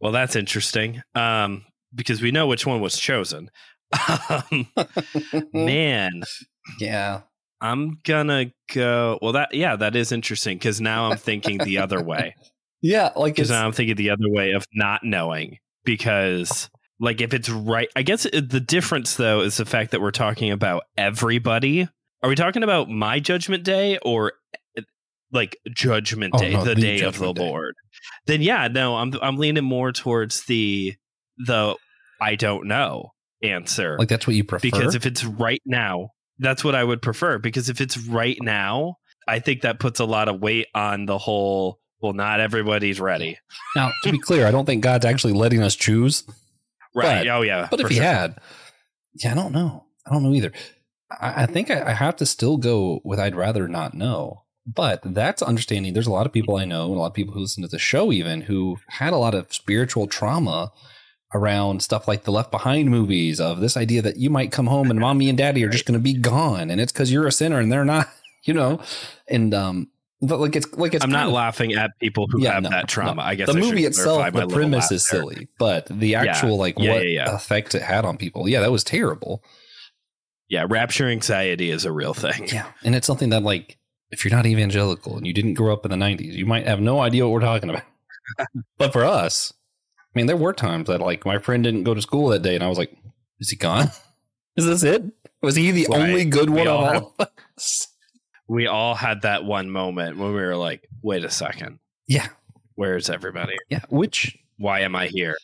well, 0.00 0.12
that's 0.12 0.36
interesting. 0.36 1.02
Um, 1.14 1.64
because 1.94 2.22
we 2.22 2.30
know 2.30 2.46
which 2.46 2.66
one 2.66 2.80
was 2.80 2.98
chosen. 2.98 3.50
Um, 4.28 4.68
man, 5.52 6.22
yeah. 6.80 7.22
I'm 7.60 7.98
gonna 8.02 8.46
go. 8.74 9.18
Well, 9.22 9.32
that 9.32 9.54
yeah, 9.54 9.76
that 9.76 9.94
is 9.94 10.10
interesting 10.10 10.58
because 10.58 10.80
now 10.80 11.10
I'm 11.10 11.16
thinking 11.16 11.58
the 11.58 11.78
other 11.78 12.02
way. 12.02 12.34
Yeah, 12.84 13.10
like 13.14 13.36
Because 13.36 13.50
now 13.50 13.64
I'm 13.64 13.70
thinking 13.70 13.94
the 13.94 14.10
other 14.10 14.28
way 14.28 14.54
of 14.54 14.66
not 14.74 15.04
knowing. 15.04 15.58
Because 15.84 16.68
like 16.98 17.20
if 17.20 17.32
it's 17.32 17.48
right, 17.48 17.88
I 17.94 18.02
guess 18.02 18.26
it, 18.26 18.50
the 18.50 18.58
difference 18.58 19.14
though 19.14 19.40
is 19.40 19.56
the 19.56 19.64
fact 19.64 19.92
that 19.92 20.00
we're 20.00 20.10
talking 20.10 20.50
about 20.50 20.82
everybody. 20.96 21.88
Are 22.22 22.28
we 22.28 22.34
talking 22.36 22.62
about 22.62 22.88
my 22.88 23.18
judgment 23.18 23.64
day 23.64 23.98
or 23.98 24.32
like 25.32 25.56
judgment 25.74 26.34
Oh, 26.34 26.38
day, 26.38 26.52
no, 26.52 26.64
the, 26.64 26.74
the 26.74 26.80
day 26.80 27.00
of 27.00 27.18
the 27.18 27.32
day. 27.32 27.42
Lord? 27.42 27.74
Then 28.26 28.42
yeah, 28.42 28.68
no, 28.68 28.96
I'm 28.96 29.12
I'm 29.22 29.36
leaning 29.36 29.64
more 29.64 29.92
towards 29.92 30.44
the 30.44 30.94
the 31.38 31.76
I 32.20 32.34
don't 32.36 32.66
know 32.68 33.10
answer 33.42 33.96
like 33.98 34.08
that's 34.08 34.26
what 34.26 34.36
you 34.36 34.44
prefer. 34.44 34.62
because 34.70 34.94
if 34.94 35.04
it's 35.06 35.24
right 35.24 35.62
now, 35.66 36.10
that's 36.38 36.62
what 36.62 36.74
I 36.74 36.84
would 36.84 37.02
prefer. 37.02 37.38
Because 37.38 37.68
if 37.68 37.80
it's 37.80 37.98
right 37.98 38.36
now, 38.40 38.96
I 39.26 39.40
think 39.40 39.62
that 39.62 39.80
puts 39.80 39.98
a 40.00 40.04
lot 40.04 40.28
of 40.28 40.40
weight 40.40 40.66
on 40.74 41.06
the 41.06 41.18
whole. 41.18 41.78
Well, 42.00 42.12
not 42.14 42.40
everybody's 42.40 42.98
ready, 43.00 43.38
now, 43.76 43.92
to 44.02 44.10
be 44.10 44.18
clear, 44.18 44.44
I 44.44 44.50
don't 44.50 44.66
think 44.66 44.82
God's 44.82 45.04
actually 45.04 45.34
letting 45.34 45.62
us 45.62 45.76
choose. 45.76 46.24
right? 46.96 47.24
But- 47.24 47.28
oh 47.28 47.42
yeah, 47.42 47.68
But 47.70 47.78
if 47.78 47.86
for 47.86 47.92
he 47.92 48.00
had, 48.00 48.38
yeah, 49.22 49.30
I 49.30 49.34
don't 49.34 49.52
know. 49.52 49.84
I 50.04 50.12
don't 50.12 50.24
know 50.24 50.34
either. 50.34 50.50
I, 51.20 51.42
I 51.42 51.46
think 51.46 51.70
I, 51.70 51.90
I 51.90 51.92
have 51.92 52.16
to 52.16 52.26
still 52.26 52.56
go 52.56 53.00
with 53.04 53.18
I'd 53.18 53.34
rather 53.36 53.68
not 53.68 53.94
know. 53.94 54.42
But 54.64 55.00
that's 55.04 55.42
understanding. 55.42 55.92
There's 55.92 56.06
a 56.06 56.12
lot 56.12 56.24
of 56.24 56.32
people 56.32 56.54
I 56.56 56.64
know, 56.64 56.84
and 56.86 56.94
a 56.94 56.98
lot 57.00 57.06
of 57.08 57.14
people 57.14 57.34
who 57.34 57.40
listen 57.40 57.62
to 57.62 57.68
the 57.68 57.80
show, 57.80 58.12
even 58.12 58.42
who 58.42 58.78
had 58.86 59.12
a 59.12 59.16
lot 59.16 59.34
of 59.34 59.52
spiritual 59.52 60.06
trauma 60.06 60.70
around 61.34 61.82
stuff 61.82 62.06
like 62.06 62.22
the 62.22 62.30
Left 62.30 62.52
Behind 62.52 62.88
movies 62.88 63.40
of 63.40 63.58
this 63.60 63.76
idea 63.76 64.02
that 64.02 64.18
you 64.18 64.30
might 64.30 64.52
come 64.52 64.68
home 64.68 64.88
and 64.90 65.00
mommy 65.00 65.28
and 65.28 65.36
daddy 65.36 65.64
are 65.64 65.68
just 65.68 65.84
going 65.86 65.98
to 65.98 66.02
be 66.02 66.14
gone, 66.14 66.70
and 66.70 66.80
it's 66.80 66.92
because 66.92 67.10
you're 67.10 67.26
a 67.26 67.32
sinner 67.32 67.58
and 67.58 67.72
they're 67.72 67.84
not, 67.84 68.08
you 68.44 68.54
know. 68.54 68.80
And 69.26 69.52
um, 69.52 69.88
but 70.20 70.38
like 70.38 70.54
it's 70.54 70.72
like 70.74 70.94
it's 70.94 71.02
I'm 71.04 71.10
not 71.10 71.26
of- 71.26 71.32
laughing 71.32 71.72
at 71.72 71.90
people 71.98 72.28
who 72.30 72.40
Yeah, 72.42 72.52
have 72.52 72.62
no, 72.62 72.68
that 72.70 72.86
trauma. 72.86 73.16
no. 73.16 73.22
I 73.22 73.34
guess 73.34 73.50
the 73.50 73.56
I 73.58 73.60
movie 73.60 73.84
itself, 73.84 74.32
the 74.32 74.46
premise 74.46 74.92
is 74.92 75.04
silly, 75.04 75.48
but 75.58 75.86
the 75.86 76.14
actual 76.14 76.56
like 76.56 76.78
Yeah, 76.78 76.92
what 76.92 77.02
yeah, 77.08 77.24
yeah. 77.24 77.34
effect 77.34 77.74
it 77.74 77.82
had 77.82 78.04
on 78.04 78.16
people, 78.16 78.48
yeah, 78.48 78.60
that 78.60 78.70
was 78.70 78.84
terrible. 78.84 79.42
Yeah, 80.52 80.66
rapture 80.68 81.08
anxiety 81.08 81.70
is 81.70 81.86
a 81.86 81.92
real 81.92 82.12
thing. 82.12 82.46
Yeah, 82.52 82.66
and 82.84 82.94
it's 82.94 83.06
something 83.06 83.30
that 83.30 83.42
like 83.42 83.78
if 84.10 84.22
you're 84.22 84.34
not 84.36 84.44
evangelical 84.44 85.16
and 85.16 85.26
you 85.26 85.32
didn't 85.32 85.54
grow 85.54 85.72
up 85.72 85.86
in 85.86 85.90
the 85.90 85.96
'90s, 85.96 86.34
you 86.34 86.44
might 86.44 86.66
have 86.66 86.78
no 86.78 87.00
idea 87.00 87.24
what 87.26 87.32
we're 87.32 87.40
talking 87.40 87.70
about. 87.70 87.84
but 88.78 88.92
for 88.92 89.02
us, 89.02 89.54
I 89.98 90.10
mean, 90.18 90.26
there 90.26 90.36
were 90.36 90.52
times 90.52 90.88
that 90.88 91.00
like 91.00 91.24
my 91.24 91.38
friend 91.38 91.64
didn't 91.64 91.84
go 91.84 91.94
to 91.94 92.02
school 92.02 92.28
that 92.28 92.42
day, 92.42 92.54
and 92.54 92.62
I 92.62 92.68
was 92.68 92.76
like, 92.76 92.94
"Is 93.40 93.48
he 93.48 93.56
gone? 93.56 93.88
Is 94.58 94.66
this 94.66 94.82
it? 94.82 95.02
Was 95.40 95.56
he 95.56 95.70
the 95.70 95.86
Right. 95.90 96.00
only 96.02 96.24
good 96.26 96.50
one 96.50 96.66
of 96.66 96.74
all 96.74 96.84
have- 96.84 97.02
all 97.04 97.14
of 97.18 97.28
us?" 97.56 97.88
We 98.46 98.66
all 98.66 98.94
had 98.94 99.22
that 99.22 99.44
one 99.46 99.70
moment 99.70 100.18
when 100.18 100.28
we 100.34 100.42
were 100.42 100.56
like, 100.56 100.86
"Wait 101.00 101.24
a 101.24 101.30
second, 101.30 101.78
Yeah, 102.06 102.26
where's 102.74 103.08
everybody? 103.08 103.54
yeah. 103.70 103.80
Which 103.88 104.36
Why 104.58 104.80
am 104.80 104.94
I 104.94 105.06
here?" 105.06 105.34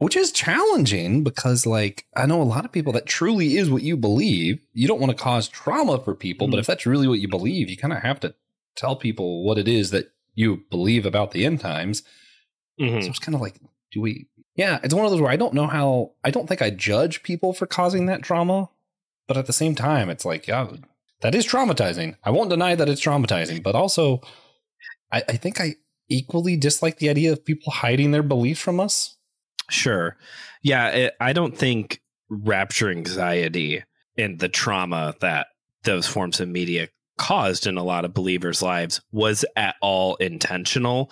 Which 0.00 0.16
is 0.16 0.32
challenging 0.32 1.22
because 1.22 1.66
like 1.66 2.04
i 2.16 2.26
know 2.26 2.40
a 2.42 2.52
lot 2.54 2.64
of 2.64 2.72
people 2.72 2.92
that 2.92 3.06
truly 3.06 3.56
is 3.56 3.70
what 3.70 3.82
you 3.82 3.96
believe 3.96 4.58
you 4.72 4.88
don't 4.88 5.00
want 5.00 5.10
to 5.16 5.22
cause 5.22 5.46
trauma 5.48 5.98
for 6.02 6.14
people 6.14 6.48
but 6.48 6.56
Mhm. 6.56 6.60
if 6.60 6.66
that's 6.66 6.86
really 6.86 7.06
what 7.06 7.20
you 7.20 7.28
believe 7.28 7.70
you 7.70 7.76
kind 7.76 7.92
of 7.92 8.02
have 8.02 8.18
to 8.20 8.34
tell 8.76 8.96
people 8.96 9.44
what 9.44 9.58
it 9.58 9.68
is 9.68 9.90
that 9.90 10.10
you 10.34 10.64
believe 10.70 11.04
about 11.06 11.30
the 11.32 11.44
end 11.44 11.60
times 11.60 12.02
Mhm. 12.80 13.02
so 13.02 13.08
it's 13.10 13.18
kind 13.18 13.34
of 13.34 13.40
like 13.40 13.56
do 13.92 14.00
we 14.00 14.26
yeah 14.56 14.80
it's 14.82 14.94
one 14.94 15.04
of 15.04 15.10
those 15.10 15.20
where 15.20 15.30
i 15.30 15.36
don't 15.36 15.54
know 15.54 15.66
how 15.66 16.12
i 16.24 16.30
don't 16.30 16.46
think 16.48 16.62
i 16.62 16.70
judge 16.70 17.22
people 17.22 17.52
for 17.52 17.66
causing 17.66 18.06
that 18.06 18.22
trauma 18.22 18.68
but 19.28 19.36
at 19.36 19.46
the 19.46 19.52
same 19.52 19.74
time 19.74 20.08
it's 20.10 20.24
like 20.24 20.46
yeah 20.46 20.66
that 21.20 21.34
is 21.34 21.46
traumatizing 21.46 22.16
i 22.24 22.30
won't 22.30 22.50
deny 22.50 22.74
that 22.74 22.88
it's 22.88 23.00
traumatizing 23.02 23.62
but 23.62 23.74
also 23.74 24.20
i, 25.12 25.22
I 25.28 25.36
think 25.36 25.60
i 25.60 25.74
equally 26.08 26.56
dislike 26.56 26.98
the 26.98 27.08
idea 27.10 27.30
of 27.32 27.44
people 27.44 27.72
hiding 27.72 28.10
their 28.10 28.22
beliefs 28.22 28.60
from 28.60 28.80
us 28.80 29.16
Sure. 29.70 30.16
Yeah, 30.62 30.88
it, 30.88 31.14
I 31.20 31.32
don't 31.32 31.56
think 31.56 32.00
rapture 32.28 32.90
anxiety 32.90 33.82
and 34.18 34.38
the 34.38 34.48
trauma 34.48 35.14
that 35.20 35.46
those 35.84 36.06
forms 36.06 36.40
of 36.40 36.48
media 36.48 36.88
caused 37.16 37.66
in 37.66 37.76
a 37.76 37.82
lot 37.84 38.04
of 38.04 38.14
believers' 38.14 38.62
lives 38.62 39.00
was 39.12 39.44
at 39.56 39.74
all 39.80 40.16
intentional, 40.16 41.10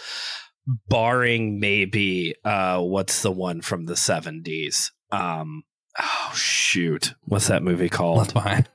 barring 0.88 1.60
maybe 1.60 2.34
uh, 2.44 2.80
what's 2.80 3.22
the 3.22 3.32
one 3.32 3.60
from 3.60 3.86
the 3.86 3.94
70s? 3.94 4.90
Um, 5.10 5.62
oh, 5.98 6.32
shoot. 6.34 7.14
What's 7.24 7.48
that 7.48 7.62
movie 7.62 7.88
called? 7.88 8.18
Left 8.18 8.34
behind. 8.34 8.68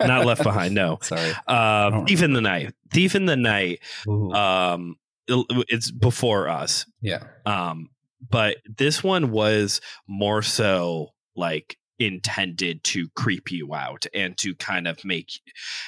Not 0.00 0.24
Left 0.26 0.42
Behind, 0.42 0.74
no. 0.74 0.98
Sorry. 1.02 1.32
Uh, 1.46 2.04
Thief 2.06 2.22
in 2.22 2.32
the 2.32 2.40
Night. 2.40 2.74
Thief 2.92 3.14
in 3.14 3.26
the 3.26 3.36
Night. 3.36 3.80
Ooh. 4.08 4.32
Um, 4.32 4.96
it's 5.28 5.90
before 5.90 6.48
us. 6.48 6.86
yeah. 7.00 7.24
Um, 7.44 7.90
but 8.30 8.58
this 8.76 9.02
one 9.02 9.30
was 9.30 9.80
more 10.08 10.42
so 10.42 11.08
like 11.34 11.76
intended 11.98 12.84
to 12.84 13.08
creep 13.16 13.50
you 13.50 13.74
out 13.74 14.04
and 14.12 14.36
to 14.36 14.54
kind 14.56 14.86
of 14.86 15.02
make 15.04 15.30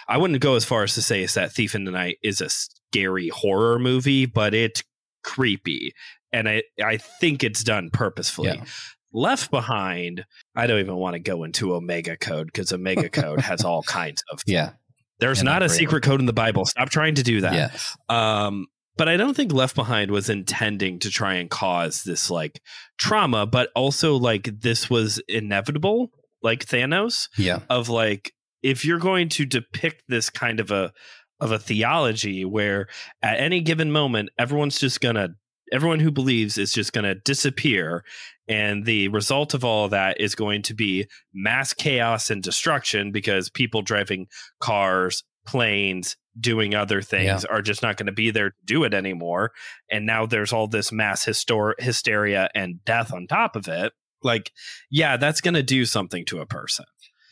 I 0.09 0.16
wouldn't 0.16 0.41
go 0.41 0.55
as 0.55 0.64
far 0.64 0.82
as 0.82 0.95
to 0.95 1.03
say 1.03 1.22
is 1.22 1.34
that 1.34 1.53
Thief 1.53 1.74
in 1.74 1.84
the 1.84 1.91
Night 1.91 2.18
is 2.22 2.41
a 2.41 2.49
scary 2.49 3.28
horror 3.28 3.78
movie, 3.78 4.26
but 4.26 4.55
it's 4.55 4.82
creepy. 5.22 5.93
And 6.32 6.49
I, 6.49 6.62
I 6.82 6.97
think 6.97 7.45
it's 7.45 7.62
done 7.62 7.91
purposefully. 7.91 8.57
Yeah. 8.57 8.64
Left 9.12 9.51
Behind, 9.51 10.24
I 10.55 10.66
don't 10.66 10.80
even 10.80 10.97
want 10.97 11.14
to 11.14 11.20
go 11.20 11.45
into 11.45 11.74
Omega 11.74 12.16
Code 12.16 12.47
because 12.47 12.72
Omega 12.72 13.09
Code 13.09 13.41
has 13.41 13.64
all 13.64 13.82
kinds 13.82 14.22
of. 14.30 14.41
Yeah. 14.47 14.72
There's 15.20 15.43
not 15.43 15.64
a 15.64 15.68
secret 15.68 16.05
code 16.05 16.20
in 16.20 16.26
the 16.26 16.32
Bible. 16.32 16.64
Stop 16.64 16.91
trying 16.91 17.16
to 17.16 17.24
do 17.24 17.41
that. 17.41 17.53
Yes. 17.53 17.97
Um, 18.09 18.66
but 18.99 19.09
I 19.09 19.16
don't 19.16 19.34
think 19.34 19.53
Left 19.53 19.74
Behind 19.74 20.11
was 20.11 20.28
intending 20.28 20.99
to 20.99 21.11
try 21.11 21.34
and 21.34 21.49
cause 21.49 22.03
this 22.03 22.30
like 22.30 22.61
trauma, 22.99 23.46
but 23.46 23.70
also 23.74 24.16
like 24.16 24.61
this 24.61 24.90
was 24.90 25.20
inevitable, 25.28 26.11
like 26.42 26.66
Thanos, 26.66 27.28
Yeah. 27.38 27.61
of 27.70 27.88
like 27.88 28.32
if 28.62 28.84
you're 28.84 28.99
going 28.99 29.28
to 29.30 29.46
depict 29.46 30.03
this 30.09 30.28
kind 30.28 30.61
of 30.61 30.70
a 30.70 30.92
of 31.40 31.53
a 31.53 31.59
theology 31.59 32.44
where 32.44 32.88
at 33.22 33.38
any 33.38 33.61
given 33.61 33.92
moment 33.92 34.28
everyone's 34.38 34.80
just 34.80 35.01
gonna 35.01 35.28
everyone 35.72 36.01
who 36.01 36.11
believes 36.11 36.59
is 36.59 36.72
just 36.72 36.92
gonna 36.92 37.14
disappear 37.24 38.03
and 38.49 38.84
the 38.86 39.07
result 39.09 39.55
of 39.55 39.64
all 39.64 39.84
of 39.84 39.90
that 39.92 40.18
is 40.20 40.34
going 40.34 40.62
to 40.62 40.74
be 40.74 41.07
mass 41.32 41.72
chaos 41.72 42.30
and 42.30 42.42
destruction 42.42 43.12
because 43.12 43.51
people 43.51 43.82
driving 43.82 44.26
cars 44.61 45.22
planes 45.49 46.16
doing 46.38 46.74
other 46.74 47.01
things 47.03 47.44
are 47.46 47.62
just 47.62 47.82
not 47.82 47.96
going 47.96 48.07
to 48.07 48.12
be 48.12 48.30
there 48.30 48.51
to 48.51 48.57
do 48.64 48.84
it 48.84 48.94
anymore 48.94 49.51
and 49.90 50.07
now 50.07 50.24
there's 50.26 50.53
all 50.53 50.68
this 50.68 50.92
mass 50.92 51.24
histor- 51.24 51.74
hysteria 51.80 52.49
and 52.55 52.84
death 52.84 53.12
on 53.12 53.26
top 53.26 53.57
of 53.57 53.66
it 53.66 53.92
like 54.22 54.53
yeah 54.90 55.16
that's 55.16 55.40
going 55.40 55.55
to 55.55 55.62
do 55.62 55.84
something 55.84 56.24
to 56.24 56.40
a 56.40 56.46
person 56.46 56.84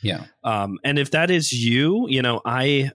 Yeah. 0.03 0.25
um, 0.43 0.79
and 0.83 0.99
if 0.99 1.11
that 1.13 1.31
is 1.31 1.53
you, 1.53 2.07
you 2.09 2.23
know, 2.23 2.41
I 2.45 2.91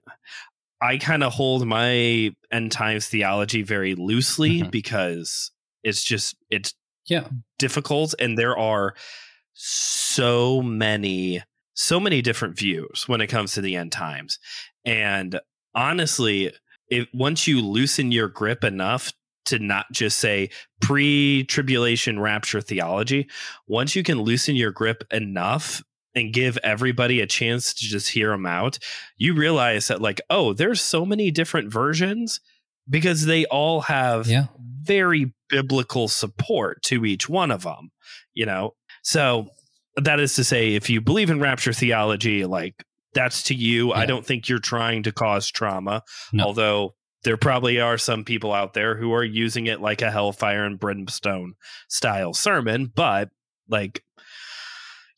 I 0.82 0.98
kind 0.98 1.24
of 1.24 1.32
hold 1.34 1.66
my 1.68 2.32
end 2.52 2.72
times 2.72 3.08
theology 3.08 3.62
very 3.62 3.94
loosely 3.96 4.62
Mhm. 4.62 4.72
because 4.72 5.52
it's 5.84 6.04
just 6.04 6.36
it's 6.50 6.74
Yeah. 7.08 7.28
difficult 7.60 8.16
and 8.20 8.38
there 8.38 8.58
are 8.58 8.96
so 9.54 10.62
many 10.62 11.42
so 11.74 12.00
many 12.00 12.22
different 12.22 12.58
views 12.58 13.06
when 13.08 13.22
it 13.22 13.28
comes 13.28 13.54
to 13.54 13.62
the 13.62 13.76
end 13.76 13.92
times. 13.92 14.38
And 14.86 15.40
honestly, 15.76 16.52
if 16.90 17.08
once 17.14 17.48
you 17.48 17.62
loosen 17.62 18.12
your 18.12 18.28
grip 18.28 18.64
enough 18.64 19.14
to 19.46 19.60
not 19.60 19.86
just 19.92 20.20
say 20.20 20.50
pre-tribulation 20.82 22.20
rapture 22.20 22.62
theology, 22.62 23.30
once 23.68 23.96
you 23.96 24.04
can 24.04 24.22
loosen 24.22 24.56
your 24.56 24.72
grip 24.72 25.04
enough 25.12 25.82
and 26.14 26.34
give 26.34 26.58
everybody 26.64 27.22
a 27.22 27.28
chance 27.28 27.74
to 27.74 27.86
just 27.86 28.10
hear 28.10 28.30
them 28.32 28.46
out, 28.46 28.78
you 29.18 29.34
realize 29.34 29.88
that 29.88 30.02
like, 30.02 30.20
oh, 30.30 30.54
there's 30.54 30.82
so 30.82 31.06
many 31.06 31.32
different 31.32 31.72
versions 31.72 32.40
because 32.90 33.26
they 33.26 33.46
all 33.46 33.82
have 33.82 34.28
Yeah. 34.28 34.48
very 34.84 35.34
biblical 35.50 36.08
support 36.08 36.82
to 36.84 37.06
each 37.06 37.30
one 37.30 37.52
of 37.52 37.64
them, 37.64 37.92
you 38.34 38.46
know? 38.46 38.76
So 39.04 39.50
that 39.96 40.20
is 40.20 40.36
to 40.36 40.44
say, 40.44 40.76
if 40.76 40.90
you 40.90 41.02
believe 41.02 41.30
in 41.30 41.40
rapture 41.40 41.74
theology, 41.74 42.46
like 42.46 42.84
that's 43.14 43.44
to 43.44 43.56
you. 43.56 43.92
I 43.94 44.06
don't 44.06 44.26
think 44.26 44.48
you're 44.50 44.60
trying 44.60 45.04
to 45.04 45.12
cause 45.12 45.50
trauma, 45.52 46.04
No. 46.32 46.46
although 46.46 46.96
there 47.24 47.38
probably 47.38 47.80
are 47.80 47.98
some 47.98 48.24
people 48.24 48.52
out 48.54 48.74
there 48.74 48.96
who 48.96 49.14
are 49.14 49.24
using 49.24 49.68
it 49.68 49.80
like 49.82 50.02
a 50.02 50.10
hellfire 50.12 50.64
and 50.64 50.80
brimstone 50.80 51.54
style 51.88 52.34
sermon, 52.34 52.92
but 52.96 53.30
like, 53.70 54.04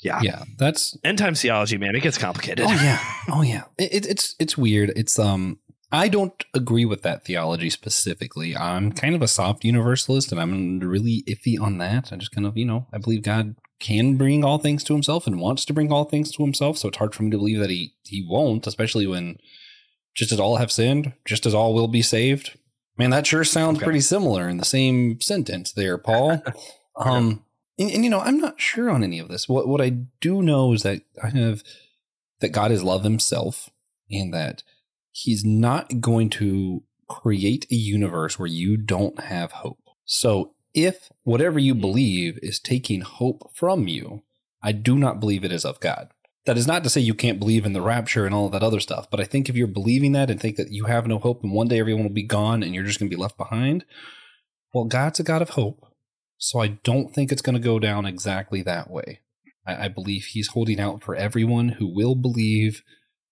yeah, 0.02 0.20
Yeah. 0.22 0.44
That's 0.58 0.98
end 1.04 1.18
time 1.18 1.36
theology, 1.36 1.78
man, 1.78 1.96
it 1.96 2.02
gets 2.02 2.18
complicated. 2.18 2.66
Oh 2.68 2.74
yeah. 2.74 3.00
Oh 3.30 3.42
yeah. 3.42 3.64
It, 3.78 4.06
it's 4.06 4.36
it's 4.40 4.58
weird. 4.58 4.92
It's 4.96 5.18
um 5.18 5.60
I 5.94 6.08
don't 6.10 6.34
agree 6.54 6.86
with 6.86 7.04
that 7.04 7.24
theology 7.24 7.70
specifically. 7.70 8.58
I'm 8.58 8.92
kind 8.92 9.16
of 9.16 9.22
a 9.22 9.28
soft 9.28 9.64
universalist 9.64 10.32
and 10.32 10.42
I'm 10.42 10.80
really 10.80 11.24
iffy 11.28 11.62
on 11.62 11.78
that. 11.78 12.12
I 12.12 12.16
just 12.18 12.32
kind 12.32 12.48
of, 12.48 12.58
you 12.58 12.66
know, 12.66 12.88
I 12.92 12.98
believe 12.98 13.22
God 13.24 13.56
can 13.84 14.16
bring 14.16 14.44
all 14.46 14.58
things 14.58 14.84
to 14.86 14.94
himself 14.94 15.28
and 15.28 15.42
wants 15.42 15.66
to 15.66 15.74
bring 15.74 15.92
all 15.92 16.06
things 16.06 16.32
to 16.32 16.42
himself. 16.44 16.78
So 16.78 16.88
it's 16.88 16.98
hard 16.98 17.14
for 17.14 17.24
me 17.24 17.30
to 17.32 17.38
believe 17.38 17.60
that 17.60 17.70
he 17.70 17.94
he 18.06 18.26
won't, 18.28 18.66
especially 18.66 19.06
when 19.06 19.38
just 20.16 20.32
as 20.32 20.40
all 20.40 20.56
have 20.56 20.72
sinned, 20.72 21.14
just 21.26 21.46
as 21.46 21.54
all 21.54 21.74
will 21.74 21.88
be 21.90 22.02
saved. 22.02 22.58
Man, 22.98 23.10
that 23.10 23.28
sure 23.28 23.44
sounds 23.44 23.78
Okay. 23.78 23.84
pretty 23.84 24.02
similar 24.02 24.48
in 24.48 24.58
the 24.58 24.66
same 24.66 25.20
sentence 25.20 25.72
there, 25.74 25.98
Paul. 25.98 26.42
um 26.96 27.44
and, 27.78 27.92
and 27.92 28.04
you 28.04 28.10
know, 28.10 28.20
I'm 28.20 28.40
not 28.40 28.62
sure 28.62 28.90
on 28.90 29.04
any 29.04 29.20
of 29.20 29.28
this. 29.28 29.50
What 29.50 29.68
what 29.68 29.82
I 29.82 29.90
do 30.22 30.42
know 30.42 30.74
is 30.74 30.84
that 30.84 31.02
I 31.22 31.30
have 31.30 31.64
that 32.40 32.52
God 32.54 32.72
is 32.72 32.84
love 32.84 33.04
himself 33.04 33.70
and 34.10 34.34
that 34.34 34.64
he's 35.12 35.44
not 35.44 36.00
going 36.00 36.30
to 36.30 36.84
create 37.10 37.66
a 37.72 37.76
universe 37.76 38.40
where 38.40 38.48
you 38.48 38.78
don't 38.78 39.20
have 39.20 39.52
hope. 39.52 39.80
So 40.06 40.54
if 40.74 41.10
whatever 41.24 41.60
you 41.60 41.76
believe 41.76 42.40
is 42.42 42.60
taking 42.60 43.02
hope 43.02 43.52
from 43.54 43.88
you, 43.88 44.24
I 44.62 44.72
do 44.72 44.98
not 44.98 45.20
believe 45.20 45.44
it 45.44 45.52
is 45.52 45.66
of 45.66 45.80
God. 45.80 46.10
That 46.46 46.58
is 46.58 46.68
not 46.68 46.84
to 46.84 46.90
say 46.90 47.00
you 47.00 47.14
can't 47.14 47.40
believe 47.40 47.66
in 47.66 47.74
the 47.74 47.82
rapture 47.82 48.26
and 48.26 48.36
all 48.36 48.50
that 48.50 48.64
other 48.64 48.80
stuff, 48.80 49.10
but 49.10 49.20
I 49.20 49.24
think 49.24 49.48
if 49.48 49.56
you're 49.56 49.68
believing 49.68 50.12
that 50.14 50.30
and 50.30 50.42
think 50.42 50.58
that 50.58 50.72
you 50.72 50.86
have 50.86 51.08
no 51.08 51.20
hope 51.20 51.44
and 51.44 51.54
one 51.54 51.68
day 51.68 51.80
everyone 51.80 52.04
will 52.04 52.10
be 52.10 52.24
gone 52.24 52.64
and 52.64 52.76
you're 52.76 52.84
just 52.84 53.00
going 53.00 53.10
to 53.10 53.16
be 53.16 53.22
left 53.22 53.38
behind, 53.38 53.86
well, 54.74 54.86
God's 54.86 55.20
a 55.20 55.24
God 55.24 55.42
of 55.42 55.52
hope. 55.52 55.86
So 56.38 56.60
I 56.60 56.80
don't 56.84 57.14
think 57.14 57.32
it's 57.32 57.42
going 57.42 57.56
to 57.56 57.62
go 57.62 57.80
down 57.80 58.06
exactly 58.06 58.62
that 58.64 58.90
way. 58.90 59.22
I, 59.66 59.86
I 59.86 59.88
believe 59.88 60.26
he's 60.26 60.50
holding 60.50 60.80
out 60.80 61.02
for 61.02 61.16
everyone 61.16 61.70
who 61.70 61.94
will 61.94 62.16
believe 62.16 62.82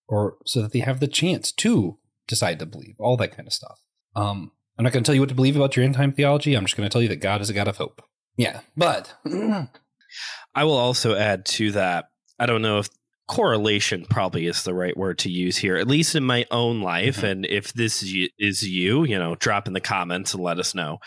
or 0.07 0.35
so 0.45 0.61
that 0.61 0.71
they 0.71 0.79
have 0.79 0.99
the 0.99 1.07
chance 1.07 1.51
to 1.53 1.97
decide 2.27 2.59
to 2.59 2.65
believe, 2.65 2.95
all 2.99 3.17
that 3.17 3.35
kind 3.35 3.47
of 3.47 3.53
stuff. 3.53 3.79
Um, 4.15 4.51
I'm 4.81 4.83
not 4.85 4.93
going 4.93 5.03
to 5.03 5.07
tell 5.07 5.13
you 5.13 5.21
what 5.21 5.29
to 5.29 5.35
believe 5.35 5.55
about 5.55 5.75
your 5.75 5.85
end 5.85 5.93
time 5.93 6.11
theology. 6.11 6.55
I'm 6.55 6.63
just 6.65 6.75
going 6.75 6.89
to 6.89 6.91
tell 6.91 7.03
you 7.03 7.07
that 7.09 7.17
God 7.17 7.39
is 7.39 7.51
a 7.51 7.53
God 7.53 7.67
of 7.67 7.77
hope. 7.77 8.01
Yeah, 8.35 8.61
but 8.75 9.13
I 10.55 10.63
will 10.63 10.75
also 10.75 11.15
add 11.15 11.45
to 11.45 11.71
that. 11.73 12.05
I 12.39 12.47
don't 12.47 12.63
know 12.63 12.79
if 12.79 12.89
correlation 13.27 14.07
probably 14.09 14.47
is 14.47 14.63
the 14.63 14.73
right 14.73 14.97
word 14.97 15.19
to 15.19 15.29
use 15.29 15.55
here, 15.55 15.75
at 15.77 15.87
least 15.87 16.15
in 16.15 16.23
my 16.23 16.47
own 16.49 16.81
life. 16.81 17.17
Mhm. 17.17 17.29
And 17.29 17.45
if 17.45 17.73
this 17.73 18.01
is 18.01 18.11
you- 18.11 18.29
is 18.39 18.67
you, 18.67 19.03
you 19.03 19.19
know, 19.19 19.35
drop 19.35 19.67
in 19.67 19.73
the 19.73 19.79
comments 19.81 20.33
and 20.33 20.41
let 20.41 20.57
us 20.57 20.73
know. 20.73 20.97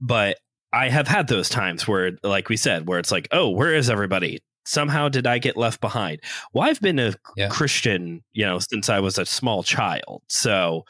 But 0.00 0.38
I 0.72 0.88
have 0.88 1.08
had 1.08 1.26
those 1.26 1.48
times 1.48 1.88
where, 1.88 2.12
like 2.22 2.48
we 2.48 2.56
said, 2.56 2.86
where 2.86 3.00
it's 3.00 3.10
like, 3.10 3.26
oh, 3.32 3.50
where 3.50 3.74
is 3.74 3.90
everybody? 3.90 4.44
Somehow 4.64 5.08
did 5.08 5.26
I 5.26 5.38
get 5.38 5.56
left 5.56 5.80
behind? 5.80 6.20
Well, 6.52 6.68
I've 6.70 6.80
been 6.80 7.00
a 7.00 7.14
Yeah. 7.36 7.48
Christian, 7.48 8.22
you 8.32 8.46
know, 8.46 8.60
since 8.60 8.88
I 8.88 9.00
was 9.00 9.18
a 9.18 9.26
small 9.26 9.64
child. 9.64 10.22
So 10.28 10.84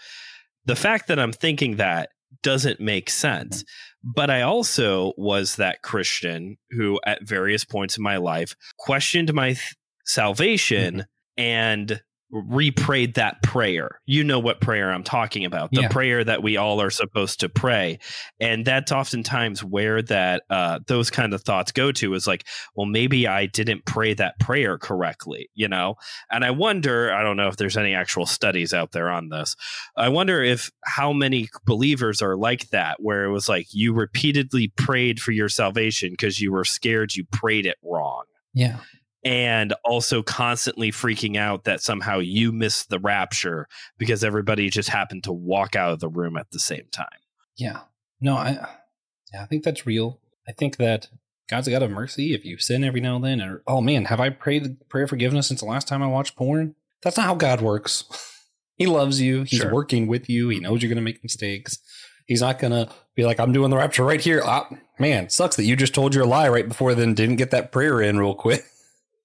the 0.66 0.76
fact 0.76 1.09
that 1.09 1.18
I'm 1.18 1.32
thinking 1.32 1.76
that 1.76 2.11
doesn't 2.45 2.78
make 2.78 3.11
sense. 3.11 3.64
But 4.05 4.30
I 4.30 4.42
also 4.42 5.14
was 5.16 5.57
that 5.57 5.82
Christian 5.82 6.59
who, 6.70 7.01
at 7.05 7.26
various 7.26 7.64
points 7.64 7.97
in 7.97 8.05
my 8.05 8.18
life, 8.18 8.55
questioned 8.78 9.34
my 9.34 9.55
th- 9.55 9.74
salvation 10.05 10.95
mm-hmm. 10.95 11.42
and 11.42 12.03
reprayed 12.35 13.14
that 13.14 13.43
prayer. 13.43 14.01
You 14.07 14.24
know 14.24 14.39
what 14.41 14.61
prayer 14.61 14.91
I'm 14.91 15.05
talking 15.05 15.45
about. 15.45 15.70
The 15.70 15.82
Yeah. 15.82 15.89
prayer 15.89 16.24
that 16.24 16.43
we 16.43 16.57
all 16.57 16.80
are 16.82 16.91
supposed 16.91 17.41
to 17.41 17.49
pray. 17.49 18.01
And 18.41 18.64
that's 18.64 18.91
oftentimes 18.91 19.62
where 19.62 20.03
that 20.03 20.43
uh 20.51 20.80
those 20.87 21.11
kind 21.11 21.32
of 21.32 21.43
thoughts 21.43 21.70
go 21.72 21.93
to 21.93 22.14
is 22.14 22.26
like, 22.26 22.45
well, 22.74 22.87
maybe 22.87 23.28
I 23.28 23.47
didn't 23.47 23.85
pray 23.87 24.14
that 24.14 24.39
prayer 24.41 24.78
correctly, 24.78 25.49
you 25.55 25.68
know? 25.68 25.95
And 26.30 26.45
I 26.45 26.51
wonder, 26.51 27.12
I 27.12 27.22
don't 27.22 27.37
know 27.37 27.49
if 27.49 27.57
there's 27.57 27.76
any 27.76 27.95
actual 27.95 28.26
studies 28.26 28.74
out 28.74 28.93
there 28.93 29.11
on 29.11 29.28
this. 29.28 29.55
I 29.97 30.09
wonder 30.09 30.43
if 30.43 30.70
how 30.85 31.12
many 31.12 31.49
believers 31.64 32.20
are 32.20 32.37
like 32.37 32.70
that, 32.70 32.97
where 33.01 33.24
it 33.24 33.30
was 33.30 33.49
like 33.49 33.68
you 33.72 33.93
repeatedly 33.95 34.68
prayed 34.76 35.20
for 35.20 35.30
your 35.32 35.49
salvation 35.49 36.11
because 36.11 36.41
you 36.41 36.51
were 36.53 36.64
scared 36.64 37.14
you 37.14 37.24
prayed 37.30 37.66
it 37.66 37.76
wrong 37.82 38.24
yeah, 38.57 38.78
and 39.25 39.72
also 39.85 40.22
constantly 40.22 40.91
freaking 40.93 41.37
out 41.37 41.64
that 41.64 41.81
somehow 41.81 42.18
you 42.18 42.53
missed 42.53 42.91
the 42.91 42.99
rapture 42.99 43.66
because 43.99 44.22
everybody 44.22 44.68
just 44.70 44.89
happened 44.91 45.25
to 45.25 45.33
walk 45.33 45.75
out 45.77 45.93
of 45.93 46.01
the 46.01 46.09
room 46.09 46.37
at 46.37 46.51
the 46.51 46.59
same 46.59 46.87
time. 46.93 47.07
yeah. 47.57 47.81
No, 48.20 48.37
I, 48.37 48.53
yeah, 49.33 49.43
I 49.43 49.47
think 49.47 49.64
that's 49.64 49.87
real. 49.87 50.20
I 50.49 50.53
think 50.53 50.77
that 50.79 51.09
God's 51.51 51.68
got 51.68 51.83
a 51.83 51.89
mercy 51.89 52.33
if 52.33 52.45
you 52.45 52.57
sin 52.59 52.85
every 52.85 53.01
now 53.01 53.16
and 53.16 53.25
then. 53.25 53.41
Or 53.43 53.62
oh 53.66 53.81
man, 53.83 54.07
have 54.07 54.20
I 54.20 54.31
prayed 54.31 54.89
prayer 54.89 55.07
forgiveness 55.07 55.49
since 55.49 55.61
the 55.61 55.66
last 55.66 55.87
time 55.89 56.03
I 56.03 56.07
watched 56.07 56.37
porn? 56.37 56.75
That's 57.03 57.16
not 57.18 57.27
how 57.27 57.35
God 57.35 57.61
works. 57.61 58.05
he 58.77 58.87
loves 58.87 59.20
you. 59.20 59.43
He's 59.43 59.61
Sure. 59.61 59.72
working 59.72 60.07
with 60.07 60.31
you. 60.31 60.49
He 60.49 60.61
knows 60.61 60.81
you're 60.81 60.89
going 60.89 60.97
to 60.97 61.03
make 61.03 61.22
mistakes. 61.22 61.79
He's 62.27 62.41
not 62.41 62.59
going 62.59 62.72
to 62.72 62.89
be 63.14 63.27
like, 63.27 63.39
I'm 63.39 63.53
doing 63.53 63.68
the 63.68 63.77
rapture 63.77 64.05
right 64.05 64.20
here. 64.20 64.41
Ah, 64.43 64.68
man, 64.99 65.29
sucks 65.29 65.57
that 65.57 65.64
you 65.64 65.77
just 65.77 65.93
told 65.95 66.14
your 66.14 66.25
lie 66.25 66.49
right 66.49 66.66
before 66.66 66.95
then 66.95 67.12
didn't 67.12 67.37
get 67.37 67.51
that 67.51 67.72
prayer 67.72 68.01
in 68.01 68.18
real 68.18 68.35
quick. 68.35 68.64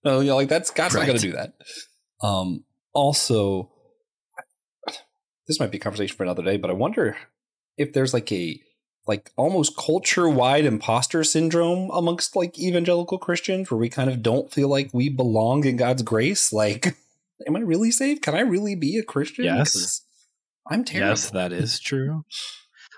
So, 0.05 0.21
you 0.21 0.27
know, 0.27 0.35
like 0.35 0.49
that's 0.49 0.71
God's 0.71 0.95
not 0.95 1.05
going 1.05 1.17
to 1.17 1.27
do 1.27 1.33
that. 1.33 1.53
Um, 2.21 2.63
also, 2.93 3.71
this 5.47 5.59
might 5.59 5.71
be 5.71 5.77
a 5.77 5.81
conversation 5.81 6.15
for 6.15 6.23
another 6.23 6.43
day, 6.43 6.57
but 6.57 6.69
I 6.69 6.73
wonder 6.73 7.17
if 7.77 7.93
there's 7.93 8.13
like 8.13 8.31
a 8.31 8.61
like 9.07 9.31
almost 9.35 9.75
culture 9.75 10.29
wide 10.29 10.65
imposter 10.65 11.23
syndrome 11.23 11.89
amongst 11.91 12.35
like 12.35 12.59
evangelical 12.59 13.17
Christians 13.17 13.71
where 13.71 13.77
we 13.79 13.89
kind 13.89 14.09
of 14.09 14.21
don't 14.21 14.51
feel 14.51 14.67
like 14.67 14.91
we 14.93 15.09
belong 15.09 15.65
in 15.65 15.77
God's 15.77 16.03
grace. 16.03 16.53
Like, 16.53 16.95
am 17.47 17.55
I 17.55 17.61
really 17.61 17.91
saved? 17.91 18.21
Can 18.21 18.35
I 18.35 18.41
really 18.41 18.75
be 18.75 18.97
a 18.97 19.03
Christian? 19.03 19.45
Yes. 19.45 20.03
I'm 20.69 20.83
terrible. 20.83 21.09
Yes, 21.09 21.31
that 21.31 21.51
is 21.51 21.79
true. 21.79 22.23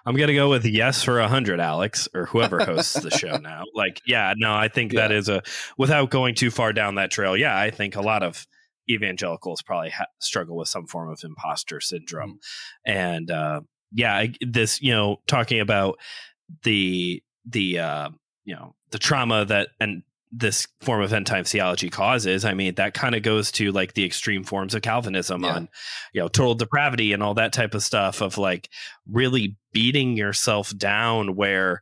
I'm 0.05 0.15
gonna 0.15 0.33
go 0.33 0.49
with 0.49 0.65
yes 0.65 1.03
for 1.03 1.19
a 1.19 1.27
hundred, 1.27 1.59
Alex, 1.59 2.07
or 2.13 2.25
whoever 2.25 2.63
hosts 2.63 2.99
the 2.99 3.11
show 3.11 3.37
now. 3.41 3.63
Like, 3.75 4.01
yeah, 4.05 4.33
no, 4.37 4.53
I 4.53 4.67
think 4.67 4.93
that 4.93 5.11
Yeah. 5.11 5.17
is 5.17 5.29
a 5.29 5.41
without 5.77 6.09
going 6.09 6.35
too 6.35 6.51
far 6.51 6.73
down 6.73 6.95
that 6.95 7.11
trail. 7.11 7.37
Yeah, 7.37 7.57
I 7.57 7.69
think 7.71 7.95
a 7.95 8.01
lot 8.01 8.23
of 8.23 8.45
evangelicals 8.89 9.61
probably 9.61 9.91
ha- 9.91 10.05
struggle 10.19 10.57
with 10.57 10.67
some 10.67 10.87
form 10.87 11.09
of 11.09 11.19
imposter 11.23 11.79
syndrome, 11.79 12.39
and 12.85 13.29
uh, 13.29 13.61
yeah, 13.91 14.15
I, 14.15 14.33
this 14.41 14.81
you 14.81 14.91
know 14.91 15.17
talking 15.27 15.59
about 15.59 15.97
the 16.63 17.21
the 17.45 17.79
uh, 17.79 18.09
you 18.43 18.55
know 18.55 18.75
the 18.91 18.99
trauma 18.99 19.45
that 19.45 19.69
and 19.79 20.03
this 20.31 20.65
form 20.81 21.01
of 21.01 21.11
end 21.11 21.27
time 21.27 21.43
theology 21.43 21.89
causes. 21.89 22.45
I 22.45 22.53
mean, 22.53 22.75
that 22.75 22.93
kind 22.93 23.15
of 23.15 23.21
goes 23.23 23.51
to 23.53 23.71
like 23.71 23.93
the 23.95 24.05
extreme 24.05 24.43
forms 24.45 24.73
of 24.73 24.81
Calvinism 24.81 25.43
Yeah. 25.43 25.55
on 25.55 25.69
you 26.13 26.21
know 26.21 26.27
total 26.29 26.55
depravity 26.55 27.11
and 27.13 27.21
all 27.21 27.33
that 27.33 27.51
type 27.53 27.73
of 27.75 27.83
stuff 27.83 28.21
of 28.21 28.37
like 28.37 28.69
really 29.09 29.57
beating 29.73 30.15
yourself 30.15 30.75
down 30.77 31.35
where 31.35 31.81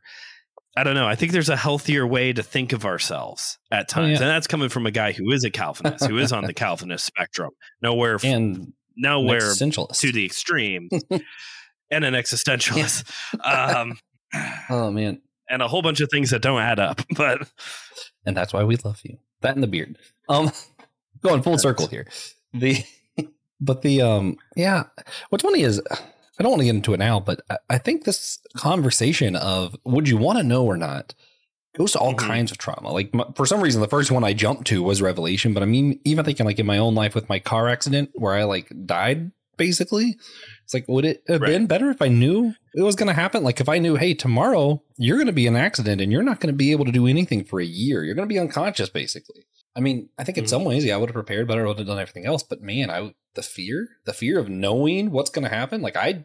I 0.76 0.84
don't 0.84 0.94
know. 0.94 1.06
I 1.06 1.16
think 1.16 1.32
there's 1.32 1.48
a 1.48 1.56
healthier 1.56 2.06
way 2.06 2.32
to 2.32 2.42
think 2.44 2.72
of 2.72 2.84
ourselves 2.84 3.58
at 3.72 3.82
Oh, 3.82 3.94
times. 4.02 4.08
yeah. 4.20 4.26
And 4.26 4.30
that's 4.30 4.46
coming 4.46 4.68
from 4.68 4.86
a 4.86 4.90
guy 4.92 5.12
who 5.12 5.30
is 5.32 5.42
a 5.44 5.50
Calvinist, 5.50 6.06
who 6.06 6.16
is 6.18 6.32
on 6.32 6.44
the 6.44 6.54
Calvinist 6.54 7.04
spectrum. 7.04 7.50
Nowhere 7.82 8.18
and 8.22 8.72
nowhere 8.96 9.52
to 9.54 10.12
the 10.12 10.24
extreme 10.26 10.88
and 11.90 12.04
an 12.04 12.14
existentialist. 12.14 13.04
Um 13.44 13.98
oh 14.70 14.90
man, 14.90 15.20
and 15.50 15.62
a 15.62 15.68
whole 15.68 15.82
bunch 15.82 16.00
of 16.00 16.08
things 16.10 16.30
that 16.30 16.42
don't 16.42 16.60
add 16.62 16.78
up. 16.80 17.02
But 17.16 17.48
and 18.24 18.36
that's 18.36 18.52
why 18.52 18.64
we 18.64 18.76
love 18.76 19.00
you. 19.04 19.18
That 19.40 19.54
and 19.54 19.62
the 19.62 19.66
beard. 19.66 19.98
Um, 20.28 20.50
going 21.22 21.42
full 21.42 21.58
circle 21.58 21.86
here. 21.86 22.06
The 22.54 22.84
but 23.60 23.82
the 23.82 24.02
um 24.02 24.36
yeah. 24.56 24.84
What's 25.30 25.44
funny 25.44 25.62
is 25.62 25.80
I 25.90 26.42
don't 26.42 26.50
want 26.52 26.60
to 26.60 26.66
get 26.66 26.74
into 26.74 26.94
it 26.94 26.98
now, 26.98 27.20
but 27.20 27.40
I, 27.50 27.58
I 27.70 27.78
think 27.78 28.04
this 28.04 28.38
conversation 28.56 29.36
of 29.36 29.76
would 29.84 30.08
you 30.08 30.16
want 30.16 30.38
to 30.38 30.44
know 30.44 30.64
or 30.64 30.76
not 30.76 31.14
goes 31.76 31.92
to 31.92 31.98
all 31.98 32.14
Mhm. 32.14 32.18
kinds 32.18 32.50
of 32.50 32.58
trauma. 32.58 32.90
Like 32.92 33.10
m 33.14 33.22
for 33.34 33.46
some 33.46 33.60
reason, 33.60 33.80
the 33.80 33.88
first 33.88 34.10
one 34.10 34.24
I 34.24 34.32
jumped 34.32 34.66
to 34.68 34.82
was 34.82 35.00
Revelation, 35.02 35.54
but 35.54 35.62
I 35.62 35.66
mean, 35.66 36.00
even 36.04 36.24
thinking 36.24 36.46
like 36.46 36.58
in 36.58 36.66
my 36.66 36.78
own 36.78 36.94
life 36.94 37.14
with 37.14 37.28
my 37.28 37.38
car 37.38 37.68
accident 37.68 38.10
where 38.14 38.34
I 38.34 38.44
like 38.44 38.72
died 38.86 39.30
basically. 39.60 40.16
It's 40.64 40.72
like, 40.74 40.88
would 40.88 41.04
it 41.04 41.22
have 41.28 41.42
Right. 41.42 41.50
been 41.52 41.66
better 41.66 41.90
if 41.90 42.00
I 42.00 42.08
knew 42.08 42.54
it 42.74 42.82
was 42.82 42.96
going 42.96 43.08
to 43.08 43.20
happen? 43.22 43.44
Like, 43.44 43.60
if 43.60 43.68
I 43.68 43.78
knew, 43.78 43.96
hey, 43.96 44.14
tomorrow 44.14 44.82
you're 44.96 45.16
going 45.18 45.26
to 45.26 45.32
be 45.42 45.46
an 45.46 45.54
accident 45.56 46.00
and 46.00 46.10
you're 46.10 46.22
not 46.22 46.40
going 46.40 46.52
to 46.52 46.56
be 46.56 46.72
able 46.72 46.86
to 46.86 46.92
do 46.92 47.06
anything 47.06 47.44
for 47.44 47.60
a 47.60 47.64
year, 47.64 48.02
you're 48.04 48.14
going 48.14 48.28
to 48.28 48.34
be 48.34 48.38
unconscious, 48.38 48.88
basically. 48.88 49.44
I 49.76 49.80
mean, 49.80 50.08
I 50.18 50.24
think 50.24 50.38
in 50.38 50.44
Mhm. 50.44 50.48
some 50.48 50.64
ways, 50.64 50.84
yeah, 50.84 50.94
I 50.94 50.96
would 50.96 51.10
have 51.10 51.14
prepared 51.14 51.46
better, 51.46 51.64
I 51.64 51.68
would 51.68 51.78
have 51.78 51.86
done 51.86 51.98
everything 52.00 52.26
else. 52.26 52.42
But 52.42 52.62
man, 52.62 52.90
I 52.90 53.14
the 53.34 53.42
fear, 53.42 53.88
the 54.06 54.12
fear 54.12 54.38
of 54.40 54.48
knowing 54.48 55.10
what's 55.12 55.30
going 55.30 55.44
to 55.48 55.54
happen, 55.54 55.82
like 55.82 55.96
I 55.96 56.24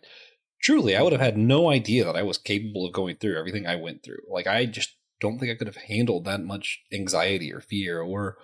truly, 0.61 0.95
I 0.95 1.03
would 1.03 1.11
have 1.11 1.21
had 1.21 1.37
no 1.37 1.69
idea 1.69 2.03
that 2.05 2.15
I 2.15 2.23
was 2.23 2.39
capable 2.39 2.85
of 2.87 2.93
going 2.93 3.17
through 3.17 3.37
everything 3.37 3.67
I 3.67 3.75
went 3.75 4.01
through. 4.03 4.23
Like, 4.27 4.47
I 4.47 4.65
just 4.65 4.95
don't 5.21 5.37
think 5.37 5.51
I 5.51 5.55
could 5.55 5.67
have 5.67 5.75
handled 5.75 6.25
that 6.25 6.41
much 6.43 6.81
anxiety 6.91 7.53
or 7.53 7.59
fear. 7.61 8.01
Or 8.01 8.37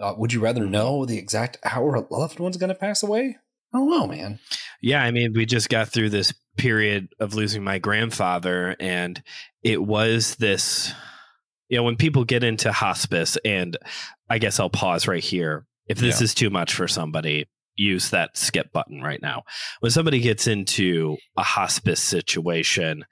uh, 0.00 0.14
would 0.18 0.32
you 0.32 0.40
rather 0.40 0.66
know 0.66 1.04
the 1.06 1.18
exact 1.18 1.58
hour 1.64 1.94
a 1.94 2.04
loved 2.12 2.40
one's 2.40 2.56
going 2.56 2.68
to 2.70 2.74
pass 2.74 3.02
away? 3.04 3.36
Oh, 3.74 3.92
I 3.92 3.98
don't 3.98 4.10
man. 4.10 4.38
Yeah, 4.80 5.02
I 5.02 5.10
mean, 5.10 5.32
we 5.34 5.46
just 5.46 5.68
got 5.68 5.88
through 5.88 6.10
this 6.10 6.32
period 6.56 7.08
of 7.18 7.34
losing 7.34 7.64
my 7.64 7.78
grandfather, 7.78 8.76
and 8.78 9.22
it 9.62 9.82
was 9.82 10.36
this. 10.36 10.92
You 11.68 11.78
know, 11.78 11.82
when 11.82 11.96
people 11.96 12.24
get 12.24 12.44
into 12.44 12.70
hospice, 12.72 13.36
and 13.44 13.76
I 14.30 14.38
guess 14.38 14.60
I'll 14.60 14.70
pause 14.70 15.08
right 15.08 15.22
here. 15.24 15.66
If 15.88 15.98
this 15.98 16.20
Yeah. 16.20 16.24
is 16.24 16.34
too 16.34 16.50
much 16.50 16.72
for 16.74 16.86
somebody, 16.86 17.46
use 17.76 18.10
that 18.10 18.36
skip 18.36 18.72
button 18.72 19.00
right 19.02 19.20
now. 19.20 19.42
When 19.80 19.90
somebody 19.90 20.20
gets 20.20 20.46
into 20.46 21.16
a 21.36 21.42
hospice 21.42 22.00
situation, 22.00 23.04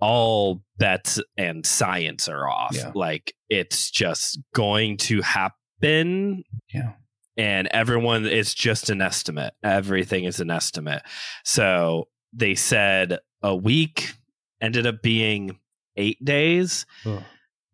all 0.00 0.62
bets 0.78 1.20
and 1.38 1.64
science 1.64 2.28
are 2.28 2.48
off. 2.48 2.74
Yeah. 2.76 2.92
Like 2.94 3.32
it's 3.48 3.90
just 3.90 4.38
going 4.54 4.98
to 4.98 5.22
happen 5.22 6.42
Yeah. 6.72 6.92
And 7.36 7.68
everyone 7.72 8.26
it's 8.26 8.54
just 8.54 8.90
an 8.90 9.00
estimate. 9.02 9.54
Everything 9.62 10.24
is 10.24 10.40
an 10.40 10.50
estimate. 10.50 11.02
So 11.44 12.08
they 12.32 12.54
said 12.54 13.18
a 13.42 13.54
week 13.54 14.14
ended 14.60 14.86
up 14.86 15.02
being 15.02 15.58
eight 15.96 16.22
days 16.24 16.84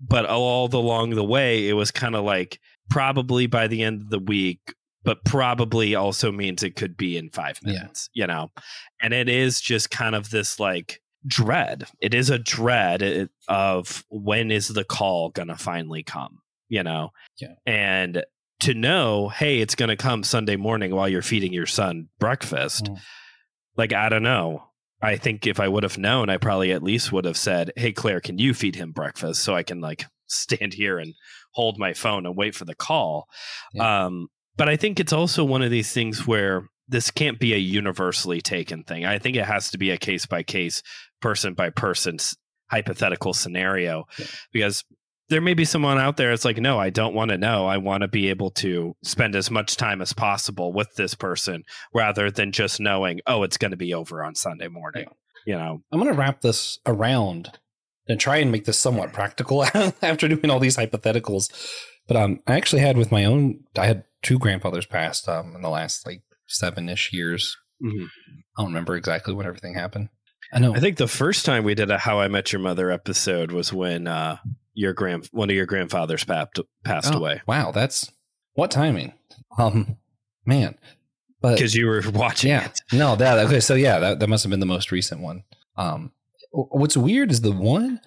but 0.01 0.27
all 0.27 0.67
along 0.75 1.11
the 1.11 1.25
way 1.25 1.69
it 1.69 1.73
was 1.75 1.91
kind 1.91 2.15
of 2.17 2.25
like 2.25 2.59
probably 2.91 3.47
by 3.47 3.67
the 3.69 3.83
end 3.83 4.03
of 4.03 4.11
the 4.11 4.19
week 4.19 4.75
but 5.05 5.25
probably 5.25 5.95
also 5.97 6.31
means 6.31 6.63
it 6.63 6.77
could 6.77 6.97
be 6.97 7.17
in 7.17 7.31
five 7.31 7.59
Yeah. 7.65 7.73
minutes 7.73 8.09
you 8.15 8.27
know? 8.27 8.51
And 9.01 9.13
it 9.15 9.29
is 9.29 9.61
just 9.61 9.91
kind 9.91 10.15
of 10.15 10.31
this 10.31 10.61
like 10.61 11.01
dread. 11.27 11.85
It 12.01 12.15
is 12.15 12.31
a 12.31 12.39
dread 12.39 13.29
of 13.49 14.05
when 14.11 14.51
is 14.51 14.69
the 14.69 14.85
call 14.85 15.31
gonna 15.31 15.57
finally 15.57 16.03
come 16.03 16.39
you 16.69 16.83
know? 16.83 17.11
Yeah. 17.41 17.55
and 17.67 18.25
to 18.63 18.75
know 18.75 19.29
hey 19.29 19.61
it's 19.61 19.75
gonna 19.75 19.97
come 19.97 20.23
sunday 20.23 20.57
morning 20.57 20.95
while 20.95 21.09
you're 21.09 21.23
feeding 21.23 21.53
your 21.53 21.67
son 21.67 22.09
breakfast. 22.19 22.85
Mm. 22.87 22.99
like 23.77 23.93
i 23.93 24.09
don't 24.09 24.23
know. 24.23 24.65
I 25.01 25.17
think 25.17 25.47
if 25.47 25.59
i 25.61 25.67
would 25.69 25.83
have 25.83 25.99
known 25.99 26.31
i 26.31 26.37
probably 26.37 26.73
at 26.73 26.83
least 26.83 27.13
would 27.13 27.25
have 27.25 27.37
said 27.37 27.73
hey 27.77 27.93
claire 27.93 28.21
can 28.21 28.39
you 28.39 28.55
feed 28.55 28.77
him 28.77 28.93
breakfast 28.93 29.43
so 29.43 29.55
i 29.55 29.63
can 29.63 29.81
like 29.81 30.05
stand 30.27 30.75
here 30.75 30.99
and 30.99 31.15
hold 31.53 31.79
my 31.79 31.93
phone 31.93 32.25
and 32.25 32.37
wait 32.37 32.55
for 32.55 32.65
the 32.65 32.75
call? 32.75 33.27
Um 33.79 34.29
but 34.57 34.69
i 34.69 34.77
think 34.77 34.99
it's 35.01 35.13
also 35.13 35.45
one 35.45 35.63
of 35.63 35.71
these 35.71 35.93
things 35.93 36.27
where 36.27 36.67
this 36.89 37.11
can't 37.11 37.39
be 37.39 37.55
a 37.55 37.59
universally 37.59 38.41
taken 38.43 38.83
thing. 38.85 39.07
I 39.07 39.19
think 39.19 39.37
it 39.37 39.45
has 39.47 39.71
to 39.71 39.79
be 39.79 39.91
a 39.91 39.97
case 39.97 40.27
by 40.27 40.43
case 40.43 40.83
person 41.21 41.55
by 41.55 41.71
person 41.71 42.19
hypothetical 42.71 43.33
scenario 43.35 44.05
Yeah. 44.19 44.27
because 44.53 44.85
there 45.33 45.41
may 45.41 45.55
be 45.55 45.65
someone 45.65 45.99
out 45.99 46.17
there 46.17 46.31
it's 46.31 46.45
like 46.45 46.59
no 46.59 46.79
i 46.79 46.91
don't 46.91 47.15
want 47.15 47.31
to 47.31 47.39
know 47.39 47.67
i 47.67 47.77
want 47.77 48.03
to 48.03 48.09
be 48.09 48.29
able 48.29 48.51
to 48.51 48.95
spend 49.03 49.35
as 49.35 49.51
much 49.51 49.77
time 49.77 50.01
as 50.03 50.13
possible 50.13 50.73
with 50.73 50.95
this 50.97 51.15
person 51.15 51.63
rather 51.95 52.31
than 52.31 52.53
just 52.53 52.79
knowing 52.81 53.21
oh 53.27 53.43
it's 53.43 53.57
going 53.57 53.71
to 53.71 53.77
be 53.77 53.93
over 53.95 54.23
on 54.23 54.35
sunday 54.35 54.69
morning 54.69 55.07
you 55.47 55.55
know 55.57 55.83
I'm 55.91 55.99
going 55.99 56.13
to 56.13 56.19
wrap 56.19 56.41
this 56.43 56.79
around 56.87 57.51
and 58.09 58.21
try 58.21 58.37
and 58.37 58.53
make 58.53 58.65
this 58.65 58.79
somewhat 58.79 59.13
practical 59.13 59.65
after 60.03 60.29
doing 60.29 60.51
all 60.51 60.59
these 60.61 60.77
hypotheticals. 60.77 61.51
But 62.09 62.17
um, 62.17 62.41
I 62.47 62.55
actually 62.57 62.83
had 62.83 62.97
with 62.97 63.13
my 63.13 63.25
own, 63.25 63.61
I 63.79 63.87
had 63.87 64.05
two 64.23 64.39
grandfathers 64.39 64.87
passed 64.87 65.29
um, 65.29 65.55
in 65.55 65.63
the 65.63 65.69
last 65.69 66.05
like 66.07 66.23
seven 66.47 66.89
ish 66.89 67.13
years. 67.13 67.57
Mhm. 67.83 68.07
I 68.57 68.63
don't 68.63 68.67
remember 68.73 68.97
exactly 68.97 69.35
when 69.35 69.47
everything 69.47 69.75
happened. 69.75 70.09
I 70.53 70.59
know. 70.59 70.75
i 70.75 70.81
think 70.81 70.97
the 70.99 71.09
first 71.09 71.47
time 71.47 71.65
we 71.65 71.75
did 71.75 71.91
a 71.91 71.97
how 71.97 72.21
i 72.21 72.29
met 72.29 72.53
your 72.53 72.61
mother 72.61 72.91
episode 72.91 73.53
was 73.53 73.73
when 73.73 74.07
uh 74.07 74.37
your 74.75 74.93
grand 74.93 75.29
one 75.33 75.51
of 75.51 75.57
your 75.57 75.67
grandfathers 75.67 76.25
passed 76.25 76.59
passed 76.85 77.13
Oh, 77.15 77.19
away 77.19 77.43
Wow, 77.47 77.73
that's 77.73 78.11
what 78.55 78.71
timing. 78.71 79.13
Um, 79.59 79.97
man, 80.47 80.77
but 81.41 81.55
because 81.57 81.75
you 81.75 81.87
were 81.87 82.03
watching 82.15 82.51
yeah, 82.51 82.67
it 82.67 82.81
no, 82.93 83.17
that 83.17 83.39
okay. 83.47 83.61
So 83.61 83.75
yeah, 83.75 83.99
that 83.99 84.21
that 84.21 84.29
must 84.29 84.45
have 84.45 84.51
been 84.51 84.61
the 84.61 84.67
most 84.67 84.91
recent 84.93 85.21
one. 85.21 85.45
Um, 85.77 86.13
what's 86.53 86.97
weird 86.97 87.31
is 87.31 87.41
the 87.43 87.53
one 87.53 88.01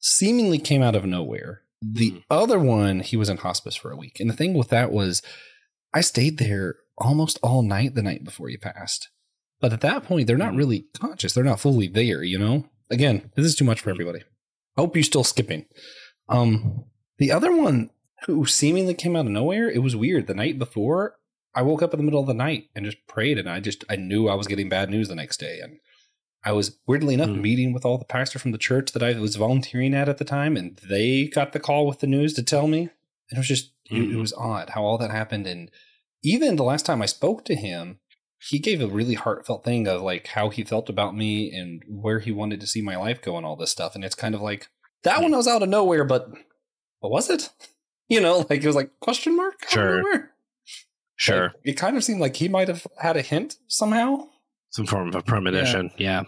seemingly 0.00 0.58
came 0.58 0.82
out 0.82 0.94
of 0.94 1.04
nowhere. 1.04 1.62
The 1.82 2.12
Mhm. 2.12 2.22
other 2.30 2.58
one, 2.58 3.00
he 3.00 3.16
was 3.16 3.28
in 3.28 3.36
hospice 3.38 3.76
for 3.76 3.90
a 3.90 3.96
week, 3.96 4.18
and 4.20 4.30
the 4.30 4.34
thing 4.36 4.54
with 4.54 4.68
that 4.68 4.90
was, 4.92 5.22
I 5.92 6.00
stayed 6.00 6.38
there 6.38 6.76
almost 6.98 7.38
all 7.42 7.62
night 7.62 7.94
the 7.94 8.02
night 8.02 8.24
before 8.24 8.48
he 8.48 8.56
passed. 8.56 9.08
But 9.60 9.72
at 9.72 9.80
that 9.82 10.04
point, 10.04 10.26
they're 10.26 10.36
not 10.38 10.52
Mhm. 10.54 10.56
really 10.58 10.86
conscious. 10.98 11.32
They're 11.32 11.44
not 11.44 11.60
fully 11.60 11.88
there. 11.88 12.22
You 12.22 12.38
know. 12.38 12.68
Again, 12.90 13.30
this 13.36 13.44
is 13.46 13.54
too 13.56 13.64
much 13.64 13.80
for 13.80 13.90
everybody. 13.90 14.20
I 14.76 14.80
Hope 14.82 14.94
you're 14.94 15.02
still 15.02 15.24
skipping. 15.24 15.66
Um, 16.28 16.84
the 17.18 17.32
other 17.32 17.54
one 17.54 17.90
who 18.26 18.46
seemingly 18.46 18.94
came 18.94 19.16
out 19.16 19.26
of 19.26 19.32
nowhere, 19.32 19.70
it 19.70 19.82
was 19.82 19.94
weird. 19.96 20.26
The 20.26 20.34
night 20.34 20.58
before, 20.58 21.16
I 21.54 21.62
woke 21.62 21.82
up 21.82 21.94
in 21.94 21.98
the 21.98 22.04
middle 22.04 22.20
of 22.20 22.26
the 22.26 22.34
night 22.34 22.68
and 22.74 22.84
just 22.84 23.06
prayed, 23.06 23.38
and 23.38 23.48
I 23.48 23.60
just 23.60 23.84
I 23.88 23.96
knew 23.96 24.28
I 24.28 24.34
was 24.34 24.46
getting 24.46 24.68
bad 24.68 24.90
news 24.90 25.08
the 25.08 25.14
next 25.14 25.38
day, 25.38 25.60
and 25.62 25.78
I 26.44 26.52
was 26.52 26.78
weirdly 26.86 27.14
enough 27.14 27.30
Mm. 27.30 27.40
meeting 27.40 27.72
with 27.72 27.84
all 27.84 27.98
the 27.98 28.04
pastor 28.04 28.38
from 28.38 28.52
the 28.52 28.58
church 28.58 28.92
that 28.92 29.02
I 29.02 29.18
was 29.18 29.36
volunteering 29.36 29.94
at 29.94 30.08
at 30.08 30.18
the 30.18 30.24
time, 30.24 30.56
and 30.56 30.76
they 30.88 31.26
got 31.28 31.52
the 31.52 31.60
call 31.60 31.86
with 31.86 32.00
the 32.00 32.06
news 32.06 32.34
to 32.34 32.42
tell 32.42 32.66
me. 32.68 32.80
And 33.30 33.36
it 33.36 33.38
was 33.38 33.48
just, 33.48 33.72
it, 33.90 34.02
it 34.02 34.10
Mm. 34.10 34.20
was 34.20 34.32
odd 34.34 34.70
how 34.70 34.84
all 34.84 34.98
that 34.98 35.10
happened. 35.10 35.46
And 35.46 35.70
even 36.22 36.56
the 36.56 36.62
last 36.64 36.86
time 36.86 37.02
I 37.02 37.06
spoke 37.06 37.44
to 37.46 37.56
him, 37.56 37.98
he 38.38 38.58
gave 38.60 38.80
a 38.80 38.86
really 38.86 39.14
heartfelt 39.14 39.64
thing 39.64 39.88
of 39.88 40.02
like 40.02 40.28
how 40.28 40.50
he 40.50 40.62
felt 40.62 40.88
about 40.88 41.16
me 41.16 41.50
and 41.52 41.82
where 41.88 42.20
he 42.20 42.30
wanted 42.30 42.60
to 42.60 42.66
see 42.66 42.82
my 42.82 42.96
life 42.96 43.20
go 43.22 43.36
and 43.36 43.44
all 43.46 43.56
this 43.56 43.72
stuff. 43.72 43.94
And 43.96 44.04
it's 44.04 44.14
kind 44.14 44.34
of 44.34 44.40
like 44.42 44.68
that 45.06 45.22
one 45.22 45.32
was 45.32 45.48
out 45.48 45.62
of 45.62 45.68
nowhere, 45.68 46.04
but 46.04 46.30
what 47.00 47.12
was 47.12 47.30
it? 47.30 47.50
You 48.08 48.20
know, 48.20 48.46
like 48.48 48.62
it 48.62 48.66
was 48.68 48.76
like 48.76 48.92
question 49.00 49.34
mark. 49.34 49.68
Sure. 49.68 50.30
Sure. 51.16 51.46
Like, 51.46 51.52
it 51.64 51.72
kind 51.72 51.96
of 51.96 52.04
seemed 52.04 52.20
like 52.20 52.36
he 52.36 52.48
might 52.48 52.68
have 52.68 52.86
had 52.96 53.16
a 53.16 53.20
hint 53.20 53.56
somehow. 53.66 54.28
Some 54.70 54.86
form 54.86 55.08
of 55.08 55.16
a 55.16 55.22
premonition. 55.22 55.90
Yeah. 55.98 56.22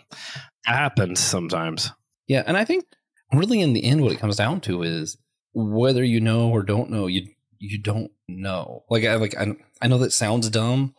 That 0.66 0.74
happens 0.74 1.20
sometimes. 1.20 1.92
Yeah, 2.26 2.42
and 2.46 2.56
I 2.56 2.64
think 2.64 2.84
really 3.32 3.60
in 3.60 3.74
the 3.74 3.84
end, 3.84 4.02
what 4.02 4.10
it 4.10 4.18
comes 4.18 4.34
down 4.36 4.60
to 4.62 4.82
is 4.82 5.16
whether 5.54 6.02
you 6.02 6.20
know 6.20 6.50
or 6.50 6.64
don't 6.64 6.90
know, 6.90 7.06
you 7.06 7.28
you 7.60 7.78
don't 7.78 8.10
know. 8.26 8.82
Like 8.90 9.04
I 9.04 9.14
like 9.14 9.36
I, 9.36 9.54
I 9.80 9.86
know 9.86 9.98
that 9.98 10.12
sounds 10.12 10.50
dumb, 10.50 10.94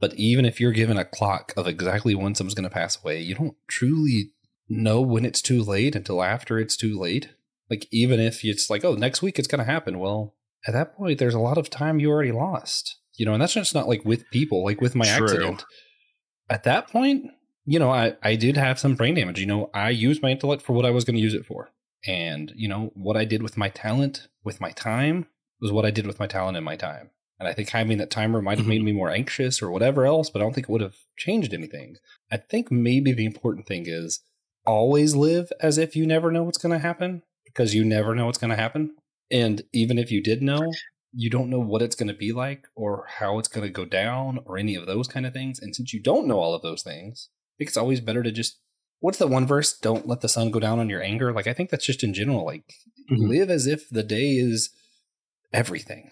but 0.00 0.14
even 0.14 0.44
if 0.44 0.58
you're 0.58 0.72
given 0.72 0.96
a 0.98 1.04
clock 1.04 1.52
of 1.56 1.68
exactly 1.68 2.14
when 2.14 2.34
someone's 2.34 2.54
going 2.54 2.68
to 2.68 2.74
pass 2.74 2.98
away, 3.02 3.20
you 3.20 3.34
don't 3.34 3.56
truly 3.68 4.30
know 4.68 5.00
when 5.00 5.24
it's 5.24 5.42
too 5.42 5.62
late 5.62 5.94
until 5.94 6.22
after 6.22 6.58
it's 6.58 6.76
too 6.76 6.98
late. 6.98 7.30
Like 7.70 7.86
even 7.90 8.20
if 8.20 8.44
it's 8.44 8.70
like, 8.70 8.84
oh, 8.84 8.94
next 8.94 9.22
week 9.22 9.38
it's 9.38 9.48
going 9.48 9.64
to 9.64 9.70
happen. 9.70 9.98
Well, 9.98 10.34
at 10.66 10.74
that 10.74 10.96
point, 10.96 11.18
there's 11.18 11.34
a 11.34 11.40
lot 11.40 11.58
of 11.58 11.70
time 11.70 12.00
you 12.00 12.10
already 12.10 12.32
lost. 12.32 12.98
You 13.16 13.26
know, 13.26 13.32
and 13.32 13.42
that's 13.42 13.54
just 13.54 13.74
not 13.74 13.88
like 13.88 14.04
with 14.04 14.28
people, 14.30 14.64
like 14.64 14.80
with 14.80 14.94
my 14.94 15.04
True. 15.04 15.26
accident. 15.26 15.64
At 16.50 16.64
that 16.64 16.88
point, 16.88 17.26
you 17.64 17.78
know, 17.78 17.90
I, 17.90 18.16
I 18.22 18.34
did 18.34 18.56
have 18.56 18.78
some 18.78 18.96
brain 18.96 19.14
damage. 19.14 19.38
You 19.38 19.46
know, 19.46 19.70
I 19.72 19.90
used 19.90 20.22
my 20.22 20.30
intellect 20.30 20.62
for 20.62 20.72
what 20.72 20.84
I 20.84 20.90
was 20.90 21.04
going 21.04 21.16
to 21.16 21.22
use 21.22 21.34
it 21.34 21.46
for. 21.46 21.70
And, 22.06 22.52
you 22.54 22.68
know, 22.68 22.90
what 22.94 23.16
I 23.16 23.24
did 23.24 23.42
with 23.42 23.56
my 23.56 23.68
talent, 23.68 24.28
with 24.42 24.60
my 24.60 24.70
time, 24.70 25.26
was 25.60 25.72
what 25.72 25.86
I 25.86 25.90
did 25.90 26.06
with 26.06 26.18
my 26.18 26.26
talent 26.26 26.56
and 26.56 26.64
my 26.64 26.76
time. 26.76 27.10
And 27.38 27.48
I 27.48 27.52
think 27.52 27.70
having 27.70 27.98
that 27.98 28.10
timer 28.10 28.42
might 28.42 28.58
have 28.58 28.66
made 28.66 28.78
mm-hmm. 28.78 28.86
me 28.86 28.92
more 28.92 29.10
anxious 29.10 29.62
or 29.62 29.70
whatever 29.70 30.04
else, 30.04 30.28
but 30.28 30.40
I 30.40 30.44
don't 30.44 30.54
think 30.54 30.68
it 30.68 30.72
would 30.72 30.80
have 30.80 30.96
changed 31.16 31.54
anything. 31.54 31.96
I 32.30 32.36
think 32.36 32.70
maybe 32.70 33.12
the 33.12 33.24
important 33.24 33.66
thing 33.66 33.84
is 33.86 34.20
always 34.66 35.14
live 35.14 35.52
as 35.60 35.78
if 35.78 35.94
you 35.96 36.06
never 36.06 36.30
know 36.30 36.42
what's 36.42 36.58
going 36.58 36.72
to 36.72 36.78
happen 36.78 37.22
because 37.44 37.74
you 37.74 37.84
never 37.84 38.14
know 38.14 38.26
what's 38.26 38.38
going 38.38 38.50
to 38.50 38.56
happen. 38.56 38.94
And 39.30 39.62
even 39.72 39.98
if 39.98 40.10
you 40.10 40.22
did 40.22 40.42
know, 40.42 40.72
you 41.12 41.30
don't 41.30 41.50
know 41.50 41.60
what 41.60 41.82
it's 41.82 41.96
going 41.96 42.08
to 42.08 42.14
be 42.14 42.32
like 42.32 42.66
or 42.74 43.06
how 43.18 43.38
it's 43.38 43.48
going 43.48 43.66
to 43.66 43.72
go 43.72 43.84
down 43.84 44.40
or 44.46 44.58
any 44.58 44.74
of 44.74 44.86
those 44.86 45.06
kind 45.06 45.26
of 45.26 45.32
things. 45.32 45.60
And 45.60 45.74
since 45.74 45.92
you 45.92 46.02
don't 46.02 46.26
know 46.26 46.38
all 46.38 46.54
of 46.54 46.62
those 46.62 46.82
things, 46.82 47.28
I 47.30 47.58
think 47.58 47.68
it's 47.68 47.76
always 47.76 48.00
better 48.00 48.22
to 48.22 48.32
just 48.32 48.58
what's 49.00 49.18
the 49.18 49.26
one 49.26 49.46
verse? 49.46 49.76
Don't 49.78 50.08
let 50.08 50.22
the 50.22 50.28
sun 50.28 50.50
go 50.50 50.58
down 50.58 50.78
on 50.78 50.88
your 50.88 51.02
anger. 51.02 51.32
Like 51.32 51.46
I 51.46 51.52
think 51.52 51.70
that's 51.70 51.86
just 51.86 52.02
in 52.02 52.14
general. 52.14 52.44
Like 52.44 52.64
Mhm. 53.10 53.28
live 53.28 53.50
as 53.50 53.66
if 53.66 53.88
the 53.90 54.02
day 54.02 54.32
is 54.32 54.70
everything. 55.52 56.10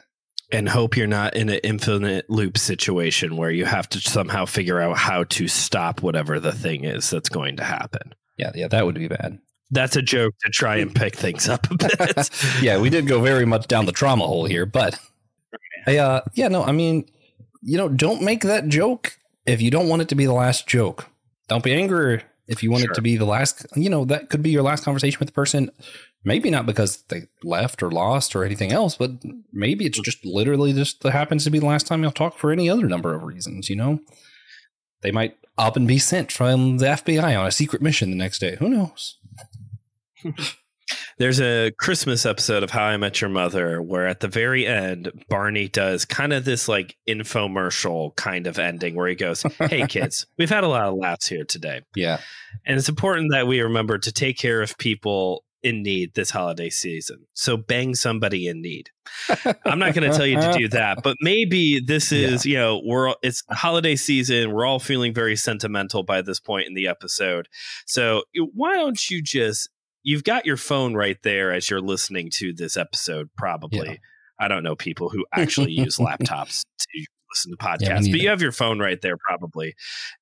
And 0.50 0.68
hope 0.68 0.96
you're 0.96 1.06
not 1.06 1.34
in 1.34 1.48
an 1.48 1.60
infinite 1.64 2.28
loop 2.28 2.58
situation 2.58 3.36
where 3.36 3.50
you 3.50 3.64
have 3.64 3.88
to 3.90 4.00
somehow 4.00 4.44
figure 4.44 4.80
out 4.80 4.98
how 4.98 5.24
to 5.24 5.48
stop 5.48 6.02
whatever 6.02 6.38
the 6.38 6.52
thing 6.52 6.84
is 6.84 7.08
that's 7.08 7.30
going 7.30 7.56
to 7.56 7.64
happen. 7.64 8.14
Yeah, 8.42 8.50
yeah, 8.56 8.68
that 8.68 8.84
would 8.84 8.96
be 8.96 9.06
bad. 9.06 9.38
That's 9.70 9.94
a 9.94 10.02
joke 10.02 10.34
to 10.44 10.50
try 10.50 10.76
and 10.76 10.92
pick 10.92 11.14
things 11.14 11.48
up 11.48 11.70
a 11.70 11.76
bit. 11.76 12.30
yeah, 12.60 12.78
we 12.80 12.90
did 12.90 13.06
go 13.06 13.20
very 13.20 13.46
much 13.46 13.68
down 13.68 13.86
the 13.86 13.92
trauma 13.92 14.26
hole 14.26 14.46
here, 14.46 14.66
but 14.66 14.98
I, 15.86 15.98
uh, 15.98 16.22
yeah, 16.34 16.48
no, 16.48 16.64
I 16.64 16.72
mean, 16.72 17.08
you 17.62 17.78
know, 17.78 17.88
don't 17.88 18.22
make 18.22 18.42
that 18.42 18.66
joke 18.68 19.16
if 19.46 19.62
you 19.62 19.70
don't 19.70 19.88
want 19.88 20.02
it 20.02 20.08
to 20.08 20.14
be 20.16 20.26
the 20.26 20.32
last 20.32 20.66
joke. 20.66 21.06
Don't 21.48 21.62
be 21.62 21.72
angry 21.72 22.22
if 22.48 22.62
you 22.62 22.70
want 22.70 22.82
Sure. 22.82 22.90
it 22.90 22.94
to 22.96 23.02
be 23.02 23.16
the 23.16 23.24
last. 23.24 23.64
You 23.76 23.90
know, 23.90 24.04
that 24.06 24.28
could 24.28 24.42
be 24.42 24.50
your 24.50 24.62
last 24.62 24.84
conversation 24.84 25.18
with 25.20 25.28
the 25.28 25.34
person. 25.34 25.70
Maybe 26.24 26.50
not 26.50 26.66
because 26.66 27.02
they 27.08 27.22
left 27.44 27.82
or 27.82 27.90
lost 27.90 28.34
or 28.34 28.44
anything 28.44 28.72
else, 28.72 28.96
but 28.96 29.12
maybe 29.52 29.86
it's 29.86 30.00
just 30.00 30.24
literally 30.24 30.72
just 30.72 31.02
happens 31.04 31.44
to 31.44 31.50
be 31.50 31.60
the 31.60 31.66
last 31.66 31.86
time 31.86 32.02
you'll 32.02 32.12
talk 32.12 32.38
for 32.38 32.50
any 32.50 32.68
other 32.68 32.86
number 32.86 33.14
of 33.14 33.22
reasons. 33.22 33.70
You 33.70 33.76
know, 33.76 34.00
they 35.02 35.10
might 35.10 35.36
up 35.58 35.76
and 35.76 35.86
be 35.86 35.98
sent 35.98 36.32
from 36.32 36.78
the 36.78 36.86
FBI 36.86 37.38
on 37.38 37.46
a 37.46 37.52
secret 37.52 37.82
mission 37.82 38.10
the 38.10 38.16
next 38.16 38.38
day. 38.38 38.56
Who 38.58 38.68
knows? 38.68 39.18
There's 41.18 41.40
a 41.40 41.70
Christmas 41.72 42.26
episode 42.26 42.62
of 42.62 42.70
How 42.70 42.84
I 42.84 42.96
Met 42.96 43.20
Your 43.20 43.30
Mother 43.30 43.80
where 43.80 44.06
at 44.06 44.20
the 44.20 44.28
very 44.28 44.66
end, 44.66 45.24
Barney 45.28 45.68
does 45.68 46.04
kind 46.04 46.32
of 46.32 46.44
this 46.44 46.68
like 46.68 46.96
infomercial 47.08 48.16
kind 48.16 48.46
of 48.46 48.58
ending 48.58 48.94
where 48.94 49.08
he 49.08 49.14
goes, 49.14 49.42
Hey 49.58 49.86
kids, 49.86 50.26
we've 50.38 50.50
had 50.50 50.64
a 50.64 50.68
lot 50.68 50.86
of 50.86 50.94
laughs 50.94 51.26
here 51.28 51.44
today. 51.44 51.82
Yeah, 51.94 52.18
And 52.66 52.78
it's 52.78 52.88
important 52.88 53.30
that 53.32 53.46
we 53.46 53.60
remember 53.60 53.98
to 53.98 54.12
take 54.12 54.38
care 54.38 54.62
of 54.62 54.76
people 54.78 55.44
in 55.62 55.82
need 55.82 56.14
this 56.14 56.30
holiday 56.30 56.70
season. 56.70 57.26
So 57.34 57.56
bang 57.56 57.94
somebody 57.94 58.48
in 58.48 58.60
need. 58.60 58.90
I'm 59.64 59.78
not 59.78 59.94
going 59.94 60.10
to 60.10 60.16
tell 60.16 60.26
you 60.26 60.40
to 60.40 60.52
do 60.52 60.68
that, 60.68 61.02
but 61.02 61.16
maybe 61.20 61.80
this 61.80 62.12
is, 62.12 62.44
you 62.44 62.56
know, 62.56 62.80
we're 62.84 63.14
it's 63.22 63.42
holiday 63.50 63.96
season. 63.96 64.52
We're 64.52 64.66
all 64.66 64.80
feeling 64.80 65.14
very 65.14 65.36
sentimental 65.36 66.02
by 66.02 66.22
this 66.22 66.40
point 66.40 66.66
in 66.66 66.74
the 66.74 66.88
episode. 66.88 67.48
So 67.86 68.24
why 68.54 68.74
don't 68.74 69.10
you 69.10 69.22
just 69.22 69.68
you've 70.02 70.24
got 70.24 70.46
your 70.46 70.56
phone 70.56 70.94
right 70.94 71.18
there 71.22 71.52
as 71.52 71.70
you're 71.70 71.80
listening 71.80 72.30
to 72.34 72.52
this 72.52 72.76
episode 72.76 73.30
probably. 73.36 73.88
Yeah. 73.88 73.96
I 74.40 74.48
don't 74.48 74.64
know 74.64 74.74
people 74.74 75.08
who 75.08 75.24
actually 75.34 75.72
use 75.72 75.98
laptops 75.98 76.64
to 76.78 77.06
listen 77.30 77.52
to 77.52 77.56
podcasts, 77.56 78.06
Yeah, 78.06 78.12
but 78.12 78.20
you 78.20 78.28
have 78.28 78.42
your 78.42 78.52
phone 78.52 78.80
right 78.80 79.00
there 79.00 79.16
probably. 79.16 79.74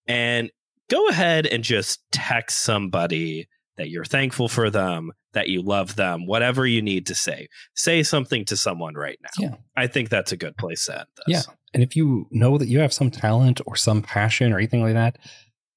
And 0.07 0.51
go 0.91 1.09
ahead 1.09 1.47
and 1.47 1.65
just 1.65 2.01
text 2.13 2.59
somebody 2.59 3.49
that 3.81 3.89
you're 3.89 4.05
thankful 4.05 4.47
for 4.49 4.69
them, 4.71 5.11
that 5.33 5.49
you 5.49 5.63
love 5.63 5.97
them, 5.97 6.27
whatever 6.27 6.67
you 6.67 6.83
need 6.83 7.07
to 7.07 7.15
say. 7.15 7.49
Say 7.75 8.03
something 8.03 8.45
to 8.45 8.57
someone 8.57 8.95
right 8.95 9.19
now. 9.23 9.31
Yeah. 9.39 9.55
I 9.77 9.87
think 9.87 10.11
that's 10.11 10.33
a 10.33 10.37
good 10.37 10.57
place 10.59 10.85
to 10.87 10.99
end 11.01 11.09
this. 11.27 11.47
Yeah. 11.49 11.55
And 11.73 11.83
if 11.83 11.97
you 11.97 12.27
know 12.31 12.59
that 12.59 12.69
you 12.69 12.81
have 12.81 12.93
some 12.93 13.11
talent 13.11 13.61
or 13.67 13.75
some 13.77 14.03
passion 14.03 14.53
or 14.53 14.59
anything 14.59 14.83
like 14.83 14.95
that, 14.95 15.19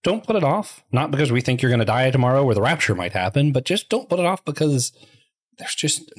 don't 0.04 0.26
put 0.26 0.36
it 0.36 0.44
off. 0.44 0.84
Not 0.92 1.12
because 1.12 1.32
we 1.32 1.40
think 1.40 1.62
you're 1.62 1.70
going 1.72 1.80
to 1.80 1.86
die 1.86 2.12
tomorrow 2.12 2.44
or 2.44 2.54
the 2.54 2.62
rapture 2.62 2.94
might 2.96 3.14
happen, 3.14 3.52
but 3.54 3.64
just 3.64 3.88
don't 3.90 4.10
put 4.10 4.20
it 4.20 4.26
off 4.26 4.44
because 4.44 4.92
there's 5.58 5.76
just 5.76 6.12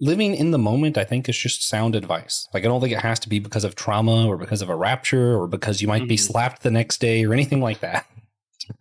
living 0.00 0.34
in 0.34 0.50
the 0.50 0.58
moment, 0.58 0.98
I 0.98 1.04
think, 1.04 1.28
is 1.28 1.38
just 1.38 1.62
sound 1.68 1.94
advice. 1.94 2.48
Like, 2.52 2.64
I 2.64 2.68
don't 2.68 2.80
think 2.80 2.92
it 2.94 3.02
has 3.02 3.20
to 3.20 3.28
be 3.28 3.38
because 3.38 3.62
of 3.62 3.76
trauma 3.76 4.26
or 4.26 4.36
because 4.36 4.62
of 4.62 4.70
a 4.70 4.74
rapture 4.74 5.38
or 5.38 5.46
because 5.46 5.80
you 5.82 5.86
might 5.86 6.08
be 6.08 6.16
Mhm. 6.16 6.20
slapped 6.26 6.62
the 6.62 6.70
next 6.70 6.98
day 6.98 7.24
or 7.24 7.32
anything 7.34 7.60
like 7.60 7.80
that. 7.80 8.06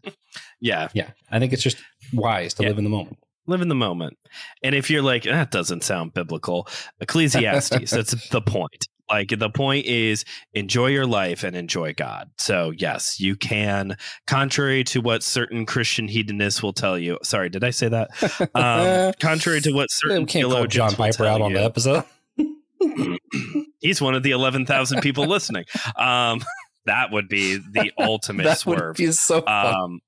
Yeah. 0.61 0.89
Yeah. 0.93 1.11
I 1.31 1.39
think 1.39 1.53
it's 1.53 1.63
just 1.63 1.77
wise 2.13 2.53
to 2.55 2.63
Yeah. 2.63 2.69
live 2.69 2.77
in 2.79 2.83
the 2.83 2.89
moment. 2.89 3.17
Live 3.47 3.61
in 3.61 3.67
the 3.69 3.75
moment. 3.75 4.17
And 4.63 4.75
if 4.75 4.89
you're 4.91 5.01
like, 5.01 5.23
that 5.23 5.49
doesn't 5.51 5.83
sound 5.83 6.13
biblical, 6.13 6.67
Ecclesiastes, 7.01 7.89
that's 7.91 8.29
the 8.29 8.41
point. 8.41 8.87
Like 9.09 9.29
the 9.39 9.49
point 9.49 9.87
is 9.87 10.23
enjoy 10.53 10.87
your 10.87 11.07
life 11.07 11.43
and 11.43 11.55
enjoy 11.55 11.93
God. 11.95 12.29
So 12.37 12.71
yes, 12.77 13.19
you 13.19 13.35
can, 13.35 13.97
contrary 14.27 14.83
to 14.83 15.01
what 15.01 15.23
certain 15.23 15.65
Christian 15.65 16.07
hedonists 16.07 16.61
will 16.61 16.73
tell 16.73 16.95
you. 16.95 17.17
Sorry, 17.23 17.49
did 17.49 17.63
I 17.63 17.71
say 17.71 17.87
that? 17.89 18.09
Um, 18.53 19.13
contrary 19.19 19.61
to 19.61 19.71
what 19.71 19.89
certain 19.89 20.27
can't 20.27 20.43
theologians 20.45 20.73
John 20.73 20.93
Piper 20.93 21.25
out 21.25 21.41
on 21.41 21.49
you. 21.51 21.57
the 21.57 21.63
episode. 21.63 22.03
He's 23.79 24.01
one 24.01 24.13
of 24.15 24.23
the 24.23 24.31
eleven 24.31 24.65
thousand 24.65 25.01
people 25.01 25.25
listening. 25.25 25.65
Um, 25.95 26.41
that 26.85 27.11
would 27.11 27.27
be 27.29 27.57
the 27.57 27.91
ultimate 27.97 28.43
that 28.43 28.59
swerve. 28.59 28.89
would 28.89 28.97
be 28.97 29.11
so 29.11 29.41
fun. 29.41 29.75
Um, 29.75 29.99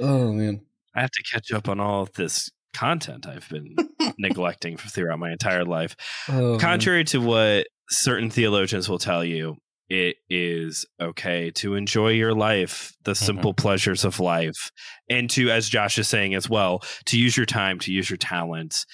oh, 0.00 0.32
man. 0.32 0.62
I 0.94 1.00
have 1.00 1.10
to 1.10 1.22
catch 1.22 1.52
up 1.52 1.68
on 1.68 1.80
all 1.80 2.02
of 2.02 2.12
this 2.12 2.50
content 2.74 3.26
I've 3.26 3.48
been 3.48 3.76
neglecting 4.18 4.76
throughout 4.76 5.18
my 5.18 5.32
entire 5.32 5.64
life. 5.64 5.96
Oh, 6.28 6.52
man. 6.52 6.58
Contrary 6.60 7.04
to 7.04 7.20
what 7.20 7.66
certain 7.90 8.30
theologians 8.30 8.88
will 8.88 8.98
tell 8.98 9.24
you, 9.24 9.56
it 9.90 10.16
is 10.30 10.86
okay 11.00 11.50
to 11.52 11.74
enjoy 11.74 12.08
your 12.10 12.32
life, 12.34 12.94
the 13.04 13.12
Mm-hmm. 13.12 13.24
simple 13.24 13.54
pleasures 13.54 14.04
of 14.04 14.18
life, 14.18 14.70
and 15.10 15.28
to, 15.30 15.50
as 15.50 15.68
Josh 15.68 15.98
is 15.98 16.08
saying 16.08 16.34
as 16.34 16.48
well, 16.48 16.82
to 17.06 17.18
use 17.18 17.36
your 17.36 17.46
time, 17.46 17.78
to 17.80 17.92
use 17.92 18.08
your 18.08 18.16
talents, 18.16 18.86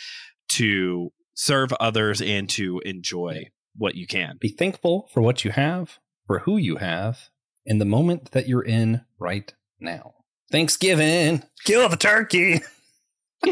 to 0.50 1.10
serve 1.34 1.72
others, 1.74 2.20
and 2.20 2.48
to 2.50 2.80
enjoy 2.84 3.44
what 3.76 3.94
you 3.94 4.06
can. 4.06 4.36
Be 4.40 4.48
thankful 4.48 5.08
for 5.14 5.22
what 5.22 5.44
you 5.44 5.52
have, 5.52 5.98
for 6.26 6.40
who 6.40 6.56
you 6.56 6.76
have, 6.76 7.30
in 7.64 7.78
the 7.78 7.84
moment 7.84 8.32
that 8.32 8.48
you're 8.48 8.64
in 8.64 9.02
right 9.18 9.54
now. 9.78 10.14
Thanksgiving, 10.50 11.42
kill 11.64 11.88
the 11.88 11.96
turkey. 11.96 12.60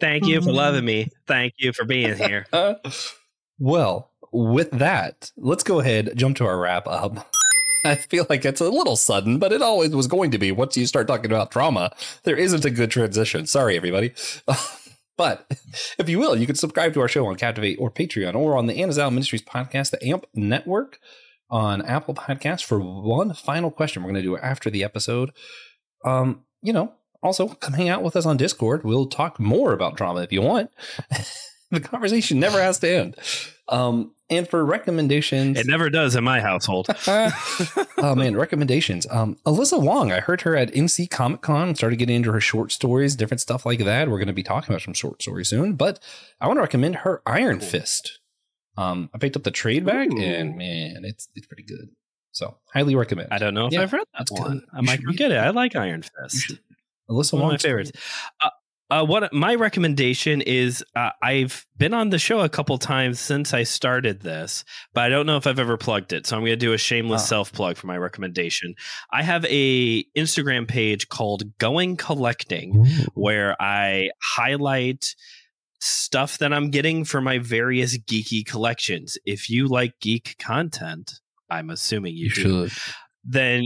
Thank 0.00 0.26
you 0.26 0.40
for 0.40 0.52
loving 0.52 0.84
me. 0.84 1.10
Thank 1.26 1.54
you 1.58 1.72
for 1.72 1.84
being 1.84 2.16
here. 2.16 2.46
well, 3.58 4.10
with 4.32 4.70
that, 4.72 5.32
let's 5.36 5.64
go 5.64 5.80
ahead 5.80 6.12
jump 6.14 6.36
to 6.36 6.46
our 6.46 6.58
wrap 6.58 6.86
up. 6.86 7.32
I 7.84 7.94
feel 7.94 8.26
like 8.28 8.44
it's 8.44 8.60
a 8.60 8.68
little 8.68 8.96
sudden, 8.96 9.38
but 9.38 9.52
it 9.52 9.62
always 9.62 9.94
was 9.94 10.06
going 10.06 10.30
to 10.32 10.38
be. 10.38 10.52
Once 10.52 10.76
you 10.76 10.86
start 10.86 11.06
talking 11.06 11.26
about 11.26 11.50
trauma, 11.50 11.92
there 12.24 12.36
isn't 12.36 12.64
a 12.64 12.70
good 12.70 12.90
transition. 12.90 13.46
Sorry, 13.46 13.76
everybody. 13.76 14.12
but 15.16 15.46
if 15.98 16.08
you 16.08 16.18
will, 16.18 16.36
you 16.36 16.46
can 16.46 16.56
subscribe 16.56 16.92
to 16.94 17.00
our 17.00 17.08
show 17.08 17.26
on 17.26 17.36
Captivate 17.36 17.78
or 17.78 17.90
Patreon 17.90 18.34
or 18.34 18.56
on 18.56 18.66
the 18.66 18.74
Anazao 18.74 19.10
Ministries 19.10 19.42
podcast, 19.42 19.90
the 19.90 20.04
AMP 20.04 20.26
Network 20.34 20.98
on 21.50 21.82
Apple 21.82 22.14
Podcasts 22.14 22.64
for 22.64 22.80
one 22.80 23.32
final 23.32 23.70
question 23.70 24.02
we're 24.02 24.10
going 24.10 24.22
to 24.22 24.28
do 24.28 24.36
after 24.36 24.70
the 24.70 24.84
episode. 24.84 25.30
Um, 26.04 26.44
you 26.62 26.72
know, 26.72 26.92
also 27.22 27.48
come 27.48 27.74
hang 27.74 27.88
out 27.88 28.02
with 28.02 28.16
us 28.16 28.26
on 28.26 28.36
Discord. 28.36 28.84
We'll 28.84 29.06
talk 29.06 29.40
more 29.40 29.72
about 29.72 29.96
drama 29.96 30.22
if 30.22 30.32
you 30.32 30.42
want. 30.42 30.70
the 31.70 31.80
conversation 31.80 32.40
never 32.40 32.60
has 32.60 32.78
to 32.80 32.90
end. 32.90 33.16
Um, 33.68 34.12
and 34.30 34.48
for 34.48 34.64
recommendations, 34.64 35.58
It 35.58 35.66
never 35.66 35.88
does 35.88 36.14
in 36.14 36.22
my 36.22 36.40
household. 36.40 36.86
oh 37.06 38.14
man, 38.14 38.36
recommendations. 38.36 39.06
Um, 39.10 39.38
Alyssa 39.46 39.80
Wong, 39.80 40.12
I 40.12 40.20
heard 40.20 40.42
her 40.42 40.54
at 40.54 40.72
NC 40.72 41.10
Comic 41.10 41.40
Con, 41.40 41.74
started 41.74 41.96
getting 41.96 42.16
into 42.16 42.32
her 42.32 42.40
short 42.40 42.72
stories, 42.72 43.16
different 43.16 43.40
stuff 43.40 43.64
like 43.64 43.80
that. 43.80 44.08
We're 44.08 44.18
going 44.18 44.28
to 44.28 44.34
be 44.34 44.42
talking 44.42 44.70
about 44.70 44.82
some 44.82 44.94
short 44.94 45.22
stories 45.22 45.48
soon, 45.48 45.74
but 45.74 45.98
I 46.40 46.46
want 46.46 46.58
to 46.58 46.62
recommend 46.62 46.96
her 46.96 47.22
Iron 47.26 47.60
Fist. 47.60 48.18
Um, 48.78 49.10
I 49.14 49.18
picked 49.18 49.36
up 49.36 49.42
the 49.42 49.50
trade 49.50 49.84
back, 49.84 50.08
Ooh. 50.12 50.18
and 50.20 50.56
man, 50.56 51.02
it's 51.04 51.28
it's 51.34 51.46
pretty 51.46 51.64
good. 51.64 51.88
So 52.32 52.58
highly 52.72 52.94
recommend. 52.94 53.28
I 53.32 53.38
don't 53.38 53.54
know 53.54 53.66
if 53.66 53.72
Yeah, 53.72 53.82
I've 53.82 53.92
read 53.92 54.04
that 54.16 54.28
one. 54.30 54.52
good. 54.58 54.62
I 54.72 54.76
You 54.78 54.82
might 54.84 54.96
should 55.00 55.06
go 55.06 55.12
get 55.12 55.30
it. 55.32 55.34
it. 55.34 55.38
I 55.38 55.50
like 55.50 55.74
Iron 55.74 56.02
Fist. 56.02 56.36
should- 56.44 56.58
Alyssa 57.10 57.32
One 57.32 57.40
of 57.42 57.44
my 57.46 57.48
Wong's 57.48 57.62
favorites. 57.62 57.92
Uh, 58.40 58.50
uh, 58.90 59.04
what 59.04 59.32
my 59.34 59.54
recommendation 59.54 60.40
is, 60.42 60.82
uh, 60.96 61.10
I've 61.22 61.66
been 61.76 61.92
on 61.94 62.08
the 62.10 62.18
show 62.18 62.40
a 62.40 62.48
couple 62.48 62.76
times 62.78 63.18
since 63.20 63.52
I 63.52 63.62
started 63.64 64.20
this, 64.20 64.64
but 64.94 65.02
I 65.04 65.08
don't 65.10 65.26
know 65.26 65.36
if 65.36 65.46
I've 65.46 65.58
ever 65.58 65.76
plugged 65.76 66.12
it. 66.12 66.26
So 66.26 66.36
I'm 66.36 66.42
going 66.42 66.52
to 66.52 66.56
do 66.56 66.72
a 66.74 66.78
shameless 66.78 67.22
Ah. 67.22 67.26
self 67.26 67.52
plug 67.52 67.76
for 67.76 67.86
my 67.86 67.96
recommendation. 67.98 68.74
I 69.12 69.22
have 69.22 69.44
a 69.46 70.04
Instagram 70.16 70.68
page 70.68 71.08
called 71.08 71.42
Going 71.58 71.96
Collecting, 71.96 72.86
where 73.14 73.56
I 73.60 74.10
highlight 74.36 75.14
stuff 75.80 76.38
that 76.38 76.52
I'm 76.52 76.70
getting 76.70 77.04
for 77.04 77.20
my 77.20 77.38
various 77.38 77.96
geeky 77.98 78.44
collections. 78.46 79.16
If 79.24 79.48
you 79.50 79.66
like 79.68 79.94
geek 80.00 80.36
content, 80.38 81.20
I'm 81.50 81.70
assuming 81.70 82.14
you, 82.16 82.24
You 82.26 82.30
do 82.34 82.68
should. 82.68 82.78
then 83.24 83.64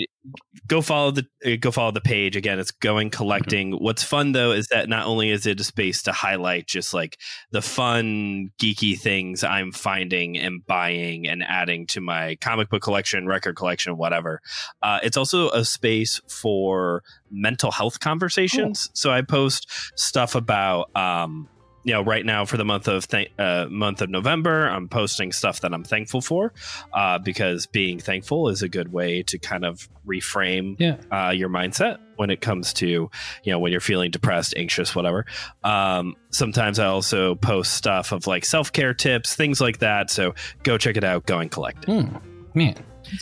go 0.69 0.81
follow 0.81 1.11
the 1.11 1.27
uh, 1.45 1.57
go 1.59 1.71
follow 1.73 1.91
the 1.91 2.01
page. 2.01 2.37
Again 2.37 2.59
it's 2.61 2.71
going 2.71 3.11
collecting. 3.11 3.73
What's 3.73 4.03
fun 4.05 4.33
though 4.33 4.53
is 4.53 4.69
that 4.69 4.89
not 4.89 5.07
only 5.07 5.31
is 5.31 5.47
it 5.47 5.59
a 5.61 5.65
space 5.65 6.03
to 6.03 6.13
highlight 6.13 6.67
just 6.69 6.95
like 6.95 7.19
the 7.51 7.61
fun 7.63 8.51
geeky 8.61 8.97
things 8.99 9.43
i'm 9.43 9.73
finding 9.73 10.39
and 10.39 10.65
buying 10.67 11.27
and 11.27 11.43
adding 11.43 11.87
to 11.89 12.01
my 12.01 12.37
comic 12.41 12.69
book 12.71 12.83
collection 12.83 13.27
record 13.27 13.57
collection 13.57 13.97
whatever 13.97 14.41
uh, 14.83 15.01
it's 15.03 15.17
also 15.17 15.51
a 15.51 15.65
space 15.65 16.21
for 16.29 17.03
mental 17.31 17.71
health 17.73 17.99
conversations. 18.01 18.91
So 18.95 19.11
i 19.11 19.23
post 19.23 19.67
stuff 19.99 20.35
about 20.37 20.95
um 20.97 21.49
you 21.85 21.93
know 21.93 22.03
right 22.03 22.25
now 22.25 22.45
for 22.45 22.57
the 22.57 22.65
month 22.65 22.87
of 22.89 23.07
th- 23.09 23.31
uh, 23.39 23.67
month 23.71 24.01
of 24.03 24.09
november 24.11 24.67
i'm 24.69 24.89
posting 24.89 25.33
stuff 25.33 25.61
that 25.61 25.73
i'm 25.75 25.85
thankful 25.85 26.21
for 26.21 26.53
uh, 26.93 27.19
because 27.19 27.67
being 27.67 27.99
thankful 27.99 28.49
is 28.49 28.63
a 28.63 28.69
good 28.69 28.93
way 28.93 29.23
to 29.23 29.39
kind 29.39 29.65
of 29.65 29.89
reframe 30.07 30.77
Yeah. 30.79 30.97
uh, 31.11 31.31
your 31.31 31.49
mindset 31.49 31.99
when 32.17 32.31
it 32.31 32.41
comes 32.41 32.73
to 32.75 32.87
you 32.87 33.11
know 33.53 33.59
when 33.59 33.73
you're 33.73 33.81
feeling 33.81 34.11
depressed 34.11 34.55
anxious 34.57 34.95
whatever 34.95 35.27
um, 35.65 36.15
sometimes 36.31 36.79
i 36.79 36.87
also 36.87 37.35
post 37.35 37.73
stuff 37.75 38.13
of 38.13 38.27
like 38.27 38.45
self-care 38.45 38.95
tips 38.95 39.35
things 39.35 39.61
like 39.61 39.79
that 39.79 40.11
so 40.11 40.35
go 40.63 40.79
check 40.79 40.97
it 40.97 41.05
out 41.05 41.27
going 41.27 41.49
collecting 41.49 42.07
Hmm. 42.07 42.17
Man. 42.55 42.75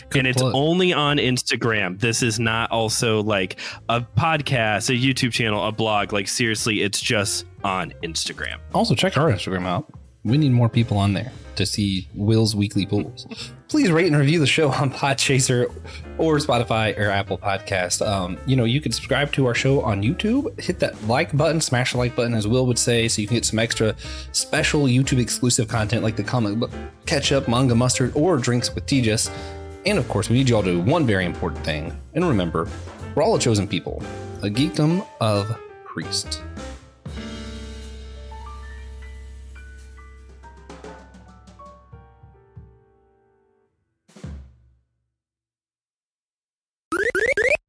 Good 0.09 0.19
and 0.19 0.27
it's 0.27 0.41
plug. 0.41 0.53
only 0.53 0.93
on 0.93 1.17
instagram 1.17 1.99
this 1.99 2.21
is 2.21 2.39
not 2.39 2.69
also 2.69 3.23
like 3.23 3.59
a 3.89 4.01
podcast 4.01 4.89
a 4.89 4.93
youtube 4.93 5.31
channel 5.31 5.65
a 5.65 5.71
blog 5.71 6.13
like 6.13 6.27
seriously 6.27 6.81
it's 6.81 7.01
just 7.01 7.45
on 7.63 7.93
instagram 8.03 8.57
Also, 8.73 8.95
check 8.95 9.17
our 9.17 9.29
Instagram 9.31 9.65
out. 9.65 9.91
We 10.23 10.37
need 10.37 10.51
more 10.51 10.69
people 10.69 10.97
on 10.97 11.13
there 11.13 11.31
to 11.55 11.65
see 11.65 12.07
Will's 12.13 12.55
weekly 12.55 12.85
pulls. 12.85 13.25
Please 13.67 13.91
rate 13.91 14.07
and 14.07 14.15
review 14.15 14.39
the 14.39 14.47
show 14.47 14.69
on 14.71 14.91
Podchaser 14.91 15.73
or 16.17 16.37
Spotify 16.37 16.97
or 16.97 17.09
Apple 17.09 17.37
Podcast. 17.37 18.05
Um, 18.05 18.37
you 18.45 18.55
know, 18.55 18.65
you 18.65 18.81
can 18.81 18.91
subscribe 18.91 19.31
to 19.33 19.47
our 19.47 19.55
show 19.55 19.81
on 19.81 20.03
YouTube. 20.03 20.59
Hit 20.59 20.79
that 20.79 21.07
like 21.07 21.35
button, 21.35 21.59
smash 21.59 21.93
the 21.93 21.97
like 21.97 22.15
button, 22.15 22.33
as 22.33 22.47
Will 22.47 22.65
would 22.67 22.77
say, 22.77 23.07
so 23.07 23.21
you 23.21 23.27
can 23.27 23.37
get 23.37 23.45
some 23.45 23.59
extra 23.59 23.95
special 24.31 24.83
YouTube 24.83 25.19
exclusive 25.19 25.67
content 25.67 26.03
like 26.03 26.15
the 26.15 26.23
comic 26.23 26.59
book 26.59 26.71
ketchup, 27.05 27.47
manga 27.47 27.75
mustard, 27.75 28.11
or 28.15 28.37
drinks 28.37 28.73
with 28.73 28.85
Tejas. 28.85 29.31
And 29.85 29.97
of 29.97 30.07
course, 30.07 30.29
we 30.29 30.37
need 30.37 30.49
you 30.49 30.55
all 30.55 30.63
to 30.63 30.71
do 30.71 30.79
one 30.79 31.05
very 31.05 31.25
important 31.25 31.63
thing. 31.65 31.99
And 32.13 32.27
remember, 32.27 32.69
we're 33.15 33.23
all 33.23 33.35
a 33.35 33.39
chosen 33.39 33.67
people, 33.67 34.03
a 34.43 34.49
geekdom 34.49 35.07
of 35.19 35.57
priests. 35.85 36.41